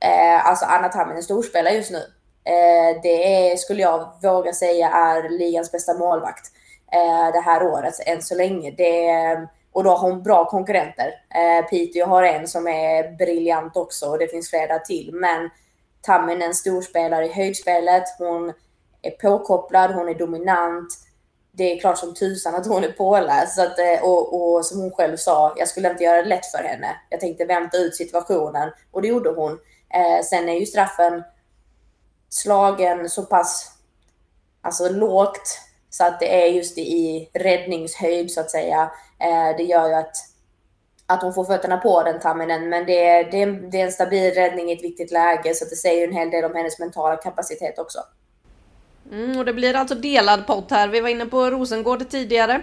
Eh, 0.00 0.46
alltså 0.46 0.64
Anna 0.64 0.88
Tamminen 0.88 1.22
storspelar 1.22 1.70
just 1.70 1.90
nu. 1.90 2.02
Eh, 2.44 3.02
det 3.02 3.52
är, 3.52 3.56
skulle 3.56 3.82
jag 3.82 4.08
våga 4.22 4.52
säga 4.52 4.90
är 4.90 5.28
ligans 5.28 5.72
bästa 5.72 5.94
målvakt 5.94 6.46
eh, 6.92 7.32
det 7.32 7.40
här 7.40 7.62
året 7.62 7.94
än 8.06 8.22
så 8.22 8.34
länge. 8.34 8.70
Det, 8.70 9.48
och 9.72 9.84
då 9.84 9.90
har 9.90 10.10
hon 10.10 10.22
bra 10.22 10.44
konkurrenter. 10.44 11.14
Eh, 11.34 11.66
Piteå 11.66 12.06
har 12.06 12.22
en 12.22 12.48
som 12.48 12.68
är 12.68 13.16
briljant 13.16 13.76
också 13.76 14.06
och 14.06 14.18
det 14.18 14.28
finns 14.28 14.50
flera 14.50 14.78
till. 14.78 15.10
Men 15.12 15.50
Tamminen 16.00 16.54
storspelare 16.54 17.26
i 17.26 17.32
höjdspelet. 17.32 18.04
Hon 18.18 18.52
är 19.02 19.10
påkopplad, 19.10 19.90
hon 19.90 20.08
är 20.08 20.14
dominant 20.14 20.88
det 21.54 21.72
är 21.72 21.80
klart 21.80 21.98
som 21.98 22.14
tusan 22.14 22.54
att 22.54 22.66
hon 22.66 22.84
är 22.84 22.92
påläst. 22.92 23.54
Så 23.54 23.62
att, 23.62 23.78
eh, 23.78 24.02
och, 24.02 24.54
och 24.54 24.66
som 24.66 24.80
hon 24.80 24.90
själv 24.90 25.16
sa, 25.16 25.54
jag 25.56 25.68
skulle 25.68 25.90
inte 25.90 26.04
göra 26.04 26.22
det 26.22 26.28
lätt 26.28 26.46
för 26.46 26.64
henne. 26.64 26.96
Jag 27.10 27.20
tänkte 27.20 27.44
vänta 27.44 27.76
ut 27.76 27.96
situationen 27.96 28.70
och 28.90 29.02
det 29.02 29.08
gjorde 29.08 29.30
hon. 29.30 29.52
Eh, 29.94 30.24
sen 30.24 30.48
är 30.48 30.60
ju 30.60 30.66
straffen 30.66 31.22
slagen 32.32 33.08
så 33.08 33.22
pass 33.22 33.72
alltså, 34.60 34.88
lågt 34.88 35.58
så 35.90 36.04
att 36.04 36.20
det 36.20 36.42
är 36.42 36.46
just 36.46 36.78
i 36.78 37.30
räddningshöjd 37.32 38.30
så 38.30 38.40
att 38.40 38.50
säga. 38.50 38.90
Eh, 39.18 39.56
det 39.56 39.62
gör 39.62 39.88
ju 39.88 39.94
att 39.94 40.16
att 41.06 41.22
hon 41.22 41.34
får 41.34 41.44
fötterna 41.44 41.76
på 41.76 42.02
den 42.02 42.20
Tamminen. 42.20 42.68
Men 42.68 42.86
det 42.86 43.06
är, 43.06 43.30
det, 43.30 43.42
är, 43.42 43.46
det 43.46 43.80
är 43.80 43.84
en 43.84 43.92
stabil 43.92 44.34
räddning 44.34 44.70
i 44.70 44.72
ett 44.72 44.84
viktigt 44.84 45.12
läge 45.12 45.54
så 45.54 45.64
det 45.64 45.76
säger 45.76 46.08
en 46.08 46.14
hel 46.14 46.30
del 46.30 46.44
om 46.44 46.54
hennes 46.54 46.78
mentala 46.78 47.16
kapacitet 47.16 47.78
också. 47.78 47.98
Mm, 49.12 49.38
och 49.38 49.44
det 49.44 49.52
blir 49.52 49.74
alltså 49.74 49.94
delad 49.94 50.46
pott 50.46 50.70
här. 50.70 50.88
Vi 50.88 51.00
var 51.00 51.08
inne 51.08 51.26
på 51.26 51.50
Rosengård 51.50 52.10
tidigare. 52.10 52.62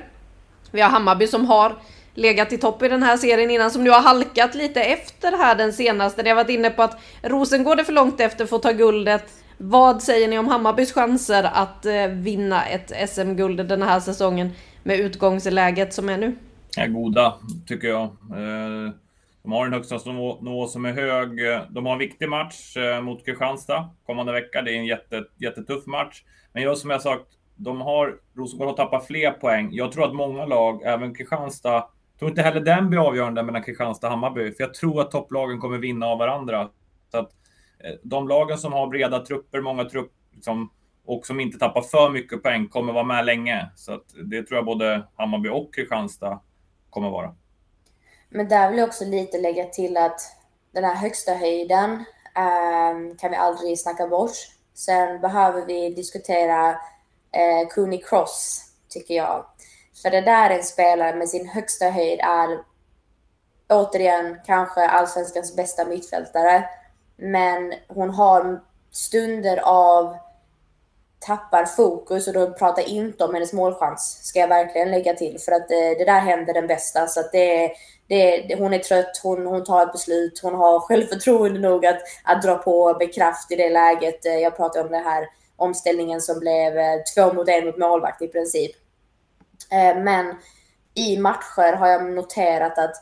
Vi 0.72 0.82
har 0.82 0.90
Hammarby 0.90 1.28
som 1.28 1.46
har 1.46 1.82
legat 2.14 2.54
i 2.54 2.58
topp 2.58 2.84
i 2.84 2.88
den 2.88 3.04
här 3.04 3.18
serien 3.18 3.52
innan 3.52 3.72
som 3.72 3.84
nu 3.84 3.90
har 3.90 4.02
halkat 4.02 4.56
lite 4.56 4.82
efter 4.82 5.32
här 5.32 5.56
den 5.56 5.74
senaste. 5.74 6.24
Det 6.24 6.30
har 6.30 6.36
varit 6.36 6.50
inne 6.50 6.70
på 6.70 6.84
att 6.84 7.00
Rosengård 7.22 7.80
är 7.80 7.84
för 7.84 7.94
långt 7.94 8.20
efter 8.20 8.46
för 8.46 8.56
att 8.56 8.62
ta 8.62 8.72
guldet. 8.72 9.24
Vad 9.62 10.04
säger 10.04 10.28
ni 10.28 10.40
om 10.40 10.48
Hammarbys 10.48 10.94
chanser 10.94 11.44
att 11.44 11.86
eh, 11.86 12.08
vinna 12.08 12.66
ett 12.66 13.10
SM-guld 13.10 13.68
den 13.68 13.82
här 13.82 14.00
säsongen 14.00 14.52
med 14.84 15.00
utgångsläget 15.00 15.94
som 15.94 16.10
är 16.10 16.18
nu? 16.18 16.36
Är 16.78 16.88
goda, 16.88 17.34
tycker 17.68 17.88
jag. 17.88 18.04
Eh, 18.04 18.94
de 19.44 19.52
har 19.52 19.66
en 19.66 19.74
högsta 19.74 20.12
nivå 20.42 20.68
som 20.68 20.86
är 20.86 20.94
hög. 20.94 21.30
De 21.70 21.86
har 21.86 21.94
en 21.94 22.00
viktig 22.00 22.30
match 22.30 22.78
eh, 22.78 23.02
mot 23.02 23.26
Kristianstad 23.26 23.90
kommande 24.06 24.32
vecka. 24.32 24.62
Det 24.62 24.72
är 24.72 24.76
en 24.76 24.86
jätte, 24.86 25.24
jättetuff 25.38 25.86
match. 25.86 26.24
Men 26.54 26.64
jag 26.64 26.78
som 26.78 26.90
jag 26.90 27.02
sagt, 27.02 27.26
de 27.56 27.82
har, 27.82 28.16
Rosengård 28.38 28.68
har 28.68 28.76
tappat 28.76 29.08
fler 29.08 29.32
poäng. 29.32 29.70
Jag 29.72 29.92
tror 29.92 30.06
att 30.06 30.16
många 30.16 30.46
lag, 30.46 30.82
även 30.86 31.16
Kristianstad, 31.16 31.86
tror 32.20 32.30
inte 32.30 32.42
heller 32.42 32.62
den 32.62 32.90
blir 32.90 33.08
avgörande 33.08 33.44
mellan 33.44 33.64
Kristianstad 33.64 34.08
och 34.08 34.12
Hammarby. 34.12 34.52
För 34.52 34.64
jag 34.64 34.74
tror 34.74 35.02
att 35.02 35.12
topplagen 35.12 35.60
kommer 35.60 35.78
vinna 35.78 36.06
av 36.06 36.18
varandra. 36.18 36.70
Så 37.12 37.18
att 37.18 37.32
Eh, 37.84 37.96
de 38.04 38.28
lagen 38.28 38.58
som 38.58 38.74
har 38.74 38.88
breda 38.88 39.26
trupper, 39.26 39.62
många 39.62 39.86
trupper, 39.86 40.36
liksom, 40.36 40.72
och 41.06 41.26
som 41.26 41.40
inte 41.40 41.58
tappar 41.60 41.82
för 41.82 42.10
mycket 42.10 42.44
poäng 42.44 42.68
kommer 42.68 42.94
vara 42.94 43.04
med 43.04 43.26
länge. 43.26 43.72
Så 43.76 43.94
att 43.94 44.06
det 44.24 44.44
tror 44.44 44.58
jag 44.58 44.66
både 44.66 45.08
Hammarby 45.16 45.50
och 45.50 45.76
Kristianstad 45.76 46.40
kommer 46.90 47.10
vara. 47.10 47.36
Men 48.30 48.48
där 48.48 48.70
vill 48.70 48.80
jag 48.80 48.88
också 48.88 49.06
lite 49.06 49.38
lägga 49.38 49.66
till 49.66 49.98
att 49.98 50.22
den 50.72 50.84
här 50.84 50.96
högsta 50.96 51.34
höjden 51.34 51.92
eh, 52.36 53.18
kan 53.18 53.32
vi 53.32 53.36
aldrig 53.36 53.80
snacka 53.80 54.08
bort. 54.08 54.32
Sen 54.74 55.22
behöver 55.22 55.66
vi 55.66 55.90
diskutera 55.90 56.70
eh, 57.32 57.68
Cooney 57.76 58.02
Cross, 58.02 58.66
tycker 58.90 59.14
jag. 59.14 59.46
För 60.02 60.10
det 60.10 60.22
där 60.22 60.50
är 60.50 60.58
en 60.58 60.64
spelare 60.64 61.16
med 61.16 61.30
sin 61.30 61.50
högsta 61.50 61.90
höjd 61.90 62.20
är 62.20 62.64
återigen 63.70 64.38
kanske 64.46 64.88
allsvenskans 64.88 65.56
bästa 65.56 65.86
mittfältare. 65.86 66.70
Men 67.20 67.74
hon 67.88 68.10
har 68.10 68.62
stunder 68.92 69.58
av 69.64 70.18
tappar 71.20 71.66
fokus 71.66 72.28
och 72.28 72.34
då 72.34 72.54
pratar 72.54 72.82
jag 72.82 72.92
inte 72.92 73.24
om 73.24 73.34
hennes 73.34 73.54
målchans, 73.54 74.20
ska 74.24 74.40
jag 74.40 74.48
verkligen 74.48 74.92
lägga 74.92 75.14
till. 75.14 75.40
För 75.40 75.52
att 75.52 75.68
det, 75.70 75.96
det 75.96 76.06
där 76.06 76.20
händer 76.20 76.54
den 76.54 76.68
bästa. 76.68 77.08
Så 77.08 77.20
att 77.20 77.32
det, 77.32 77.72
det, 78.08 78.56
hon 78.60 78.74
är 78.74 78.80
trött, 78.80 79.20
hon, 79.24 79.46
hon 79.46 79.64
tar 79.64 79.84
ett 79.84 79.92
beslut, 79.92 80.40
hon 80.44 80.56
har 80.56 80.80
självförtroende 80.88 81.60
nog 81.60 81.86
att, 81.86 82.02
att 82.24 82.42
dra 82.42 82.56
på 82.56 82.98
med 83.00 83.14
kraft 83.14 83.52
i 83.52 83.56
det 83.56 83.70
läget. 83.70 84.26
Eh, 84.26 84.38
jag 84.38 84.58
pratar 84.58 84.82
om 84.82 84.92
den 84.92 85.04
här 85.04 85.28
omställningen 85.56 86.22
som 86.22 86.40
blev 86.40 86.78
eh, 86.78 87.00
två 87.16 87.34
mot 87.34 87.50
en 87.50 87.66
mot 87.66 87.78
målvakt 87.78 88.22
i 88.22 88.28
princip. 88.28 88.72
Men 89.96 90.36
i 90.94 91.18
matcher 91.18 91.74
har 91.74 91.88
jag 91.88 92.12
noterat 92.12 92.78
att 92.78 92.96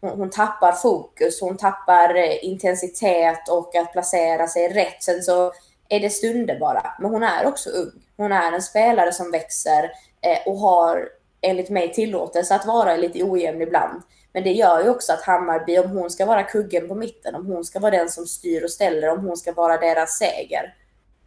hon, 0.00 0.10
hon 0.10 0.30
tappar 0.30 0.72
fokus, 0.72 1.40
hon 1.40 1.56
tappar 1.56 2.14
eh, 2.14 2.44
intensitet 2.44 3.48
och 3.48 3.74
att 3.74 3.92
placera 3.92 4.46
sig 4.46 4.68
rätt. 4.68 5.02
Sen 5.02 5.22
så 5.22 5.52
är 5.88 6.00
det 6.00 6.10
stunder 6.10 6.58
bara. 6.58 6.94
Men 6.98 7.10
hon 7.10 7.22
är 7.22 7.46
också 7.46 7.70
ung. 7.70 7.92
Hon 8.16 8.32
är 8.32 8.52
en 8.52 8.62
spelare 8.62 9.12
som 9.12 9.30
växer 9.30 9.84
eh, 10.20 10.52
och 10.52 10.58
har 10.58 11.08
enligt 11.40 11.70
mig 11.70 11.92
tillåtelse 11.92 12.54
att 12.54 12.66
vara 12.66 12.96
lite 12.96 13.22
ojämn 13.22 13.62
ibland. 13.62 14.02
Men 14.32 14.44
det 14.44 14.52
gör 14.52 14.82
ju 14.82 14.90
också 14.90 15.12
att 15.12 15.22
Hammarby, 15.22 15.78
om 15.78 15.90
hon 15.90 16.10
ska 16.10 16.26
vara 16.26 16.42
kuggen 16.42 16.88
på 16.88 16.94
mitten, 16.94 17.34
om 17.34 17.46
hon 17.46 17.64
ska 17.64 17.78
vara 17.80 17.90
den 17.90 18.08
som 18.08 18.26
styr 18.26 18.64
och 18.64 18.70
ställer, 18.70 19.08
om 19.08 19.26
hon 19.26 19.36
ska 19.36 19.52
vara 19.52 19.76
deras 19.76 20.18
seger, 20.18 20.74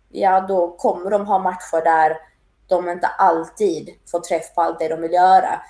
ja 0.09 0.41
då 0.41 0.71
kommer 0.71 1.09
de 1.09 1.25
ha 1.25 1.39
matcher 1.39 1.83
där 1.83 2.17
de 2.67 2.89
inte 2.89 3.07
alltid 3.07 3.89
får 4.11 4.19
träff 4.19 4.55
på 4.55 4.61
allt 4.61 4.79
det 4.79 4.87
de 4.87 5.01
vill 5.01 5.13
göra. 5.13 5.61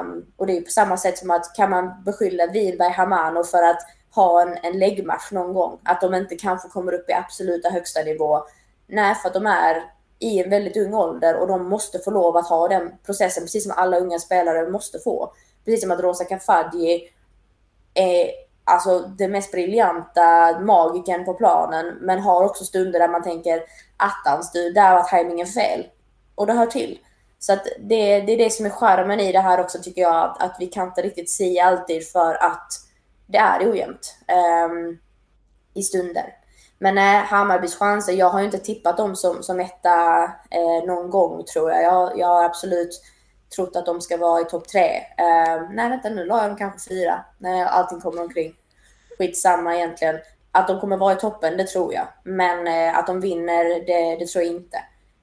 Um, 0.00 0.26
och 0.36 0.46
det 0.46 0.56
är 0.56 0.60
på 0.60 0.70
samma 0.70 0.96
sätt 0.96 1.18
som 1.18 1.30
att 1.30 1.54
kan 1.54 1.70
man 1.70 2.02
beskylla 2.04 2.46
Winberg 2.46 2.92
Hamano 2.92 3.44
för 3.44 3.62
att 3.62 3.80
ha 4.14 4.42
en, 4.42 4.58
en 4.62 4.78
läggmatch 4.78 5.30
någon 5.30 5.54
gång. 5.54 5.78
Att 5.84 6.00
de 6.00 6.14
inte 6.14 6.36
kanske 6.36 6.68
kommer 6.68 6.92
upp 6.92 7.10
i 7.10 7.12
absoluta 7.12 7.68
högsta 7.68 8.02
nivå. 8.02 8.44
Nej, 8.86 9.14
för 9.14 9.28
att 9.28 9.34
de 9.34 9.46
är 9.46 9.84
i 10.18 10.42
en 10.42 10.50
väldigt 10.50 10.76
ung 10.76 10.94
ålder 10.94 11.36
och 11.36 11.46
de 11.46 11.68
måste 11.68 11.98
få 11.98 12.10
lov 12.10 12.36
att 12.36 12.48
ha 12.48 12.68
den 12.68 12.92
processen, 13.06 13.42
precis 13.42 13.62
som 13.64 13.72
alla 13.76 13.98
unga 13.98 14.18
spelare 14.18 14.70
måste 14.70 14.98
få. 14.98 15.32
Precis 15.64 15.82
som 15.82 15.90
att 15.90 16.00
Rosa 16.00 16.24
Kafaji 16.24 17.12
är 17.94 18.30
alltså 18.64 18.98
den 18.98 19.32
mest 19.32 19.52
briljanta 19.52 20.60
magiken 20.60 21.24
på 21.24 21.34
planen, 21.34 21.94
men 22.00 22.20
har 22.20 22.44
också 22.44 22.64
stunder 22.64 22.98
där 22.98 23.08
man 23.08 23.22
tänker 23.22 23.62
attans 23.96 24.52
du, 24.52 24.72
där 24.72 24.94
var 24.94 25.02
tajmingen 25.02 25.46
fel. 25.46 25.86
Och 26.34 26.46
det 26.46 26.52
hör 26.52 26.66
till. 26.66 26.98
Så 27.42 27.52
att 27.52 27.64
det, 27.64 28.20
det 28.20 28.32
är 28.32 28.38
det 28.38 28.50
som 28.50 28.66
är 28.66 28.70
charmen 28.70 29.20
i 29.20 29.32
det 29.32 29.40
här 29.40 29.60
också 29.60 29.78
tycker 29.82 30.02
jag, 30.02 30.24
att, 30.24 30.42
att 30.42 30.56
vi 30.58 30.66
kan 30.66 30.88
inte 30.88 31.02
riktigt 31.02 31.30
säga 31.30 31.64
alltid 31.64 32.08
för 32.08 32.34
att 32.34 32.72
det 33.26 33.38
är 33.38 33.70
ojämnt 33.70 34.16
um, 34.70 34.98
i 35.74 35.82
stunder. 35.82 36.34
Men 36.78 36.94
nej, 36.94 37.24
Hammarbys 37.24 37.76
chanser, 37.76 38.12
jag 38.12 38.30
har 38.30 38.40
ju 38.40 38.44
inte 38.44 38.58
tippat 38.58 38.96
dem 38.96 39.16
som, 39.16 39.42
som 39.42 39.60
etta 39.60 40.24
eh, 40.50 40.86
någon 40.86 41.10
gång 41.10 41.44
tror 41.44 41.70
jag. 41.70 41.82
jag. 41.82 42.18
Jag 42.18 42.26
har 42.26 42.44
absolut 42.44 43.02
trott 43.56 43.76
att 43.76 43.86
de 43.86 44.00
ska 44.00 44.16
vara 44.16 44.40
i 44.40 44.44
topp 44.44 44.68
tre. 44.68 44.96
Eh, 44.96 45.70
nej 45.70 45.88
vänta 45.88 46.08
nu 46.08 46.24
la 46.24 46.42
jag 46.42 46.50
dem 46.50 46.56
kanske 46.56 46.88
fyra 46.88 47.24
när 47.38 47.64
allting 47.64 48.00
kommer 48.00 48.22
omkring. 48.22 48.54
Skitsamma 49.18 49.76
egentligen. 49.76 50.18
Att 50.52 50.68
de 50.68 50.80
kommer 50.80 50.96
vara 50.96 51.12
i 51.12 51.16
toppen, 51.16 51.56
det 51.56 51.66
tror 51.66 51.94
jag. 51.94 52.08
Men 52.24 52.66
eh, 52.66 52.98
att 52.98 53.06
de 53.06 53.20
vinner, 53.20 53.64
det, 53.64 54.16
det, 54.16 54.26
tror 54.26 54.44
jag 54.44 54.54
inte. 54.54 54.78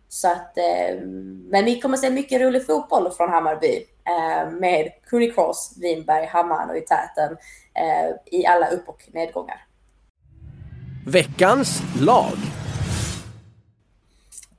Så 0.10 0.28
att, 0.28 0.58
eh, 0.58 1.01
men 1.49 1.66
vi 1.66 1.80
kommer 1.82 1.97
se 1.97 2.10
mycket 2.10 2.41
rolig 2.41 2.66
fotboll 2.66 3.12
från 3.12 3.30
Hammarby 3.30 3.86
eh, 4.05 4.51
med 4.51 4.91
Cross, 5.36 5.78
Winberg, 5.82 6.26
Hammar 6.26 6.70
och 6.70 6.78
i 6.78 6.82
täten 6.82 7.38
eh, 7.74 8.39
i 8.39 8.45
alla 8.45 8.68
upp 8.70 8.89
och 8.89 9.03
nedgångar. 9.14 9.66
Veckans 11.05 11.84
lag. 12.01 12.38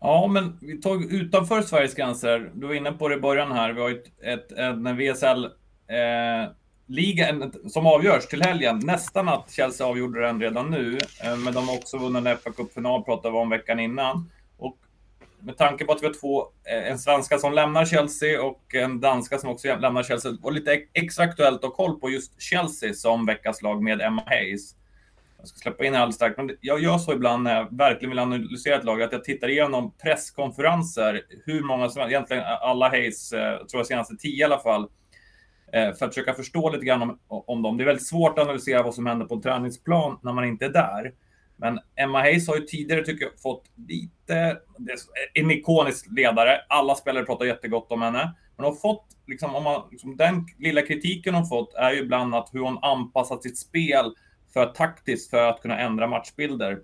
Ja, 0.01 0.27
men 0.27 0.59
vi 0.61 0.81
tog 0.81 1.13
utanför 1.13 1.63
Sveriges 1.63 1.95
gränser. 1.95 2.51
Du 2.55 2.67
var 2.67 2.75
inne 2.75 2.93
på 2.93 3.09
det 3.09 3.15
i 3.15 3.21
början 3.21 3.53
här. 3.53 3.73
Vi 3.73 3.81
har 3.81 3.91
ett, 3.91 4.23
ett, 4.23 4.53
en 4.53 4.97
VSL 4.97 5.45
eh, 5.45 6.51
liga 6.87 7.51
som 7.69 7.87
avgörs 7.87 8.27
till 8.27 8.43
helgen. 8.43 8.81
Nästan 8.85 9.29
att 9.29 9.51
Chelsea 9.51 9.87
avgjorde 9.87 10.21
den 10.21 10.41
redan 10.41 10.71
nu, 10.71 10.99
eh, 11.25 11.37
men 11.37 11.55
de 11.55 11.69
har 11.69 11.77
också 11.77 11.99
vunnit 11.99 12.27
en 12.27 12.37
FA 12.37 12.51
Cup-final, 12.51 13.05
pratade 13.05 13.33
vi 13.33 13.39
om 13.39 13.51
veckan 13.51 13.81
innan. 13.81 14.31
Med 15.41 15.57
tanke 15.57 15.85
på 15.85 15.93
att 15.93 16.03
vi 16.03 16.07
har 16.07 16.15
två, 16.15 16.43
eh, 16.43 16.91
en 16.91 16.99
svenska 16.99 17.39
som 17.39 17.53
lämnar 17.53 17.85
Chelsea 17.85 18.43
och 18.43 18.75
en 18.75 19.01
danska 19.01 19.39
som 19.39 19.51
också 19.51 19.77
lämnar 19.77 20.03
Chelsea, 20.03 20.33
och 20.43 20.53
lite 20.53 20.83
extra 20.93 21.25
aktuellt 21.25 21.57
att 21.57 21.71
ha 21.71 21.71
koll 21.71 22.01
på 22.01 22.11
just 22.11 22.43
Chelsea 22.43 22.95
som 22.95 23.27
veckans 23.27 23.63
lag 23.63 23.83
med 23.83 24.01
Emma 24.01 24.23
Hayes. 24.27 24.75
Jag 25.39 25.49
ska 25.49 25.59
släppa 25.59 25.85
in 25.85 25.95
alldeles 25.95 26.15
strax, 26.15 26.37
men 26.37 26.51
jag 26.61 26.81
gör 26.81 26.99
så 26.99 27.13
ibland 27.13 27.43
när 27.43 27.57
jag 27.57 27.77
verkligen 27.77 28.11
vill 28.11 28.19
analysera 28.19 28.77
ett 28.77 28.85
lag, 28.85 29.03
att 29.03 29.13
jag 29.13 29.25
tittar 29.25 29.49
igenom 29.49 29.95
presskonferenser, 30.03 31.23
hur 31.45 31.63
många 31.63 31.89
som, 31.89 32.03
egentligen 32.03 32.43
alla 32.61 32.89
Hayes, 32.89 33.33
eh, 33.33 33.59
tror 33.67 33.81
jag 33.81 33.87
senaste 33.87 34.17
tio 34.17 34.41
i 34.41 34.45
alla 34.45 34.59
fall, 34.59 34.83
eh, 35.73 35.93
för 35.95 36.07
att 36.07 36.15
försöka 36.15 36.35
förstå 36.35 36.71
lite 36.71 36.85
grann 36.85 37.03
om, 37.03 37.19
om 37.29 37.63
dem. 37.63 37.77
Det 37.77 37.85
är 37.85 37.87
väldigt 37.87 38.07
svårt 38.07 38.39
att 38.39 38.45
analysera 38.45 38.83
vad 38.83 38.95
som 38.95 39.07
händer 39.07 39.27
på 39.27 39.35
en 39.35 39.43
träningsplan 39.43 40.19
när 40.23 40.33
man 40.33 40.45
inte 40.45 40.65
är 40.65 40.71
där. 40.71 41.13
Men 41.61 41.79
Emma 41.97 42.19
Hayes 42.19 42.49
har 42.49 42.57
ju 42.57 42.63
tidigare, 42.63 43.05
tycker 43.05 43.25
jag, 43.25 43.41
fått 43.41 43.65
lite... 43.89 44.59
En 45.35 45.51
ikonisk 45.51 46.07
ledare. 46.11 46.61
Alla 46.69 46.95
spelare 46.95 47.25
pratar 47.25 47.45
jättegott 47.45 47.93
om 47.93 48.03
henne. 48.03 48.35
Men 48.57 48.65
hon 48.65 48.75
har 48.75 48.81
fått, 48.81 49.07
liksom, 49.27 49.55
om 49.55 49.65
man, 49.65 49.83
liksom, 49.91 50.17
den 50.17 50.47
lilla 50.59 50.83
kritiken 50.83 51.35
hon 51.35 51.47
fått 51.47 51.75
är 51.75 51.93
ju 51.93 51.99
ibland 51.99 52.35
att 52.35 52.49
hur 52.53 52.61
hon 52.61 52.79
anpassat 52.83 53.43
sitt 53.43 53.59
spel 53.59 54.15
för 54.53 54.67
taktiskt 54.67 55.31
för 55.31 55.49
att 55.49 55.63
kunna 55.63 55.79
ändra 55.79 56.07
matchbilder. 56.07 56.79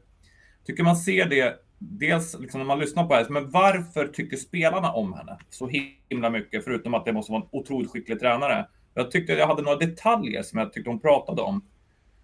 Tycker 0.66 0.84
man 0.84 0.96
ser 0.96 1.26
det, 1.26 1.54
dels 1.78 2.38
liksom 2.40 2.60
när 2.60 2.66
man 2.66 2.78
lyssnar 2.78 3.06
på 3.06 3.14
henne, 3.14 3.26
men 3.30 3.50
varför 3.50 4.06
tycker 4.06 4.36
spelarna 4.36 4.92
om 4.92 5.12
henne 5.12 5.38
så 5.50 5.70
himla 6.10 6.30
mycket? 6.30 6.64
Förutom 6.64 6.94
att 6.94 7.04
det 7.04 7.12
måste 7.12 7.32
vara 7.32 7.42
en 7.42 7.48
otroligt 7.52 7.90
skicklig 7.90 8.20
tränare. 8.20 8.66
Jag 8.94 9.10
tyckte 9.10 9.32
jag 9.32 9.46
hade 9.46 9.62
några 9.62 9.78
detaljer 9.78 10.42
som 10.42 10.58
jag 10.58 10.72
tyckte 10.72 10.90
hon 10.90 11.00
pratade 11.00 11.42
om. 11.42 11.68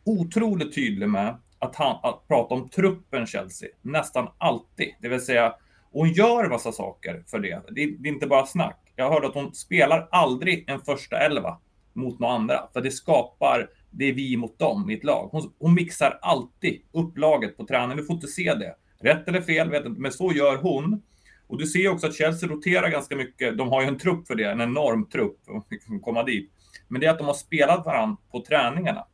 Otroligt 0.05 0.75
tydlig 0.75 1.09
med 1.09 1.37
att, 1.61 1.77
han, 1.77 1.97
att 2.03 2.29
prata 2.29 2.55
om 2.55 2.69
truppen 2.69 3.27
Chelsea, 3.27 3.69
nästan 3.83 4.29
alltid. 4.39 4.95
Det 5.01 5.09
vill 5.09 5.21
säga, 5.21 5.55
hon 5.93 6.13
gör 6.13 6.49
massa 6.49 6.73
saker 6.73 7.25
för 7.27 7.39
det. 7.39 7.63
det. 7.69 7.87
Det 7.99 8.09
är 8.09 8.13
inte 8.13 8.27
bara 8.27 8.47
snack. 8.47 8.93
Jag 8.97 9.11
hörde 9.11 9.27
att 9.27 9.35
hon 9.35 9.55
spelar 9.55 10.09
aldrig 10.11 10.65
en 10.71 10.81
första 10.81 11.19
elva 11.19 11.59
mot 11.93 12.19
några 12.19 12.35
andra, 12.35 12.69
för 12.73 12.81
det 12.81 12.91
skapar 12.91 13.69
det 13.91 14.05
är 14.05 14.13
vi 14.13 14.37
mot 14.37 14.59
dem 14.59 14.91
i 14.91 14.95
ett 14.95 15.05
lag. 15.05 15.29
Hon, 15.33 15.53
hon 15.59 15.75
mixar 15.75 16.19
alltid 16.23 16.83
upp 16.93 17.19
laget 17.19 17.57
på 17.57 17.67
träningen. 17.67 17.97
Du 17.97 18.05
får 18.05 18.15
inte 18.15 18.27
se 18.27 18.55
det. 18.55 18.75
Rätt 19.01 19.29
eller 19.29 19.41
fel 19.41 19.71
vet 19.71 19.87
inte, 19.87 20.01
men 20.01 20.13
så 20.13 20.33
gör 20.33 20.57
hon. 20.57 21.03
Och 21.47 21.59
du 21.59 21.67
ser 21.67 21.89
också 21.89 22.07
att 22.07 22.15
Chelsea 22.15 22.49
roterar 22.49 22.89
ganska 22.89 23.17
mycket. 23.17 23.59
De 23.59 23.69
har 23.69 23.83
ju 23.83 23.89
en 23.89 23.99
trupp 23.99 24.27
för 24.27 24.35
det, 24.35 24.45
en 24.45 24.61
enorm 24.61 25.07
trupp 25.07 25.45
för 25.45 25.57
att 25.57 26.03
komma 26.03 26.23
dit. 26.23 26.51
Men 26.89 27.01
det 27.01 27.07
är 27.07 27.11
att 27.11 27.19
de 27.19 27.27
har 27.27 27.35
spelat 27.35 27.87
varandra 27.87 28.17
på 28.31 28.45
träningarna 28.45 29.07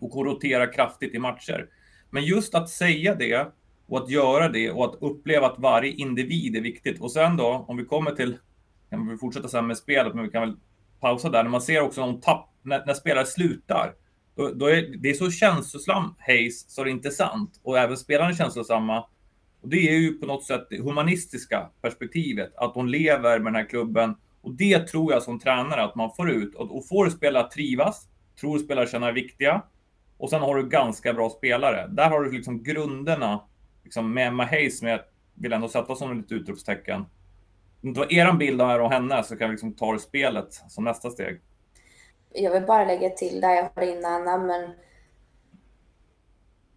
och 0.00 0.24
rotera 0.24 0.66
kraftigt 0.66 1.14
i 1.14 1.18
matcher. 1.18 1.68
Men 2.10 2.24
just 2.24 2.54
att 2.54 2.68
säga 2.68 3.14
det 3.14 3.52
och 3.86 3.98
att 3.98 4.10
göra 4.10 4.48
det 4.48 4.70
och 4.70 4.84
att 4.84 5.02
uppleva 5.02 5.46
att 5.46 5.58
varje 5.58 5.92
individ 5.92 6.56
är 6.56 6.60
viktigt. 6.60 7.00
Och 7.00 7.12
sen 7.12 7.36
då, 7.36 7.64
om 7.68 7.76
vi 7.76 7.84
kommer 7.84 8.10
till, 8.10 8.36
kan 8.90 9.08
vi 9.08 9.16
fortsätta 9.16 9.48
sen 9.48 9.66
med 9.66 9.76
spelet, 9.76 10.14
men 10.14 10.24
vi 10.24 10.30
kan 10.30 10.40
väl 10.40 10.56
pausa 11.00 11.28
där. 11.28 11.42
När 11.42 11.50
man 11.50 11.62
ser 11.62 11.80
också 11.80 12.00
någon 12.00 12.20
tapp, 12.20 12.50
när, 12.62 12.86
när 12.86 12.94
spelare 12.94 13.26
slutar, 13.26 13.94
då, 14.36 14.52
då 14.54 14.66
är 14.66 14.96
det 14.98 15.10
är 15.10 15.14
så 15.14 15.30
känslosam 15.30 16.14
Hayes 16.18 16.70
så 16.70 16.84
det 16.84 16.90
är 16.90 16.92
inte 16.92 17.10
sant. 17.10 17.60
Och 17.62 17.78
även 17.78 17.96
spelarna 17.96 18.30
är 18.30 18.34
känslosamma. 18.34 19.04
Och 19.60 19.68
det 19.68 19.88
är 19.88 19.98
ju 19.98 20.12
på 20.12 20.26
något 20.26 20.44
sätt 20.44 20.66
det 20.70 20.82
humanistiska 20.82 21.70
perspektivet, 21.82 22.52
att 22.56 22.74
de 22.74 22.88
lever 22.88 23.38
med 23.38 23.52
den 23.52 23.60
här 23.60 23.68
klubben. 23.68 24.14
Och 24.40 24.54
det 24.54 24.78
tror 24.78 25.12
jag 25.12 25.22
som 25.22 25.40
tränare 25.40 25.82
att 25.82 25.94
man 25.94 26.10
får 26.16 26.30
ut. 26.30 26.54
Och, 26.54 26.76
och 26.76 26.88
får 26.88 27.10
spelare 27.10 27.50
trivas, 27.50 28.08
tror 28.40 28.58
spelare 28.58 28.86
känna 28.86 29.12
viktiga. 29.12 29.62
Och 30.18 30.30
sen 30.30 30.42
har 30.42 30.54
du 30.54 30.68
ganska 30.68 31.12
bra 31.12 31.30
spelare. 31.30 31.86
Där 31.86 32.10
har 32.10 32.20
du 32.20 32.30
liksom 32.30 32.62
grunderna 32.62 33.44
liksom 33.84 34.14
med 34.14 34.28
Emma 34.28 34.44
Hayes, 34.44 34.78
som 34.78 34.88
jag 34.88 35.00
vill 35.34 35.52
ändå 35.52 35.68
sätta 35.68 35.94
som 35.94 36.20
ett 36.20 36.32
utropstecken. 36.32 37.06
Om 37.82 37.92
det 37.92 38.00
var 38.00 38.12
er 38.12 38.32
bild 38.32 38.62
av 38.62 38.90
henne 38.90 39.22
så 39.24 39.36
kan 39.36 39.48
vi 39.48 39.52
liksom 39.52 39.74
ta 39.74 39.92
det 39.92 39.98
spelet 39.98 40.54
som 40.68 40.84
nästa 40.84 41.10
steg. 41.10 41.40
Jag 42.32 42.50
vill 42.50 42.66
bara 42.66 42.84
lägga 42.84 43.10
till 43.10 43.40
där 43.40 43.54
jag 43.54 43.70
har 43.74 43.82
innan, 43.82 44.46
men 44.46 44.70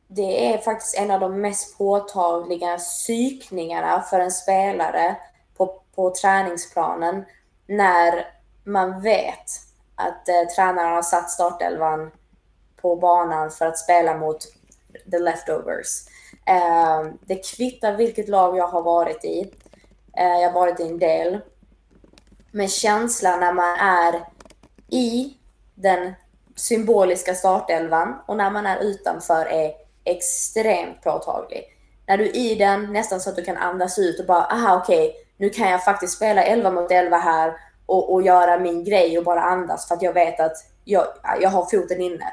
det 0.08 0.54
är 0.54 0.58
faktiskt 0.58 0.98
en 0.98 1.12
av 1.12 1.20
de 1.20 1.42
mest 1.42 1.78
påtagliga 1.78 2.78
psykningarna 2.78 4.02
för 4.02 4.20
en 4.20 4.32
spelare 4.32 5.16
på, 5.58 5.82
på 5.96 6.14
träningsplanen 6.22 7.26
när 7.68 8.26
man 8.64 9.02
vet 9.02 9.46
att 9.96 10.30
eh, 10.30 10.56
tränaren 10.56 10.94
har 10.96 11.02
satt 11.02 11.30
startelvan 11.30 12.12
på 12.82 12.96
banan 12.96 13.52
för 13.52 13.66
att 13.66 13.78
spela 13.78 14.18
mot 14.18 14.38
the 15.12 15.20
leftovers. 15.20 15.88
Eh, 16.46 17.14
det 17.22 17.36
kvittar 17.36 17.96
vilket 17.96 18.30
lag 18.30 18.58
jag 18.58 18.68
har 18.68 18.82
varit 18.82 19.26
i. 19.26 19.54
Eh, 20.18 20.42
jag 20.42 20.50
har 20.50 20.60
varit 20.60 20.80
i 20.80 20.88
en 20.88 21.00
del. 21.00 21.40
Men 22.52 22.68
känslan 22.68 23.40
när 23.40 23.54
man 23.54 23.78
är 23.80 24.24
i 24.90 25.34
den 25.76 26.14
symboliska 26.56 27.36
startelvan 27.36 28.16
och 28.26 28.38
när 28.38 28.52
man 28.52 28.66
är 28.66 28.80
utanför 28.80 29.46
är 29.46 29.72
extremt 30.04 31.02
påtaglig. 31.04 31.64
När 32.08 32.18
du 32.18 32.26
är 32.26 32.36
i 32.36 32.56
den, 32.56 32.94
nästan 32.94 33.20
så 33.20 33.30
att 33.30 33.36
du 33.36 33.44
kan 33.44 33.58
andas 33.58 34.00
ut 34.00 34.20
och 34.20 34.26
bara, 34.26 34.44
aha 34.44 34.78
okej, 34.78 35.10
okay, 35.10 35.22
nu 35.38 35.50
kan 35.50 35.72
jag 35.72 35.84
faktiskt 35.84 36.16
spela 36.16 36.44
11 36.44 36.72
mot 36.72 36.92
11 36.92 37.18
här 37.18 37.54
och, 37.86 38.14
och 38.14 38.22
göra 38.22 38.60
min 38.60 38.84
grej 38.84 39.18
och 39.18 39.24
bara 39.24 39.42
andas 39.42 39.88
för 39.88 39.96
att 39.96 40.02
jag 40.02 40.14
vet 40.14 40.40
att 40.40 40.58
jag, 40.84 41.08
jag 41.42 41.50
har 41.50 41.66
foten 41.66 42.02
inne. 42.02 42.26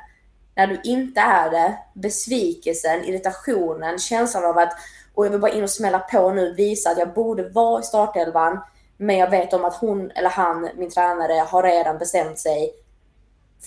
När 0.58 0.66
du 0.66 0.80
inte 0.84 1.20
är 1.20 1.50
det, 1.50 1.78
besvikelsen, 1.94 3.04
irritationen, 3.04 3.98
känslan 3.98 4.44
av 4.44 4.58
att 4.58 4.72
och 5.14 5.26
jag 5.26 5.30
vill 5.30 5.40
bara 5.40 5.52
in 5.52 5.62
och 5.62 5.70
smälla 5.70 5.98
på 5.98 6.30
nu, 6.30 6.54
visa 6.54 6.90
att 6.90 6.98
jag 6.98 7.14
borde 7.14 7.48
vara 7.48 7.80
i 7.80 7.82
startelvan, 7.82 8.60
men 8.96 9.18
jag 9.18 9.30
vet 9.30 9.52
om 9.52 9.64
att 9.64 9.74
hon 9.74 10.10
eller 10.10 10.30
han, 10.30 10.68
min 10.76 10.90
tränare, 10.90 11.32
har 11.32 11.62
redan 11.62 11.98
bestämt 11.98 12.38
sig 12.38 12.72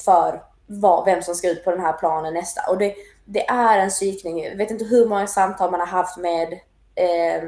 för 0.06 0.44
vad, 0.68 1.06
vem 1.06 1.22
som 1.22 1.36
ska 1.36 1.50
ut 1.50 1.64
på 1.64 1.72
den 1.72 1.80
här 1.80 1.94
planen 1.94 2.34
nästa. 2.34 2.62
Och 2.70 2.78
det, 2.78 2.96
det 3.26 3.50
är 3.50 3.80
en 3.80 3.90
psykning. 3.90 4.44
Jag 4.44 4.56
vet 4.56 4.72
inte 4.72 4.86
hur 4.86 5.06
många 5.06 5.28
samtal 5.28 5.72
man 5.72 5.80
har 5.80 5.88
haft 5.88 6.18
med 6.18 6.54
eh, 6.96 7.44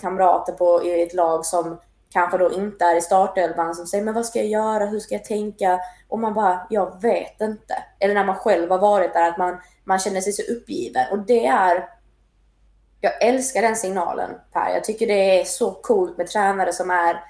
kamrater 0.00 0.52
på, 0.52 0.84
i 0.84 1.02
ett 1.02 1.14
lag 1.14 1.46
som 1.46 1.78
kanske 2.12 2.38
då 2.38 2.52
inte 2.52 2.84
är 2.84 2.96
i 2.96 3.00
startelvan 3.00 3.74
som 3.74 3.86
säger 3.86 4.04
men 4.04 4.14
vad 4.14 4.26
ska 4.26 4.38
jag 4.38 4.48
göra, 4.48 4.86
hur 4.86 5.00
ska 5.00 5.14
jag 5.14 5.24
tänka? 5.24 5.80
Och 6.08 6.18
man 6.18 6.34
bara, 6.34 6.66
jag 6.70 7.02
vet 7.02 7.40
inte. 7.40 7.84
Eller 7.98 8.14
när 8.14 8.24
man 8.24 8.36
själv 8.36 8.70
har 8.70 8.78
varit 8.78 9.12
där, 9.12 9.28
att 9.28 9.38
man, 9.38 9.60
man 9.84 9.98
känner 9.98 10.20
sig 10.20 10.32
så 10.32 10.52
uppgiven. 10.52 11.04
Och 11.10 11.18
det 11.18 11.46
är, 11.46 11.88
jag 13.00 13.22
älskar 13.22 13.62
den 13.62 13.76
signalen 13.76 14.30
Per. 14.52 14.70
Jag 14.74 14.84
tycker 14.84 15.06
det 15.06 15.40
är 15.40 15.44
så 15.44 15.70
coolt 15.70 16.18
med 16.18 16.26
tränare 16.26 16.72
som 16.72 16.90
är 16.90 17.24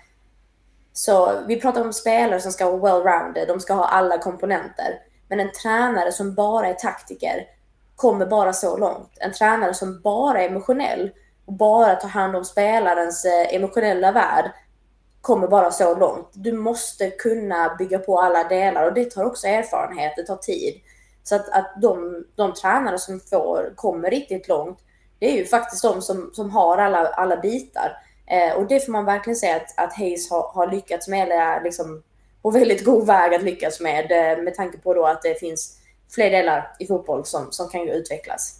så 0.93 1.33
vi 1.47 1.61
pratar 1.61 1.85
om 1.85 1.93
spelare 1.93 2.41
som 2.41 2.53
ska 2.53 2.70
vara 2.70 2.80
well-rounded, 2.80 3.47
de 3.49 3.61
ska 3.61 3.74
ha 3.74 3.85
alla 3.85 4.18
komponenter. 4.18 5.01
Men 5.28 5.41
en 5.41 5.53
tränare 5.53 6.12
som 6.12 6.35
bara 6.35 6.68
är 6.68 6.74
taktiker 6.74 7.47
kommer 7.97 8.26
bara 8.26 8.53
så 8.53 8.76
långt. 8.76 9.11
En 9.20 9.33
tränare 9.33 9.74
som 9.74 10.01
bara 10.01 10.43
är 10.43 10.49
emotionell 10.49 11.11
och 11.47 11.53
bara 11.53 11.95
tar 11.95 12.09
hand 12.09 12.37
om 12.37 12.45
spelarens 12.45 13.24
eh, 13.24 13.55
emotionella 13.55 14.12
värld 14.12 14.51
kommer 15.22 15.48
bara 15.48 15.70
så 15.70 15.94
långt. 15.94 16.28
Du 16.32 16.52
måste 16.52 17.10
kunna 17.10 17.74
bygga 17.78 17.98
på 17.98 18.20
alla 18.20 18.44
delar 18.44 18.86
och 18.86 18.94
det 18.94 19.10
tar 19.10 19.24
också 19.24 19.46
erfarenhet, 19.46 20.12
det 20.16 20.22
tar 20.22 20.36
tid. 20.36 20.80
Så 21.22 21.34
att, 21.34 21.48
att 21.48 21.74
de, 21.82 22.24
de 22.34 22.54
tränare 22.54 22.98
som 22.98 23.20
får, 23.20 23.72
kommer 23.76 24.10
riktigt 24.10 24.48
långt, 24.48 24.78
det 25.18 25.32
är 25.32 25.36
ju 25.36 25.44
faktiskt 25.44 25.82
de 25.82 26.02
som, 26.02 26.30
som 26.34 26.50
har 26.50 26.78
alla, 26.78 27.06
alla 27.06 27.36
bitar. 27.36 27.98
Eh, 28.26 28.56
och 28.56 28.66
det 28.66 28.84
får 28.84 28.92
man 28.92 29.04
verkligen 29.04 29.36
säga 29.36 29.56
att, 29.56 29.78
att 29.78 29.96
Hayes 29.98 30.30
har, 30.30 30.52
har 30.52 30.66
lyckats 30.66 31.08
med, 31.08 31.22
eller 31.22 31.36
är 31.36 31.62
liksom 31.64 32.02
på 32.42 32.50
väldigt 32.50 32.84
god 32.84 33.06
väg 33.06 33.34
att 33.34 33.42
lyckas 33.42 33.80
med, 33.80 34.12
eh, 34.12 34.44
med 34.44 34.54
tanke 34.54 34.78
på 34.78 34.94
då 34.94 35.06
att 35.06 35.22
det 35.22 35.40
finns 35.40 35.78
fler 36.14 36.30
delar 36.30 36.76
i 36.78 36.86
fotboll 36.86 37.24
som, 37.24 37.52
som 37.52 37.68
kan 37.68 37.88
utvecklas. 37.88 38.58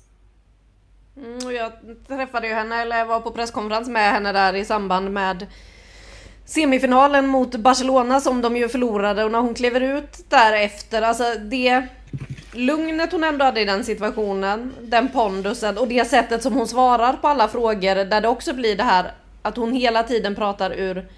Mm, 1.17 1.55
jag 1.55 1.73
träffade 2.09 2.47
ju 2.47 2.55
henne, 2.55 2.83
eller 2.83 3.05
var 3.05 3.21
på 3.21 3.31
presskonferens 3.31 3.89
med 3.89 4.13
henne 4.13 4.33
där 4.33 4.55
i 4.55 4.65
samband 4.65 5.11
med 5.11 5.47
semifinalen 6.45 7.27
mot 7.27 7.57
Barcelona 7.57 8.21
som 8.21 8.43
de 8.43 8.57
ju 8.57 8.69
förlorade 8.69 9.25
och 9.25 9.31
när 9.31 9.41
hon 9.41 9.55
kliver 9.55 9.81
ut 9.81 10.25
därefter, 10.29 11.03
alltså 11.03 11.25
det 11.41 11.83
lugnet 12.53 13.13
hon 13.13 13.25
ändå 13.25 13.45
hade 13.45 13.61
i 13.61 13.65
den 13.65 13.85
situationen, 13.85 14.73
den 14.81 15.09
pondusen 15.09 15.79
och 15.79 15.89
det 15.89 16.05
sättet 16.05 16.43
som 16.43 16.55
hon 16.55 16.69
svarar 16.69 17.13
på 17.13 17.29
alla 17.29 17.49
frågor 17.49 18.05
där 18.05 18.21
det 18.21 18.29
också 18.29 18.55
blir 18.55 18.77
det 18.77 18.83
här 18.83 19.13
att 19.43 19.57
hon 19.57 19.73
hela 19.73 20.03
tiden 20.03 20.35
pratar 20.35 20.73
ur 20.73 21.09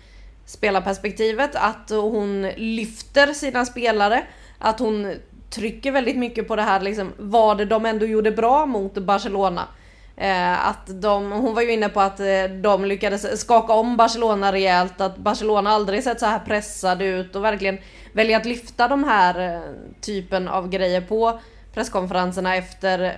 spelarperspektivet, 0.46 1.50
att 1.54 1.90
hon 1.90 2.42
lyfter 2.56 3.32
sina 3.32 3.64
spelare, 3.64 4.22
att 4.58 4.78
hon 4.78 5.14
trycker 5.50 5.92
väldigt 5.92 6.16
mycket 6.16 6.48
på 6.48 6.56
det 6.56 6.62
här 6.62 6.80
liksom 6.80 7.12
vad 7.18 7.68
de 7.68 7.86
ändå 7.86 8.06
gjorde 8.06 8.30
bra 8.30 8.66
mot 8.66 8.94
Barcelona. 8.94 9.68
Eh, 10.16 10.68
att 10.68 11.02
de, 11.02 11.32
hon 11.32 11.54
var 11.54 11.62
ju 11.62 11.72
inne 11.72 11.88
på 11.88 12.00
att 12.00 12.20
eh, 12.20 12.44
de 12.62 12.84
lyckades 12.84 13.40
skaka 13.40 13.72
om 13.72 13.96
Barcelona 13.96 14.52
rejält, 14.52 15.00
att 15.00 15.16
Barcelona 15.16 15.70
aldrig 15.70 16.04
sett 16.04 16.20
så 16.20 16.26
här 16.26 16.38
pressade 16.38 17.04
ut 17.04 17.36
och 17.36 17.44
verkligen 17.44 17.78
välja 18.12 18.36
att 18.36 18.46
lyfta 18.46 18.88
de 18.88 19.04
här 19.04 19.54
eh, 19.54 19.60
typen 20.00 20.48
av 20.48 20.68
grejer 20.68 21.00
på 21.00 21.40
presskonferenserna 21.74 22.56
efter 22.56 23.16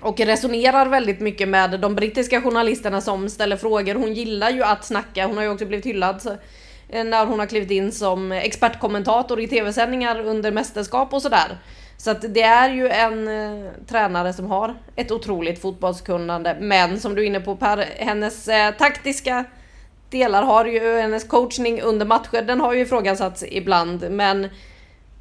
och 0.00 0.20
resonerar 0.20 0.86
väldigt 0.86 1.20
mycket 1.20 1.48
med 1.48 1.80
de 1.80 1.94
brittiska 1.94 2.42
journalisterna 2.42 3.00
som 3.00 3.28
ställer 3.28 3.56
frågor. 3.56 3.94
Hon 3.94 4.14
gillar 4.14 4.50
ju 4.50 4.62
att 4.62 4.84
snacka, 4.84 5.26
hon 5.26 5.36
har 5.36 5.44
ju 5.44 5.50
också 5.50 5.66
blivit 5.66 5.86
hyllad 5.86 6.22
så, 6.22 6.36
eh, 6.88 7.04
när 7.04 7.26
hon 7.26 7.38
har 7.38 7.46
klivit 7.46 7.70
in 7.70 7.92
som 7.92 8.32
expertkommentator 8.32 9.40
i 9.40 9.48
tv-sändningar 9.48 10.20
under 10.20 10.52
mästerskap 10.52 11.14
och 11.14 11.22
sådär. 11.22 11.58
Så 11.98 12.10
att 12.10 12.34
det 12.34 12.42
är 12.42 12.70
ju 12.70 12.88
en 12.88 13.28
eh, 13.28 13.70
tränare 13.86 14.32
som 14.32 14.46
har 14.46 14.74
ett 14.96 15.10
otroligt 15.10 15.62
fotbollskunnande. 15.62 16.56
Men 16.60 17.00
som 17.00 17.14
du 17.14 17.22
är 17.22 17.26
inne 17.26 17.40
på 17.40 17.56
Per, 17.56 17.88
hennes 17.96 18.48
eh, 18.48 18.74
taktiska 18.74 19.44
delar 20.10 20.42
har 20.42 20.64
ju, 20.64 20.96
eh, 20.96 21.00
hennes 21.00 21.24
coachning 21.24 21.82
under 21.82 22.06
matcher, 22.06 22.42
den 22.42 22.60
har 22.60 22.72
ju 22.72 22.80
ifrågasatts 22.80 23.44
ibland. 23.48 24.10
Men 24.10 24.48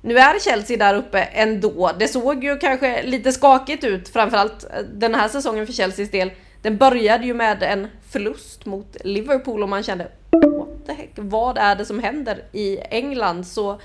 nu 0.02 0.18
är 0.18 0.40
Chelsea 0.40 0.78
där 0.78 0.96
uppe 0.96 1.22
ändå. 1.22 1.92
Det 2.00 2.08
såg 2.08 2.44
ju 2.44 2.58
kanske 2.58 3.04
lite 3.04 3.32
skakigt 3.32 3.84
ut, 3.84 4.10
framförallt 4.10 4.64
eh, 4.64 4.80
den 4.94 5.16
här 5.16 5.28
säsongen 5.28 5.66
för 5.66 5.74
Chelseas 5.74 6.10
del. 6.10 6.32
Den 6.62 6.78
började 6.78 7.26
ju 7.26 7.34
med 7.34 7.64
en 7.64 7.88
förlust 8.10 8.66
mot 8.66 8.98
Liverpool 9.04 9.64
och 9.64 9.70
man 9.70 9.84
kände 9.84 10.08
What 10.32 10.86
the 10.86 10.94
heck, 10.94 11.12
vad 11.16 11.58
är 11.58 11.76
det 11.76 11.86
som 11.86 12.00
händer 12.00 12.44
i 12.52 12.78
England? 12.90 13.44
Så 13.44 13.80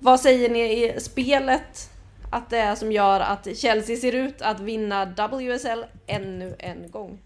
vad 0.00 0.20
säger 0.20 0.48
ni 0.48 0.60
i 0.60 1.00
spelet 1.00 1.90
att 2.30 2.50
det 2.50 2.58
är 2.58 2.74
som 2.74 2.92
gör 2.92 3.20
att 3.20 3.56
Chelsea 3.56 3.96
ser 3.96 4.12
ut 4.12 4.42
att 4.42 4.60
vinna 4.60 5.04
WSL 5.04 5.84
ännu 6.06 6.56
en 6.58 6.90
gång? 6.90 7.18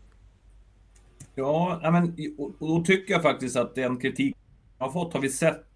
Ja, 1.34 1.80
men, 1.82 2.16
och 2.38 2.68
då 2.68 2.84
tycker 2.84 3.12
jag 3.12 3.22
faktiskt 3.22 3.56
att 3.56 3.74
den 3.74 4.00
kritik 4.00 4.36
jag 4.78 4.86
har 4.86 4.92
fått 4.92 5.12
har 5.14 5.20
vi 5.20 5.28
sett, 5.28 5.66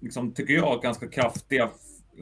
liksom, 0.00 0.34
tycker 0.34 0.54
jag, 0.54 0.82
ganska 0.82 1.08
kraftiga 1.08 1.70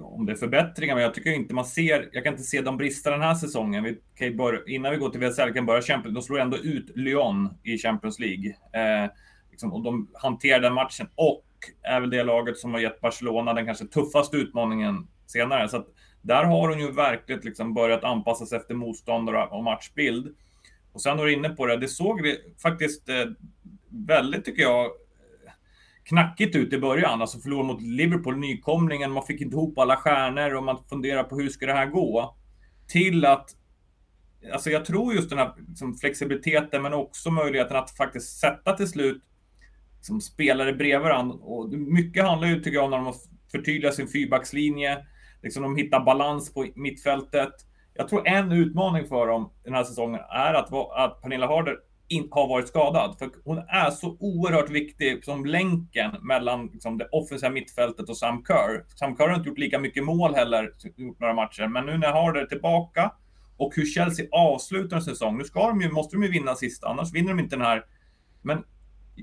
om 0.00 0.26
det 0.26 0.32
är 0.32 0.36
förbättringar, 0.36 0.94
men 0.94 1.04
jag 1.04 1.14
tycker 1.14 1.30
inte 1.30 1.54
man 1.54 1.64
ser. 1.64 2.08
Jag 2.12 2.24
kan 2.24 2.32
inte 2.32 2.44
se 2.44 2.60
de 2.60 2.76
brister 2.76 3.10
den 3.10 3.22
här 3.22 3.34
säsongen. 3.34 3.84
Vi 3.84 3.98
kan 4.14 4.36
börja, 4.36 4.60
innan 4.66 4.92
vi 4.92 4.98
går 4.98 5.10
till 5.10 5.20
VSL 5.20 5.52
kan 5.54 5.66
börja 5.66 5.82
Champions. 5.82 6.14
De 6.14 6.22
slår 6.22 6.40
ändå 6.40 6.56
ut 6.56 6.96
Lyon 6.96 7.58
i 7.62 7.78
Champions 7.78 8.18
League 8.18 8.56
eh, 8.72 9.10
liksom, 9.50 9.72
och 9.72 9.82
de 9.82 10.08
hanterar 10.14 10.60
den 10.60 10.74
matchen 10.74 11.08
och 11.14 11.44
är 11.82 12.00
väl 12.00 12.10
det 12.10 12.24
laget 12.24 12.58
som 12.58 12.72
har 12.72 12.80
gett 12.80 13.00
Barcelona 13.00 13.54
den 13.54 13.66
kanske 13.66 13.86
tuffaste 13.86 14.36
utmaningen 14.36 15.06
senare. 15.26 15.68
Så 15.68 15.76
att 15.76 15.86
där 16.24 16.44
har 16.44 16.68
hon 16.68 16.80
ju 16.80 16.90
verkligen 16.90 17.40
liksom 17.40 17.74
börjat 17.74 18.04
anpassa 18.04 18.46
sig 18.46 18.58
efter 18.58 18.74
motståndare 18.74 19.46
och 19.46 19.64
matchbild. 19.64 20.34
Och 20.92 21.02
sen 21.02 21.16
var 21.16 21.26
du 21.26 21.32
inne 21.32 21.48
på 21.48 21.66
det, 21.66 21.76
det 21.76 21.88
såg 21.88 22.22
vi 22.22 22.38
faktiskt 22.62 23.08
eh, 23.08 23.24
väldigt, 23.88 24.44
tycker 24.44 24.62
jag, 24.62 24.90
knackigt 26.04 26.56
ut 26.56 26.72
i 26.72 26.78
början. 26.78 27.20
Alltså 27.20 27.38
förlora 27.38 27.62
mot 27.62 27.82
Liverpool, 27.82 28.36
nykomlingen, 28.36 29.12
man 29.12 29.26
fick 29.26 29.40
inte 29.40 29.56
ihop 29.56 29.78
alla 29.78 29.96
stjärnor 29.96 30.54
och 30.54 30.64
man 30.64 30.84
funderar 30.88 31.24
på 31.24 31.36
hur 31.36 31.48
ska 31.48 31.66
det 31.66 31.72
här 31.72 31.86
gå? 31.86 32.36
Till 32.88 33.24
att 33.24 33.56
Alltså 34.52 34.70
jag 34.70 34.84
tror 34.84 35.14
just 35.14 35.30
den 35.30 35.38
här 35.38 35.52
liksom, 35.68 35.94
flexibiliteten 35.94 36.82
men 36.82 36.94
också 36.94 37.30
möjligheten 37.30 37.76
att 37.76 37.90
faktiskt 37.90 38.38
sätta 38.38 38.72
till 38.72 38.88
slut 38.88 39.22
som 40.00 40.20
spelare 40.20 40.72
bredvid 40.72 41.00
varandra. 41.00 41.36
Och 41.36 41.68
mycket 41.72 42.24
handlar 42.24 42.48
ju, 42.48 42.56
tycker 42.56 42.76
jag, 42.76 42.84
om 42.84 42.90
när 42.90 42.98
de 42.98 43.14
förtydligar 43.52 43.92
sin 43.92 44.08
fyrbackslinje. 44.08 45.06
Liksom 45.44 45.62
de 45.62 45.76
hittar 45.76 46.04
balans 46.04 46.54
på 46.54 46.66
mittfältet. 46.74 47.52
Jag 47.94 48.08
tror 48.08 48.28
en 48.28 48.52
utmaning 48.52 49.06
för 49.06 49.26
dem 49.26 49.52
den 49.64 49.74
här 49.74 49.84
säsongen 49.84 50.20
är 50.30 50.54
att, 50.54 50.72
att 50.96 51.22
Pernilla 51.22 51.46
Harder 51.46 51.76
in, 52.08 52.28
har 52.30 52.48
varit 52.48 52.68
skadad. 52.68 53.18
För 53.18 53.30
hon 53.44 53.58
är 53.58 53.90
så 53.90 54.16
oerhört 54.20 54.70
viktig 54.70 55.24
som 55.24 55.46
länken 55.46 56.10
mellan 56.22 56.66
liksom, 56.66 56.98
det 56.98 57.08
offensiva 57.12 57.50
mittfältet 57.50 58.08
och 58.08 58.16
Sam 58.16 58.44
Kerr. 58.46 58.84
Sam 58.98 59.16
Kerr 59.16 59.28
har 59.28 59.36
inte 59.36 59.48
gjort 59.48 59.58
lika 59.58 59.78
mycket 59.78 60.04
mål 60.04 60.34
heller, 60.34 60.72
gjort 60.96 61.20
några 61.20 61.34
matcher. 61.34 61.66
Men 61.66 61.86
nu 61.86 61.98
när 61.98 62.12
Harder 62.12 62.40
är 62.40 62.46
tillbaka 62.46 63.12
och 63.56 63.72
hur 63.76 63.86
Chelsea 63.86 64.26
avslutar 64.32 64.96
en 64.96 65.02
säsong. 65.02 65.38
Nu 65.38 65.44
ska 65.44 65.68
de 65.68 65.80
ju, 65.80 65.90
måste 65.90 66.16
de 66.16 66.22
ju 66.22 66.30
vinna 66.30 66.54
sista, 66.54 66.88
annars 66.88 67.12
vinner 67.12 67.28
de 67.28 67.40
inte 67.40 67.56
den 67.56 67.66
här. 67.66 67.84
Men 68.42 68.64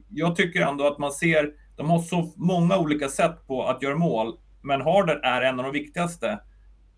jag 0.10 0.36
tycker 0.36 0.62
ändå 0.62 0.88
att 0.88 0.98
man 0.98 1.12
ser, 1.12 1.54
de 1.76 1.90
har 1.90 2.00
så 2.00 2.34
många 2.36 2.78
olika 2.78 3.10
sätt 3.10 3.48
på 3.48 3.64
att 3.64 3.82
göra 3.82 3.96
mål. 3.96 4.38
Men 4.64 4.82
Harder 4.82 5.20
är 5.24 5.42
en 5.42 5.60
av 5.60 5.66
de 5.66 5.72
viktigaste 5.72 6.40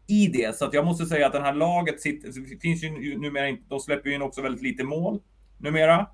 i 0.07 0.27
det. 0.27 0.55
Så 0.55 0.65
att 0.65 0.73
jag 0.73 0.85
måste 0.85 1.05
säga 1.05 1.27
att 1.27 1.33
det 1.33 1.41
här 1.41 1.53
laget 1.53 2.01
sitter, 2.01 2.59
finns 2.59 2.83
ju 2.83 3.19
numera 3.19 3.47
inte, 3.47 3.63
de 3.67 3.79
släpper 3.79 4.09
ju 4.09 4.15
in 4.15 4.21
också 4.21 4.41
väldigt 4.41 4.61
lite 4.63 4.83
mål 4.83 5.21
numera. 5.57 6.07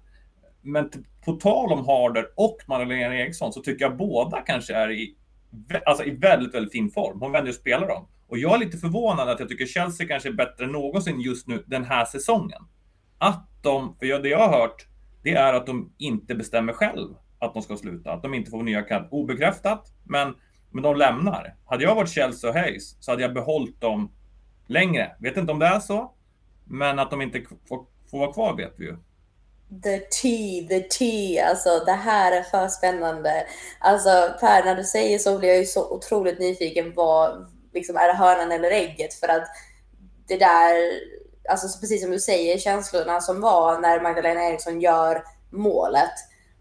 Men 0.62 0.92
på 1.26 1.34
tal 1.34 1.72
om 1.72 1.86
Harder 1.88 2.26
och 2.36 2.58
Madeleine 2.68 3.22
Eriksson 3.22 3.54
så 3.54 3.62
tycker 3.62 3.86
jag 3.86 3.98
båda 3.98 4.42
kanske 4.42 4.74
är 4.74 4.92
i, 4.92 5.16
alltså 5.86 6.04
i 6.04 6.12
väldigt, 6.12 6.54
väldigt 6.54 6.72
fin 6.72 6.92
form. 6.92 7.20
Hon 7.22 7.32
vänder 7.32 7.50
och 7.50 7.56
spelar 7.56 7.88
dem. 7.88 8.08
Och 8.28 8.38
jag 8.38 8.56
är 8.56 8.60
lite 8.60 8.78
förvånad 8.78 9.30
att 9.30 9.40
jag 9.40 9.50
tycker 9.50 9.66
Chelsea 9.66 10.08
kanske 10.08 10.30
är 10.30 10.34
bättre 10.34 10.66
än 10.66 10.72
någonsin 10.72 11.22
just 11.22 11.48
nu 11.48 11.64
den 11.68 11.84
här 11.84 12.06
säsongen. 12.06 12.62
Att 13.18 13.50
de, 13.62 13.96
för 14.00 14.06
det 14.06 14.30
jag 14.30 14.48
har 14.50 14.60
hört, 14.60 14.88
det 15.24 15.34
är 15.34 15.54
att 15.54 15.66
de 15.66 15.94
inte 15.98 16.36
bestämmer 16.36 16.74
själv 16.74 17.16
att 17.40 17.54
de 17.54 17.64
ska 17.64 17.78
sluta. 17.78 18.12
Att 18.12 18.22
de 18.22 18.34
inte 18.34 18.52
får 18.52 18.64
nya 18.64 18.82
kall. 18.82 19.08
Obekräftat, 19.12 19.94
men, 20.04 20.36
men 20.72 20.84
de 20.84 20.96
lämnar. 20.96 21.56
Hade 21.66 21.84
jag 21.84 21.96
varit 21.96 22.10
Chelsea 22.10 22.50
och 22.50 22.56
Hayes 22.56 23.04
så 23.04 23.12
hade 23.12 23.22
jag 23.22 23.34
behållit 23.34 23.82
dem 23.82 24.12
längre. 24.68 25.16
Vet 25.20 25.38
inte 25.38 25.52
om 25.52 25.60
det 25.60 25.66
är 25.66 25.80
så, 25.80 26.14
men 26.64 27.00
att 27.00 27.10
de 27.10 27.22
inte 27.22 27.42
får, 27.70 27.86
får 28.12 28.20
vara 28.20 28.34
kvar 28.34 28.58
vet 28.58 28.74
vi 28.78 28.86
ju. 28.86 28.98
The 29.84 30.00
tea, 30.00 30.68
the 30.68 30.80
tea. 30.80 31.50
Alltså 31.50 31.84
det 31.86 31.92
här 31.92 32.32
är 32.32 32.44
för 32.44 32.68
spännande. 32.68 33.46
Alltså 33.80 34.34
Per, 34.40 34.64
när 34.64 34.76
du 34.76 34.84
säger 34.84 35.20
så 35.20 35.40
blir 35.40 35.50
jag 35.50 35.58
ju 35.58 35.66
så 35.66 35.92
otroligt 35.92 36.40
nyfiken 36.40 36.94
Vad 36.96 37.48
liksom, 37.74 37.96
är 37.96 38.08
det 38.08 38.14
hönan 38.14 38.52
eller 38.52 38.72
ägget? 38.72 39.14
För 39.14 39.28
att 39.28 39.48
det 40.28 40.38
där, 40.38 40.76
alltså 41.50 41.80
precis 41.80 42.02
som 42.02 42.12
du 42.12 42.20
säger, 42.20 42.58
känslorna 42.58 43.22
som 43.22 43.42
var 43.42 43.80
när 43.80 44.02
Magdalena 44.02 44.44
Eriksson 44.44 44.82
gör 44.82 45.24
målet. 45.50 46.14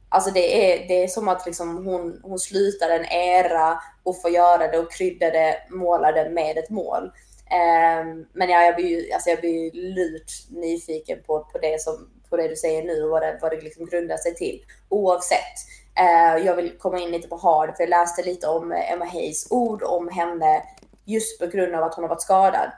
Alltså 0.09 0.31
det 0.31 0.73
är, 0.73 0.89
det 0.89 1.05
är 1.05 1.09
som 1.09 1.29
att 1.29 1.47
liksom 1.47 1.87
hon, 1.87 2.21
hon 2.23 2.39
slutar 2.39 2.91
en 2.91 3.05
era 3.05 3.81
och 4.03 4.23
får 4.23 4.31
göra 4.31 4.69
det 4.69 4.79
och 4.79 4.93
krydda 4.93 5.31
det, 5.31 5.57
måla 5.71 6.13
det 6.13 6.31
med 6.31 6.59
ett 6.59 6.71
mål. 6.71 7.05
Um, 7.51 8.27
men 8.33 8.49
ja, 8.49 8.63
jag 8.63 8.77
blir 8.77 8.89
ju 8.89 9.13
alltså 9.13 9.31
jag 9.31 9.41
blir 9.41 9.73
lurt 9.73 10.33
nyfiken 10.51 11.19
på, 11.27 11.41
på, 11.53 11.59
det 11.59 11.81
som, 11.81 12.11
på 12.31 12.37
det 12.37 12.49
du 12.49 12.57
säger 12.57 12.83
nu 12.83 13.03
och 13.03 13.11
vad 13.11 13.23
det, 13.23 13.39
vad 13.43 13.51
det 13.51 13.61
liksom 13.61 13.87
grundar 13.87 14.17
sig 14.17 14.35
till. 14.35 14.63
Oavsett. 14.89 15.57
Uh, 16.01 16.47
jag 16.47 16.57
vill 16.57 16.79
komma 16.79 16.99
in 16.99 17.11
lite 17.11 17.29
på 17.29 17.37
Hard, 17.37 17.77
för 17.77 17.83
jag 17.83 17.91
läste 17.91 18.23
lite 18.23 18.47
om 18.47 18.73
Emma 18.73 19.05
Hayes 19.05 19.47
ord 19.51 19.83
om 19.83 20.09
henne 20.09 20.63
just 21.05 21.41
på 21.41 21.47
grund 21.47 21.75
av 21.75 21.85
att 21.85 21.95
hon 21.95 22.05
har 22.05 22.09
varit 22.09 22.23
skadad. 22.23 22.71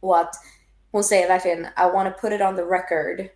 Och 0.00 0.18
att 0.18 0.34
hon 0.92 1.04
säger 1.04 1.28
verkligen 1.28 1.60
I 1.64 1.92
want 1.92 2.14
to 2.14 2.20
put 2.20 2.32
it 2.32 2.40
on 2.40 2.56
the 2.56 2.62
record 2.62 3.28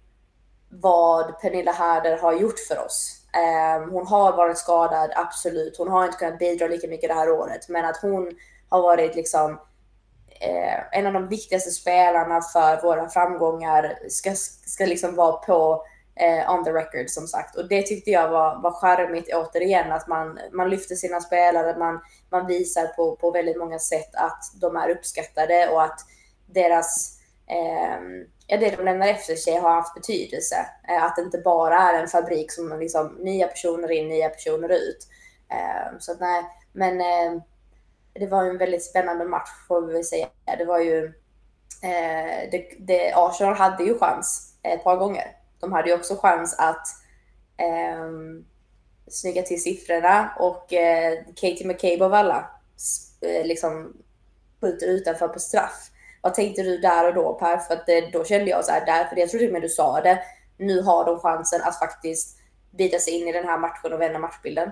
vad 0.80 1.40
Pernilla 1.40 1.72
Harder 1.72 2.18
har 2.18 2.32
gjort 2.32 2.58
för 2.58 2.84
oss. 2.84 3.20
Um, 3.34 3.90
hon 3.90 4.06
har 4.06 4.36
varit 4.36 4.58
skadad, 4.58 5.10
absolut. 5.16 5.78
Hon 5.78 5.88
har 5.88 6.04
inte 6.04 6.18
kunnat 6.18 6.38
bidra 6.38 6.66
lika 6.66 6.88
mycket 6.88 7.08
det 7.08 7.14
här 7.14 7.30
året, 7.30 7.68
men 7.68 7.84
att 7.84 7.96
hon 7.96 8.30
har 8.68 8.82
varit 8.82 9.16
liksom 9.16 9.50
uh, 9.50 10.98
en 10.98 11.06
av 11.06 11.12
de 11.12 11.28
viktigaste 11.28 11.70
spelarna 11.70 12.40
för 12.40 12.82
våra 12.82 13.08
framgångar 13.08 13.98
ska, 14.08 14.34
ska 14.66 14.86
liksom 14.86 15.14
vara 15.14 15.32
på 15.32 15.86
uh, 16.22 16.54
on 16.54 16.64
the 16.64 16.72
record 16.72 17.10
som 17.10 17.26
sagt. 17.26 17.56
Och 17.56 17.68
det 17.68 17.82
tyckte 17.82 18.10
jag 18.10 18.28
var, 18.28 18.62
var 18.62 18.72
charmigt 18.72 19.34
återigen, 19.34 19.92
att 19.92 20.08
man, 20.08 20.38
man 20.52 20.70
lyfter 20.70 20.94
sina 20.94 21.20
spelare, 21.20 21.78
man, 21.78 22.00
man 22.30 22.46
visar 22.46 22.86
på, 22.86 23.16
på 23.16 23.30
väldigt 23.30 23.58
många 23.58 23.78
sätt 23.78 24.14
att 24.14 24.44
de 24.60 24.76
är 24.76 24.90
uppskattade 24.90 25.68
och 25.68 25.82
att 25.82 26.00
deras 26.46 27.13
Ehm, 27.46 28.26
ja, 28.46 28.56
det 28.56 28.76
de 28.76 28.84
lämnar 28.84 29.06
efter 29.06 29.34
sig 29.34 29.56
har 29.56 29.70
haft 29.70 29.94
betydelse. 29.94 30.66
Eh, 30.88 31.04
att 31.04 31.16
det 31.16 31.22
inte 31.22 31.38
bara 31.38 31.78
är 31.78 32.02
en 32.02 32.08
fabrik 32.08 32.52
som 32.52 32.78
liksom 32.80 33.06
nya 33.06 33.46
personer 33.46 33.90
in, 33.90 34.08
nya 34.08 34.28
personer 34.28 34.68
ut. 34.68 35.08
Eh, 35.50 35.98
så 35.98 36.12
att 36.12 36.20
nej, 36.20 36.44
men 36.72 37.00
eh, 37.00 37.42
det 38.12 38.26
var 38.26 38.44
en 38.44 38.58
väldigt 38.58 38.84
spännande 38.84 39.24
match 39.24 39.50
får 39.68 39.86
vi 39.86 39.92
väl 39.92 40.04
säga. 40.04 40.26
Det 40.58 40.64
var 40.64 40.78
ju, 40.78 41.04
eh, 41.82 42.50
det, 42.50 42.76
det, 42.78 43.12
Arsenal 43.14 43.54
hade 43.54 43.84
ju 43.84 43.98
chans 43.98 44.54
ett 44.62 44.84
par 44.84 44.96
gånger. 44.96 45.36
De 45.60 45.72
hade 45.72 45.88
ju 45.88 45.94
också 45.94 46.16
chans 46.16 46.58
att 46.58 46.86
eh, 47.56 48.10
snygga 49.08 49.42
till 49.42 49.62
siffrorna 49.62 50.32
och 50.38 50.72
eh, 50.72 51.18
Katie 51.26 51.66
McCabe 51.66 52.04
av 52.04 52.14
alla 52.14 52.50
eh, 53.20 53.46
liksom 53.46 53.96
skjuter 54.60 54.86
utanför 54.86 55.28
på 55.28 55.38
straff. 55.38 55.90
Vad 56.24 56.34
tänkte 56.34 56.62
du 56.62 56.78
där 56.78 57.08
och 57.08 57.14
då 57.14 57.34
Per? 57.34 57.58
För 57.58 57.74
att 57.74 57.86
det, 57.86 58.10
då 58.12 58.24
kände 58.24 58.50
jag 58.50 58.64
så 58.64 58.72
här, 58.72 58.86
där, 58.86 59.04
för 59.04 59.16
jag 59.16 59.30
tror 59.30 59.38
till 59.38 59.48
och 59.48 59.52
med 59.52 59.62
du 59.62 59.68
sa 59.68 60.00
det, 60.00 60.18
nu 60.58 60.82
har 60.82 61.04
de 61.04 61.18
chansen 61.18 61.60
att 61.62 61.78
faktiskt 61.78 62.38
bita 62.70 62.98
sig 62.98 63.20
in 63.20 63.28
i 63.28 63.32
den 63.32 63.44
här 63.44 63.58
matchen 63.58 63.92
och 63.92 64.00
vända 64.00 64.18
matchbilden. 64.18 64.70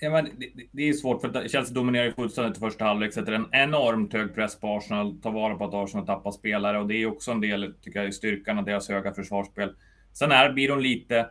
Ja, 0.00 0.10
men 0.10 0.24
det, 0.24 0.50
det 0.72 0.88
är 0.88 0.92
svårt 0.92 1.20
för 1.20 1.48
Chelsea 1.48 1.74
dominerar 1.74 2.04
ju 2.04 2.12
fullständigt 2.12 2.56
i 2.56 2.60
första 2.60 2.84
halvlek, 2.84 3.14
sätter 3.14 3.32
en 3.32 3.48
enormt 3.52 4.12
hög 4.12 4.34
press 4.34 4.60
på 4.60 4.76
Arsenal, 4.76 5.20
tar 5.22 5.30
vara 5.30 5.54
på 5.54 5.64
att 5.64 5.74
Arsenal 5.74 6.06
tappar 6.06 6.30
spelare 6.30 6.78
och 6.78 6.86
det 6.86 7.02
är 7.02 7.06
också 7.06 7.30
en 7.30 7.40
del, 7.40 7.74
tycker 7.82 7.98
jag, 7.98 8.08
i 8.08 8.12
styrkan 8.12 8.58
av 8.58 8.64
deras 8.64 8.88
höga 8.88 9.14
försvarsspel. 9.14 9.74
Sen 10.12 10.32
är, 10.32 10.52
blir 10.52 10.68
de 10.68 10.80
lite 10.80 11.26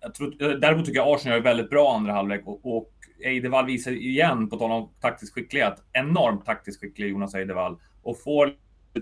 jag 0.00 0.14
tror, 0.14 0.58
däremot 0.58 0.86
tycker 0.86 1.00
jag 1.00 1.14
Arsenal 1.14 1.38
gör 1.38 1.44
väldigt 1.44 1.70
bra 1.70 1.94
andra 1.96 2.12
halvlek 2.12 2.42
och, 2.46 2.76
och 2.76 2.92
Eidevall 3.24 3.66
visar 3.66 3.92
igen, 3.92 4.48
på 4.48 4.56
tal 4.56 4.70
om 4.70 4.90
taktisk 5.00 5.34
skicklighet, 5.34 5.74
enormt 5.92 6.44
taktiskt 6.46 6.80
skicklig 6.80 7.10
Jonas 7.10 7.34
Eidevall 7.34 7.78
och 8.02 8.22
får 8.22 8.54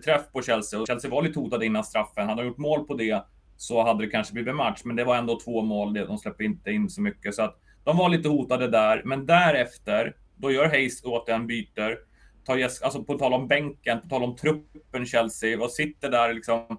träff 0.05 0.33
på 0.33 0.43
Chelsea. 0.43 0.81
Och 0.81 0.87
Chelsea 0.87 1.11
var 1.11 1.23
lite 1.23 1.39
hotade 1.39 1.67
innan 1.67 1.85
straffen. 1.85 2.29
Hade 2.29 2.43
de 2.43 2.49
gjort 2.49 2.59
mål 2.59 2.87
på 2.87 2.95
det 2.95 3.25
så 3.57 3.83
hade 3.83 4.05
det 4.05 4.11
kanske 4.11 4.33
blivit 4.33 4.55
match, 4.55 4.81
men 4.85 4.97
det 4.97 5.05
var 5.05 5.17
ändå 5.17 5.41
två 5.41 5.63
mål. 5.63 5.95
De 5.95 6.19
släpper 6.19 6.45
inte 6.45 6.71
in 6.71 6.91
så 6.91 7.03
mycket, 7.03 7.35
så 7.35 7.43
att 7.43 7.61
de 7.85 7.97
var 7.97 8.09
lite 8.09 8.29
hotade 8.29 8.69
där. 8.69 9.03
Men 9.05 9.27
därefter, 9.27 10.17
då 10.37 10.51
gör 10.51 10.69
Hayes 10.69 11.03
återigen 11.05 11.47
byter. 11.47 11.99
Tar, 12.45 12.63
alltså 12.63 13.05
på 13.05 13.19
tal 13.19 13.33
om 13.33 13.49
bänken, 13.49 14.01
på 14.01 14.09
tal 14.09 14.23
om 14.23 14.37
truppen 14.37 15.07
Chelsea 15.07 15.61
och 15.63 15.71
sitter 15.71 16.11
där 16.11 16.35
liksom 16.35 16.77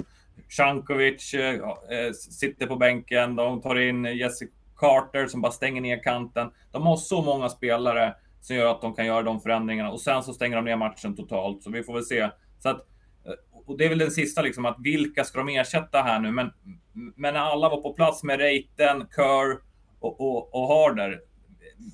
Cankovic 0.57 1.33
eh, 1.33 1.55
eh, 1.55 2.11
sitter 2.13 2.67
på 2.67 2.75
bänken. 2.75 3.35
De 3.35 3.61
tar 3.61 3.79
in 3.79 4.05
Jessica 4.05 4.51
Carter 4.81 5.27
som 5.27 5.41
bara 5.41 5.51
stänger 5.51 5.81
ner 5.81 6.03
kanten. 6.03 6.51
De 6.71 6.81
har 6.81 6.97
så 6.97 7.21
många 7.21 7.49
spelare 7.49 8.15
som 8.41 8.55
gör 8.55 8.71
att 8.71 8.81
de 8.81 8.95
kan 8.95 9.05
göra 9.05 9.21
de 9.21 9.41
förändringarna 9.41 9.91
och 9.91 10.01
sen 10.01 10.23
så 10.23 10.33
stänger 10.33 10.55
de 10.55 10.65
ner 10.65 10.75
matchen 10.75 11.15
totalt. 11.15 11.63
Så 11.63 11.71
vi 11.71 11.83
får 11.83 11.93
väl 11.93 12.05
se. 12.05 12.29
Så 12.59 12.69
att, 12.69 12.79
eh, 13.25 13.61
och 13.65 13.77
det 13.77 13.85
är 13.85 13.89
väl 13.89 13.97
den 13.97 14.11
sista, 14.11 14.41
liksom, 14.41 14.65
att 14.65 14.77
vilka 14.79 15.23
ska 15.23 15.39
de 15.39 15.49
ersätta 15.49 16.01
här 16.01 16.19
nu? 16.19 16.31
Men, 16.31 16.51
men 16.93 17.33
när 17.33 17.41
alla 17.41 17.69
var 17.69 17.81
på 17.81 17.93
plats 17.93 18.23
med 18.23 18.39
Reiten, 18.39 19.07
Kerr 19.15 19.59
och, 19.99 20.21
och, 20.21 20.55
och 20.55 20.67
Harder, 20.67 21.19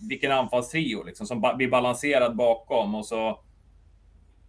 vilken 0.09 0.31
anfallstrio 0.31 1.03
liksom, 1.03 1.27
som 1.27 1.53
blir 1.57 1.69
balanserad 1.69 2.35
bakom 2.35 2.95
och 2.95 3.05
så 3.05 3.39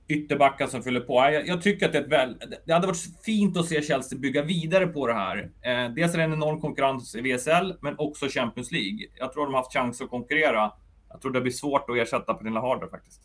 ytterbackar 0.09 0.67
som 0.67 0.83
fyller 0.83 1.01
på. 1.01 1.15
Jag, 1.15 1.49
jag, 1.49 1.63
tycker 1.63 1.87
att 1.87 1.93
det, 1.93 1.99
är 1.99 2.03
ett 2.03 2.09
väl, 2.09 2.37
det 2.65 2.73
hade 2.73 2.87
varit 2.87 3.23
fint 3.25 3.57
att 3.57 3.67
se 3.67 3.83
Chelsea 3.83 4.19
bygga 4.19 4.43
vidare 4.43 4.87
på 4.87 5.07
det 5.07 5.15
här. 5.15 5.51
Eh, 5.63 5.95
dels 5.95 6.15
är 6.15 6.19
det 6.19 6.25
en 6.25 6.33
enorm 6.33 6.61
konkurrens 6.61 7.15
i 7.15 7.21
VSL, 7.21 7.75
men 7.81 7.95
också 7.99 8.29
Champions 8.29 8.73
League. 8.73 8.99
Jag 9.15 9.33
tror 9.33 9.45
de 9.45 9.55
har 9.55 9.61
haft 9.61 9.73
chans 9.73 10.01
att 10.01 10.11
konkurrera. 10.11 10.73
Jag 11.09 11.21
tror 11.21 11.33
det 11.33 11.41
blir 11.41 11.53
svårt 11.53 11.91
att 11.91 11.97
ersätta 11.97 12.35
Pernilla 12.35 12.61
Harder 12.61 12.87
faktiskt. 12.87 13.23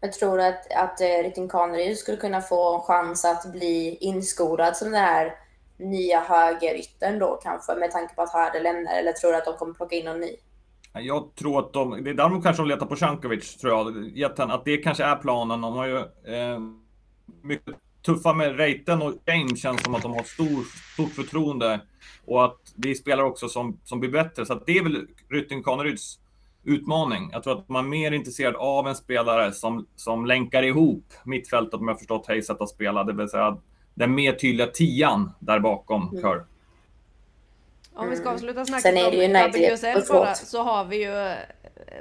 Jag 0.00 0.12
tror 0.12 0.40
att, 0.40 0.72
att 0.72 1.00
uh, 1.00 1.06
Ritin 1.06 1.96
skulle 1.96 2.16
kunna 2.16 2.40
få 2.40 2.74
en 2.74 2.80
chans 2.80 3.24
att 3.24 3.52
bli 3.52 3.96
inskolad 4.00 4.76
som 4.76 4.90
den 4.90 5.00
här 5.00 5.34
nya 5.76 6.20
högeryttern 6.20 7.18
då 7.18 7.40
kanske, 7.42 7.74
med 7.74 7.90
tanke 7.90 8.14
på 8.14 8.22
att 8.22 8.32
Harder 8.32 8.60
lämnar, 8.60 8.98
eller 8.98 9.12
tror 9.12 9.32
du 9.32 9.38
att 9.38 9.44
de 9.44 9.56
kommer 9.56 9.74
plocka 9.74 9.96
in 9.96 10.04
någon 10.04 10.20
ny? 10.20 10.36
Jag 11.02 11.34
tror 11.34 11.58
att 11.58 11.72
de, 11.72 12.04
det 12.04 12.10
är 12.10 12.14
däremot 12.14 12.42
kanske 12.42 12.62
de 12.62 12.68
letar 12.68 12.86
på 12.86 12.96
Cankovic, 12.96 13.56
tror 13.56 13.72
jag. 13.72 14.50
Att 14.50 14.64
det 14.64 14.76
kanske 14.76 15.04
är 15.04 15.16
planen. 15.16 15.60
De 15.60 15.72
har 15.72 15.86
ju 15.86 15.96
eh, 16.34 16.58
mycket 17.42 17.74
tuffa 18.06 18.32
med 18.32 18.56
Reiten 18.56 19.02
och 19.02 19.14
James 19.26 19.62
känns 19.62 19.82
som 19.82 19.94
att 19.94 20.02
de 20.02 20.12
har 20.12 20.22
stor, 20.22 20.64
stort 20.92 21.12
förtroende 21.12 21.80
och 22.26 22.44
att 22.44 22.60
vi 22.76 22.94
spelar 22.94 23.24
också 23.24 23.48
som, 23.48 23.78
som 23.84 24.00
blir 24.00 24.10
bättre. 24.10 24.46
Så 24.46 24.62
det 24.66 24.78
är 24.78 24.82
väl 24.82 25.06
Rytting 25.30 25.62
Kaneryds 25.62 26.18
utmaning. 26.64 27.28
Jag 27.32 27.42
tror 27.42 27.58
att 27.58 27.68
man 27.68 27.84
är 27.84 27.88
mer 27.88 28.12
intresserad 28.12 28.56
av 28.56 28.88
en 28.88 28.94
spelare 28.94 29.52
som, 29.52 29.86
som 29.96 30.26
länkar 30.26 30.62
ihop 30.62 31.04
mittfältet, 31.24 31.74
om 31.74 31.88
jag 31.88 31.98
förstått 31.98 32.26
Hayes 32.26 32.46
sätt 32.46 32.60
att 32.60 32.68
spela, 32.68 33.04
det 33.04 33.12
vill 33.12 33.28
säga 33.28 33.58
den 33.94 34.14
mer 34.14 34.32
tydliga 34.32 34.66
tian 34.66 35.30
där 35.38 35.60
bakom 35.60 36.08
mm. 36.08 36.22
Kör. 36.22 36.44
Om 37.96 38.10
vi 38.10 38.16
ska 38.16 38.30
avsluta 38.30 38.64
snacket 38.64 38.82
Sen 38.82 38.96
är 38.96 39.10
det 39.10 39.16
ju 39.16 39.44
om 39.44 39.74
WSL 39.74 40.12
bara, 40.12 40.34
så 40.34 40.62
har 40.62 40.84
vi 40.84 40.96
ju 40.96 41.28
eh, 41.28 41.36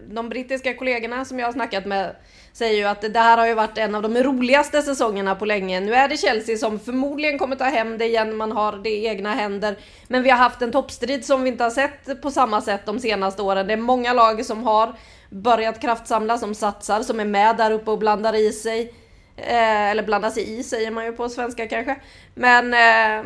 de 0.09 0.29
brittiska 0.29 0.73
kollegorna 0.73 1.25
som 1.25 1.39
jag 1.39 1.47
har 1.47 1.53
snackat 1.53 1.85
med 1.85 2.15
säger 2.53 2.77
ju 2.77 2.83
att 2.83 3.13
det 3.13 3.19
här 3.19 3.37
har 3.37 3.47
ju 3.47 3.53
varit 3.53 3.77
en 3.77 3.95
av 3.95 4.01
de 4.01 4.23
roligaste 4.23 4.81
säsongerna 4.81 5.35
på 5.35 5.45
länge. 5.45 5.79
Nu 5.79 5.93
är 5.93 6.07
det 6.07 6.17
Chelsea 6.17 6.57
som 6.57 6.79
förmodligen 6.79 7.39
kommer 7.39 7.55
ta 7.55 7.63
hem 7.63 7.97
det 7.97 8.05
igen, 8.05 8.37
man 8.37 8.51
har 8.51 8.71
det 8.71 8.89
i 8.89 9.07
egna 9.07 9.33
händer. 9.33 9.75
Men 10.07 10.23
vi 10.23 10.29
har 10.29 10.37
haft 10.37 10.61
en 10.61 10.71
toppstrid 10.71 11.25
som 11.25 11.43
vi 11.43 11.49
inte 11.49 11.63
har 11.63 11.71
sett 11.71 12.21
på 12.21 12.31
samma 12.31 12.61
sätt 12.61 12.85
de 12.85 12.99
senaste 12.99 13.41
åren. 13.41 13.67
Det 13.67 13.73
är 13.73 13.77
många 13.77 14.13
lag 14.13 14.45
som 14.45 14.63
har 14.63 14.95
börjat 15.29 15.81
kraftsamla, 15.81 16.37
som 16.37 16.55
satsar, 16.55 17.01
som 17.01 17.19
är 17.19 17.25
med 17.25 17.57
där 17.57 17.71
uppe 17.71 17.91
och 17.91 17.99
blandar 17.99 18.35
i 18.35 18.51
sig. 18.51 18.93
Eh, 19.37 19.91
eller 19.91 20.03
blandar 20.03 20.29
sig 20.29 20.59
i 20.59 20.63
säger 20.63 20.91
man 20.91 21.05
ju 21.05 21.11
på 21.11 21.29
svenska 21.29 21.67
kanske. 21.67 21.95
Men 22.35 22.73
eh, 22.73 23.25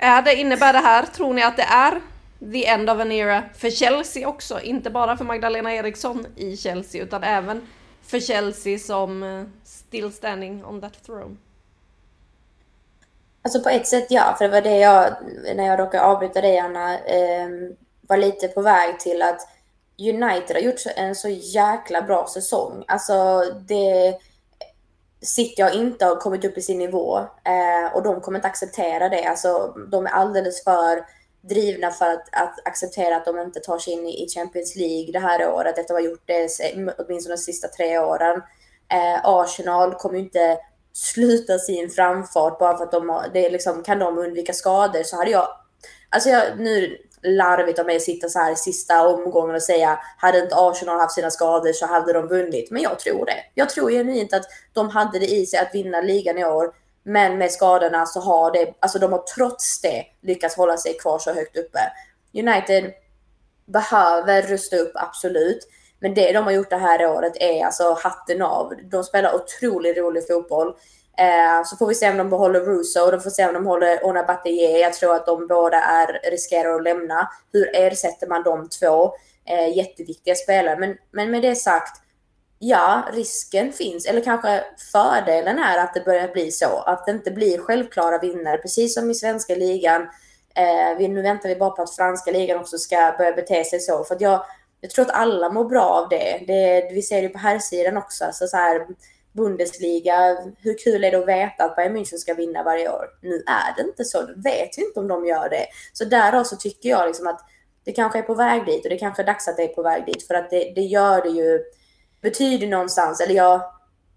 är 0.00 0.22
det, 0.22 0.34
innebär 0.34 0.72
det 0.72 0.78
här, 0.78 1.06
tror 1.06 1.34
ni 1.34 1.42
att 1.42 1.56
det 1.56 1.62
är 1.62 2.00
the 2.52 2.66
end 2.66 2.90
of 2.90 3.00
an 3.00 3.12
era 3.12 3.42
för 3.54 3.70
Chelsea 3.70 4.28
också? 4.28 4.60
Inte 4.60 4.90
bara 4.90 5.16
för 5.16 5.24
Magdalena 5.24 5.74
Eriksson 5.74 6.26
i 6.36 6.56
Chelsea 6.56 7.02
utan 7.02 7.24
även 7.24 7.66
för 8.02 8.20
Chelsea 8.20 8.78
som 8.78 9.22
eh, 9.22 9.44
still 9.64 10.12
standing 10.12 10.64
on 10.64 10.80
that 10.80 11.04
throne? 11.06 11.36
Alltså 13.42 13.60
på 13.60 13.68
ett 13.68 13.86
sätt 13.86 14.06
ja, 14.10 14.34
för 14.38 14.44
det 14.44 14.50
var 14.50 14.60
det 14.60 14.78
jag, 14.78 15.16
när 15.56 15.66
jag 15.66 15.78
råkade 15.78 16.04
avbryta 16.04 16.40
dig 16.40 16.58
Anna, 16.58 16.98
eh, 16.98 17.48
var 18.00 18.16
lite 18.16 18.48
på 18.48 18.62
väg 18.62 19.00
till 19.00 19.22
att 19.22 19.40
United 19.98 20.56
har 20.56 20.60
gjort 20.62 20.80
en 20.96 21.14
så 21.14 21.28
jäkla 21.28 22.02
bra 22.02 22.26
säsong. 22.26 22.84
Alltså 22.88 23.44
det 23.66 24.18
City 25.22 25.62
har 25.62 25.70
inte 25.70 26.16
kommit 26.20 26.44
upp 26.44 26.58
i 26.58 26.62
sin 26.62 26.78
nivå 26.78 27.18
eh, 27.18 27.94
och 27.94 28.02
de 28.02 28.20
kommer 28.20 28.38
inte 28.38 28.48
acceptera 28.48 29.08
det. 29.08 29.24
Alltså 29.24 29.74
de 29.90 30.06
är 30.06 30.10
alldeles 30.10 30.64
för 30.64 31.04
drivna 31.40 31.90
för 31.90 32.04
att, 32.04 32.28
att 32.32 32.66
acceptera 32.66 33.16
att 33.16 33.24
de 33.24 33.38
inte 33.38 33.60
tar 33.60 33.78
sig 33.78 33.92
in 33.92 34.06
i 34.06 34.28
Champions 34.28 34.76
League 34.76 35.12
det 35.12 35.18
här 35.18 35.50
året 35.52 35.78
efter 35.78 35.94
att 35.94 36.00
ha 36.00 36.08
gjort 36.08 36.22
det 36.26 36.48
åtminstone 36.98 37.34
de 37.34 37.38
sista 37.38 37.68
tre 37.68 37.98
åren. 37.98 38.42
Eh, 38.92 39.20
Arsenal 39.24 39.94
kommer 39.94 40.18
inte 40.18 40.58
sluta 40.92 41.58
sin 41.58 41.90
framfart 41.90 42.58
bara 42.58 42.76
för 42.76 42.84
att 42.84 42.92
de 42.92 43.08
har, 43.08 43.26
det 43.32 43.46
är 43.46 43.50
liksom, 43.50 43.82
kan 43.82 43.98
de 43.98 44.18
undvika 44.18 44.52
skador 44.52 45.02
så 45.02 45.16
hade 45.16 45.30
jag, 45.30 45.48
alltså 46.08 46.28
jag, 46.28 46.58
nu 46.58 46.98
larvigt 47.22 47.78
av 47.78 47.86
mig 47.86 47.96
att 47.96 48.02
sitta 48.02 48.28
så 48.28 48.38
här 48.38 48.52
i 48.52 48.56
sista 48.56 49.08
omgången 49.08 49.54
och 49.54 49.62
säga 49.62 49.98
hade 50.16 50.38
inte 50.38 50.56
Arsenal 50.56 51.00
haft 51.00 51.14
sina 51.14 51.30
skador 51.30 51.72
så 51.72 51.86
hade 51.86 52.12
de 52.12 52.28
vunnit. 52.28 52.70
Men 52.70 52.82
jag 52.82 52.98
tror 52.98 53.26
det. 53.26 53.44
Jag 53.54 53.70
tror 53.70 53.90
genuint 53.90 54.34
att 54.34 54.44
de 54.72 54.90
hade 54.90 55.18
det 55.18 55.32
i 55.32 55.46
sig 55.46 55.58
att 55.58 55.74
vinna 55.74 56.00
ligan 56.00 56.38
i 56.38 56.44
år. 56.44 56.72
Men 57.02 57.38
med 57.38 57.52
skadorna 57.52 58.06
så 58.06 58.20
har 58.20 58.52
det, 58.52 58.74
alltså 58.80 58.98
de 58.98 59.12
har 59.12 59.22
trots 59.36 59.80
det 59.80 60.04
lyckats 60.22 60.56
hålla 60.56 60.76
sig 60.76 60.94
kvar 60.98 61.18
så 61.18 61.32
högt 61.32 61.56
uppe. 61.56 61.78
United 62.34 62.92
behöver 63.66 64.42
rusta 64.42 64.76
upp, 64.76 64.92
absolut. 64.94 65.68
Men 66.00 66.14
det 66.14 66.32
de 66.32 66.44
har 66.44 66.50
gjort 66.50 66.70
det 66.70 66.76
här 66.76 67.06
året 67.06 67.32
är 67.40 67.64
alltså 67.64 67.96
hatten 68.02 68.42
av. 68.42 68.72
De 68.90 69.04
spelar 69.04 69.34
otroligt 69.34 69.96
rolig 69.96 70.26
fotboll. 70.26 70.74
Eh, 71.20 71.64
så 71.64 71.76
får 71.76 71.86
vi 71.86 71.94
se 71.94 72.10
om 72.10 72.16
de 72.16 72.30
behåller 72.30 72.60
Russo, 72.60 73.10
de 73.10 73.20
får 73.20 73.30
se 73.30 73.46
om 73.46 73.54
de 73.54 73.66
håller 73.66 74.06
Ona 74.06 74.22
Bataille. 74.22 74.78
Jag 74.78 74.94
tror 74.94 75.14
att 75.14 75.26
de 75.26 75.46
båda 75.46 75.76
är, 75.76 76.30
riskerar 76.30 76.74
att 76.74 76.82
lämna. 76.82 77.28
Hur 77.52 77.70
ersätter 77.74 78.26
man 78.26 78.42
de 78.42 78.68
två? 78.68 79.12
Eh, 79.44 79.76
jätteviktiga 79.76 80.34
spelare. 80.34 80.78
Men, 80.78 80.96
men 81.10 81.30
med 81.30 81.42
det 81.42 81.54
sagt, 81.54 82.02
ja, 82.58 83.02
risken 83.12 83.72
finns, 83.72 84.06
eller 84.06 84.20
kanske 84.20 84.64
fördelen 84.92 85.58
är 85.58 85.78
att 85.78 85.94
det 85.94 86.04
börjar 86.04 86.28
bli 86.28 86.50
så. 86.50 86.78
Att 86.86 87.06
det 87.06 87.12
inte 87.12 87.30
blir 87.30 87.58
självklara 87.58 88.18
vinnare, 88.18 88.58
precis 88.58 88.94
som 88.94 89.10
i 89.10 89.14
svenska 89.14 89.54
ligan. 89.54 90.02
Eh, 90.54 90.98
vi, 90.98 91.08
nu 91.08 91.22
väntar 91.22 91.48
vi 91.48 91.56
bara 91.56 91.70
på 91.70 91.82
att 91.82 91.96
franska 91.96 92.30
ligan 92.30 92.60
också 92.60 92.78
ska 92.78 93.14
börja 93.18 93.32
bete 93.32 93.64
sig 93.64 93.80
så. 93.80 94.04
För 94.04 94.16
jag, 94.20 94.44
jag 94.80 94.90
tror 94.90 95.04
att 95.04 95.14
alla 95.14 95.48
mår 95.48 95.64
bra 95.64 95.84
av 95.84 96.08
det. 96.08 96.44
det 96.46 96.90
vi 96.94 97.02
ser 97.02 97.22
det 97.22 97.28
på 97.28 97.38
här 97.38 97.58
sidan 97.58 97.96
också. 97.96 98.24
Så 98.32 98.46
så 98.46 98.56
här, 98.56 98.86
Bundesliga, 99.32 100.36
hur 100.58 100.78
kul 100.84 101.04
är 101.04 101.10
det 101.10 101.18
att 101.18 101.28
veta 101.28 101.64
att 101.64 101.76
Bayern 101.76 101.96
München 101.96 102.16
ska 102.16 102.34
vinna 102.34 102.62
varje 102.62 102.92
år? 102.92 103.06
Nu 103.22 103.34
är 103.34 103.76
det 103.76 103.82
inte 103.82 104.04
så, 104.04 104.22
du 104.22 104.42
vet 104.42 104.78
ju 104.78 104.82
inte 104.82 105.00
om 105.00 105.08
de 105.08 105.26
gör 105.26 105.48
det. 105.48 105.66
Så 105.92 106.04
därav 106.04 106.44
så 106.44 106.56
tycker 106.56 106.88
jag 106.88 107.06
liksom 107.06 107.26
att 107.26 107.40
det 107.84 107.92
kanske 107.92 108.18
är 108.18 108.22
på 108.22 108.34
väg 108.34 108.66
dit 108.66 108.84
och 108.84 108.90
det 108.90 108.98
kanske 108.98 109.22
är 109.22 109.26
dags 109.26 109.48
att 109.48 109.56
det 109.56 109.62
är 109.62 109.74
på 109.74 109.82
väg 109.82 110.06
dit 110.06 110.26
för 110.26 110.34
att 110.34 110.50
det, 110.50 110.72
det 110.74 110.80
gör 110.80 111.22
det 111.22 111.28
ju 111.28 111.60
betyder 112.20 112.66
någonstans, 112.66 113.20
eller 113.20 113.34
jag, 113.34 113.62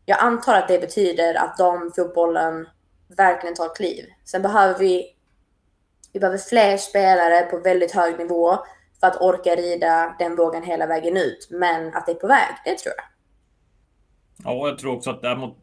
jag 0.05 0.19
antar 0.19 0.55
att 0.55 0.67
det 0.67 0.79
betyder 0.79 1.35
att 1.35 1.57
de 1.57 1.91
fotbollen 1.95 2.67
verkligen 3.17 3.55
tar 3.55 3.75
kliv. 3.75 4.05
Sen 4.25 4.41
behöver 4.41 4.79
vi, 4.79 5.15
vi 6.13 6.19
behöver 6.19 6.37
fler 6.37 6.77
spelare 6.77 7.41
på 7.41 7.57
väldigt 7.57 7.91
hög 7.91 8.17
nivå 8.17 8.57
för 8.99 9.07
att 9.07 9.21
orka 9.21 9.55
rida 9.55 10.15
den 10.19 10.35
vågen 10.35 10.63
hela 10.63 10.85
vägen 10.85 11.17
ut. 11.17 11.47
Men 11.49 11.95
att 11.95 12.05
det 12.05 12.11
är 12.11 12.15
på 12.15 12.27
väg, 12.27 12.55
det 12.65 12.77
tror 12.77 12.93
jag. 12.97 13.12
Ja, 14.43 14.67
jag 14.67 14.77
tror 14.77 14.95
också 14.95 15.09
att 15.09 15.21
däremot 15.21 15.57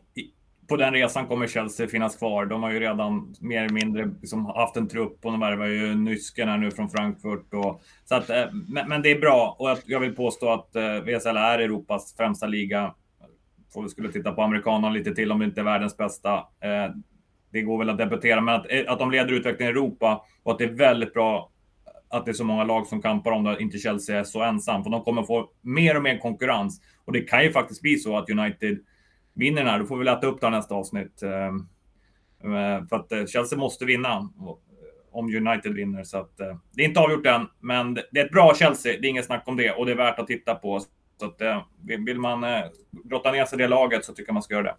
på 0.70 0.76
den 0.76 0.92
resan 0.92 1.26
kommer 1.26 1.46
Chelsea 1.46 1.88
finnas 1.88 2.16
kvar. 2.16 2.46
De 2.46 2.62
har 2.62 2.70
ju 2.70 2.80
redan 2.80 3.34
mer 3.40 3.58
eller 3.58 3.74
mindre 3.74 4.10
liksom 4.20 4.46
haft 4.46 4.76
en 4.76 4.88
trupp 4.88 5.24
och 5.24 5.32
de 5.32 5.40
värvar 5.40 5.66
ju 5.66 5.94
Nysken 5.94 6.48
här 6.48 6.58
nu 6.58 6.70
från 6.70 6.90
Frankfurt. 6.90 7.54
Och, 7.54 7.82
så 8.04 8.14
att, 8.14 8.30
eh, 8.30 8.44
men, 8.68 8.88
men, 8.88 9.02
det 9.02 9.10
är 9.10 9.18
bra 9.20 9.56
och 9.58 9.78
jag 9.86 10.00
vill 10.00 10.16
påstå 10.16 10.52
att 10.52 10.76
eh, 10.76 10.82
VSL 10.82 11.36
är 11.36 11.58
Europas 11.58 12.14
främsta 12.16 12.46
liga. 12.46 12.94
Får 13.74 13.82
vi 13.82 13.88
skulle 13.88 14.12
titta 14.12 14.32
på 14.32 14.42
amerikanerna 14.42 14.90
lite 14.90 15.14
till 15.14 15.32
om 15.32 15.38
det 15.38 15.44
inte 15.44 15.60
är 15.60 15.64
världens 15.64 15.96
bästa. 15.96 16.34
Eh, 16.38 16.94
det 17.52 17.62
går 17.62 17.78
väl 17.78 17.90
att 17.90 17.98
debattera, 17.98 18.40
men 18.40 18.54
att, 18.54 18.66
att 18.88 18.98
de 18.98 19.10
leder 19.10 19.32
utvecklingen 19.32 19.74
i 19.74 19.78
Europa 19.78 20.24
och 20.42 20.52
att 20.52 20.58
det 20.58 20.64
är 20.64 20.72
väldigt 20.72 21.14
bra 21.14 21.49
att 22.10 22.24
det 22.24 22.30
är 22.30 22.32
så 22.32 22.44
många 22.44 22.64
lag 22.64 22.86
som 22.86 23.02
kampar 23.02 23.30
om 23.30 23.44
det, 23.44 23.56
inte 23.60 23.78
Chelsea 23.78 24.18
är 24.18 24.24
så 24.24 24.42
ensam. 24.42 24.84
För 24.84 24.90
de 24.90 25.02
kommer 25.02 25.22
få 25.22 25.50
mer 25.60 25.96
och 25.96 26.02
mer 26.02 26.18
konkurrens. 26.18 26.80
Och 27.04 27.12
det 27.12 27.20
kan 27.20 27.44
ju 27.44 27.52
faktiskt 27.52 27.82
bli 27.82 27.96
så 27.96 28.16
att 28.16 28.30
United 28.30 28.78
vinner 29.34 29.62
den 29.62 29.70
här, 29.70 29.78
då 29.78 29.86
får 29.86 29.98
vi 29.98 30.04
lätta 30.04 30.26
upp 30.26 30.40
det 30.40 30.46
här 30.46 30.56
nästa 30.56 30.74
avsnitt. 30.74 31.22
Ehm, 31.22 31.68
ehm, 32.54 32.88
för 32.88 32.96
att 32.96 33.12
eh, 33.12 33.26
Chelsea 33.26 33.58
måste 33.58 33.84
vinna 33.84 34.08
eh, 34.08 34.54
om 35.12 35.34
United 35.34 35.74
vinner. 35.74 36.04
Så 36.04 36.18
att, 36.18 36.40
eh, 36.40 36.56
det 36.72 36.82
är 36.82 36.86
inte 36.86 37.00
avgjort 37.00 37.26
än, 37.26 37.46
men 37.60 37.94
det 37.94 38.20
är 38.20 38.24
ett 38.24 38.32
bra 38.32 38.54
Chelsea. 38.54 39.00
Det 39.00 39.06
är 39.06 39.10
inget 39.10 39.26
snack 39.26 39.42
om 39.46 39.56
det 39.56 39.70
och 39.70 39.86
det 39.86 39.92
är 39.92 39.96
värt 39.96 40.18
att 40.18 40.26
titta 40.26 40.54
på. 40.54 40.80
Så 41.20 41.26
att, 41.26 41.66
vill 42.06 42.18
man 42.18 42.44
grotta 43.04 43.32
ner 43.32 43.44
sig 43.44 43.58
i 43.58 43.62
det 43.62 43.68
laget 43.68 44.04
så 44.04 44.12
tycker 44.12 44.28
jag 44.28 44.34
man 44.34 44.42
ska 44.42 44.54
göra 44.54 44.62
det. 44.62 44.76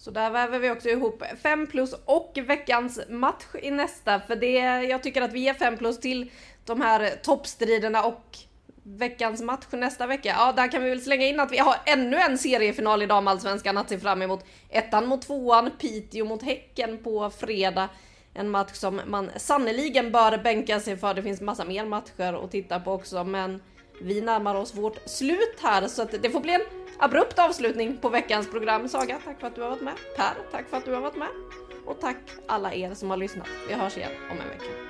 Så 0.00 0.10
där 0.10 0.30
väver 0.30 0.58
vi 0.58 0.70
också 0.70 0.88
ihop 0.88 1.22
5 1.42 1.66
plus 1.66 1.94
och 2.04 2.38
veckans 2.46 3.00
match 3.08 3.44
i 3.62 3.70
nästa. 3.70 4.20
För 4.20 4.36
det, 4.36 4.58
jag 4.82 5.02
tycker 5.02 5.22
att 5.22 5.32
vi 5.32 5.40
ger 5.40 5.54
5 5.54 5.76
plus 5.76 6.00
till 6.00 6.30
de 6.64 6.80
här 6.80 7.10
toppstriderna 7.22 8.04
och 8.04 8.38
veckans 8.82 9.42
match 9.42 9.66
nästa 9.70 10.06
vecka. 10.06 10.34
Ja, 10.38 10.52
där 10.52 10.68
kan 10.68 10.82
vi 10.82 10.90
väl 10.90 11.00
slänga 11.00 11.26
in 11.26 11.40
att 11.40 11.52
vi 11.52 11.58
har 11.58 11.76
ännu 11.86 12.16
en 12.16 12.38
seriefinal 12.38 13.02
i 13.02 13.06
damallsvenskan 13.06 13.78
att 13.78 13.88
se 13.88 13.98
fram 13.98 14.22
emot. 14.22 14.44
Ettan 14.68 15.06
mot 15.06 15.22
tvåan, 15.22 15.70
Piteå 15.78 16.24
mot 16.24 16.42
Häcken 16.42 16.98
på 16.98 17.30
fredag. 17.30 17.88
En 18.34 18.50
match 18.50 18.72
som 18.72 19.00
man 19.06 19.30
sannoliken 19.36 20.12
bör 20.12 20.38
bänka 20.38 20.80
sig 20.80 20.96
för. 20.96 21.14
Det 21.14 21.22
finns 21.22 21.40
massa 21.40 21.64
mer 21.64 21.84
matcher 21.84 22.44
att 22.44 22.50
titta 22.50 22.80
på 22.80 22.92
också, 22.92 23.24
men 23.24 23.62
vi 24.02 24.20
närmar 24.20 24.54
oss 24.54 24.74
vårt 24.74 25.08
slut 25.08 25.58
här 25.62 25.88
så 25.88 26.02
att 26.02 26.22
det 26.22 26.30
får 26.30 26.40
bli 26.40 26.54
en 26.54 26.79
abrupt 27.00 27.38
avslutning 27.38 27.96
på 27.96 28.08
veckans 28.08 28.50
program. 28.50 28.88
Saga, 28.88 29.18
tack 29.24 29.40
för 29.40 29.46
att 29.46 29.54
du 29.54 29.62
har 29.62 29.70
varit 29.70 29.82
med. 29.82 29.94
Per, 30.16 30.34
tack 30.50 30.68
för 30.68 30.76
att 30.76 30.84
du 30.84 30.94
har 30.94 31.00
varit 31.00 31.16
med. 31.16 31.28
Och 31.86 32.00
tack 32.00 32.16
alla 32.46 32.74
er 32.74 32.94
som 32.94 33.10
har 33.10 33.16
lyssnat. 33.16 33.48
Vi 33.68 33.74
hörs 33.74 33.96
igen 33.96 34.12
om 34.30 34.36
en 34.40 34.48
vecka. 34.48 34.89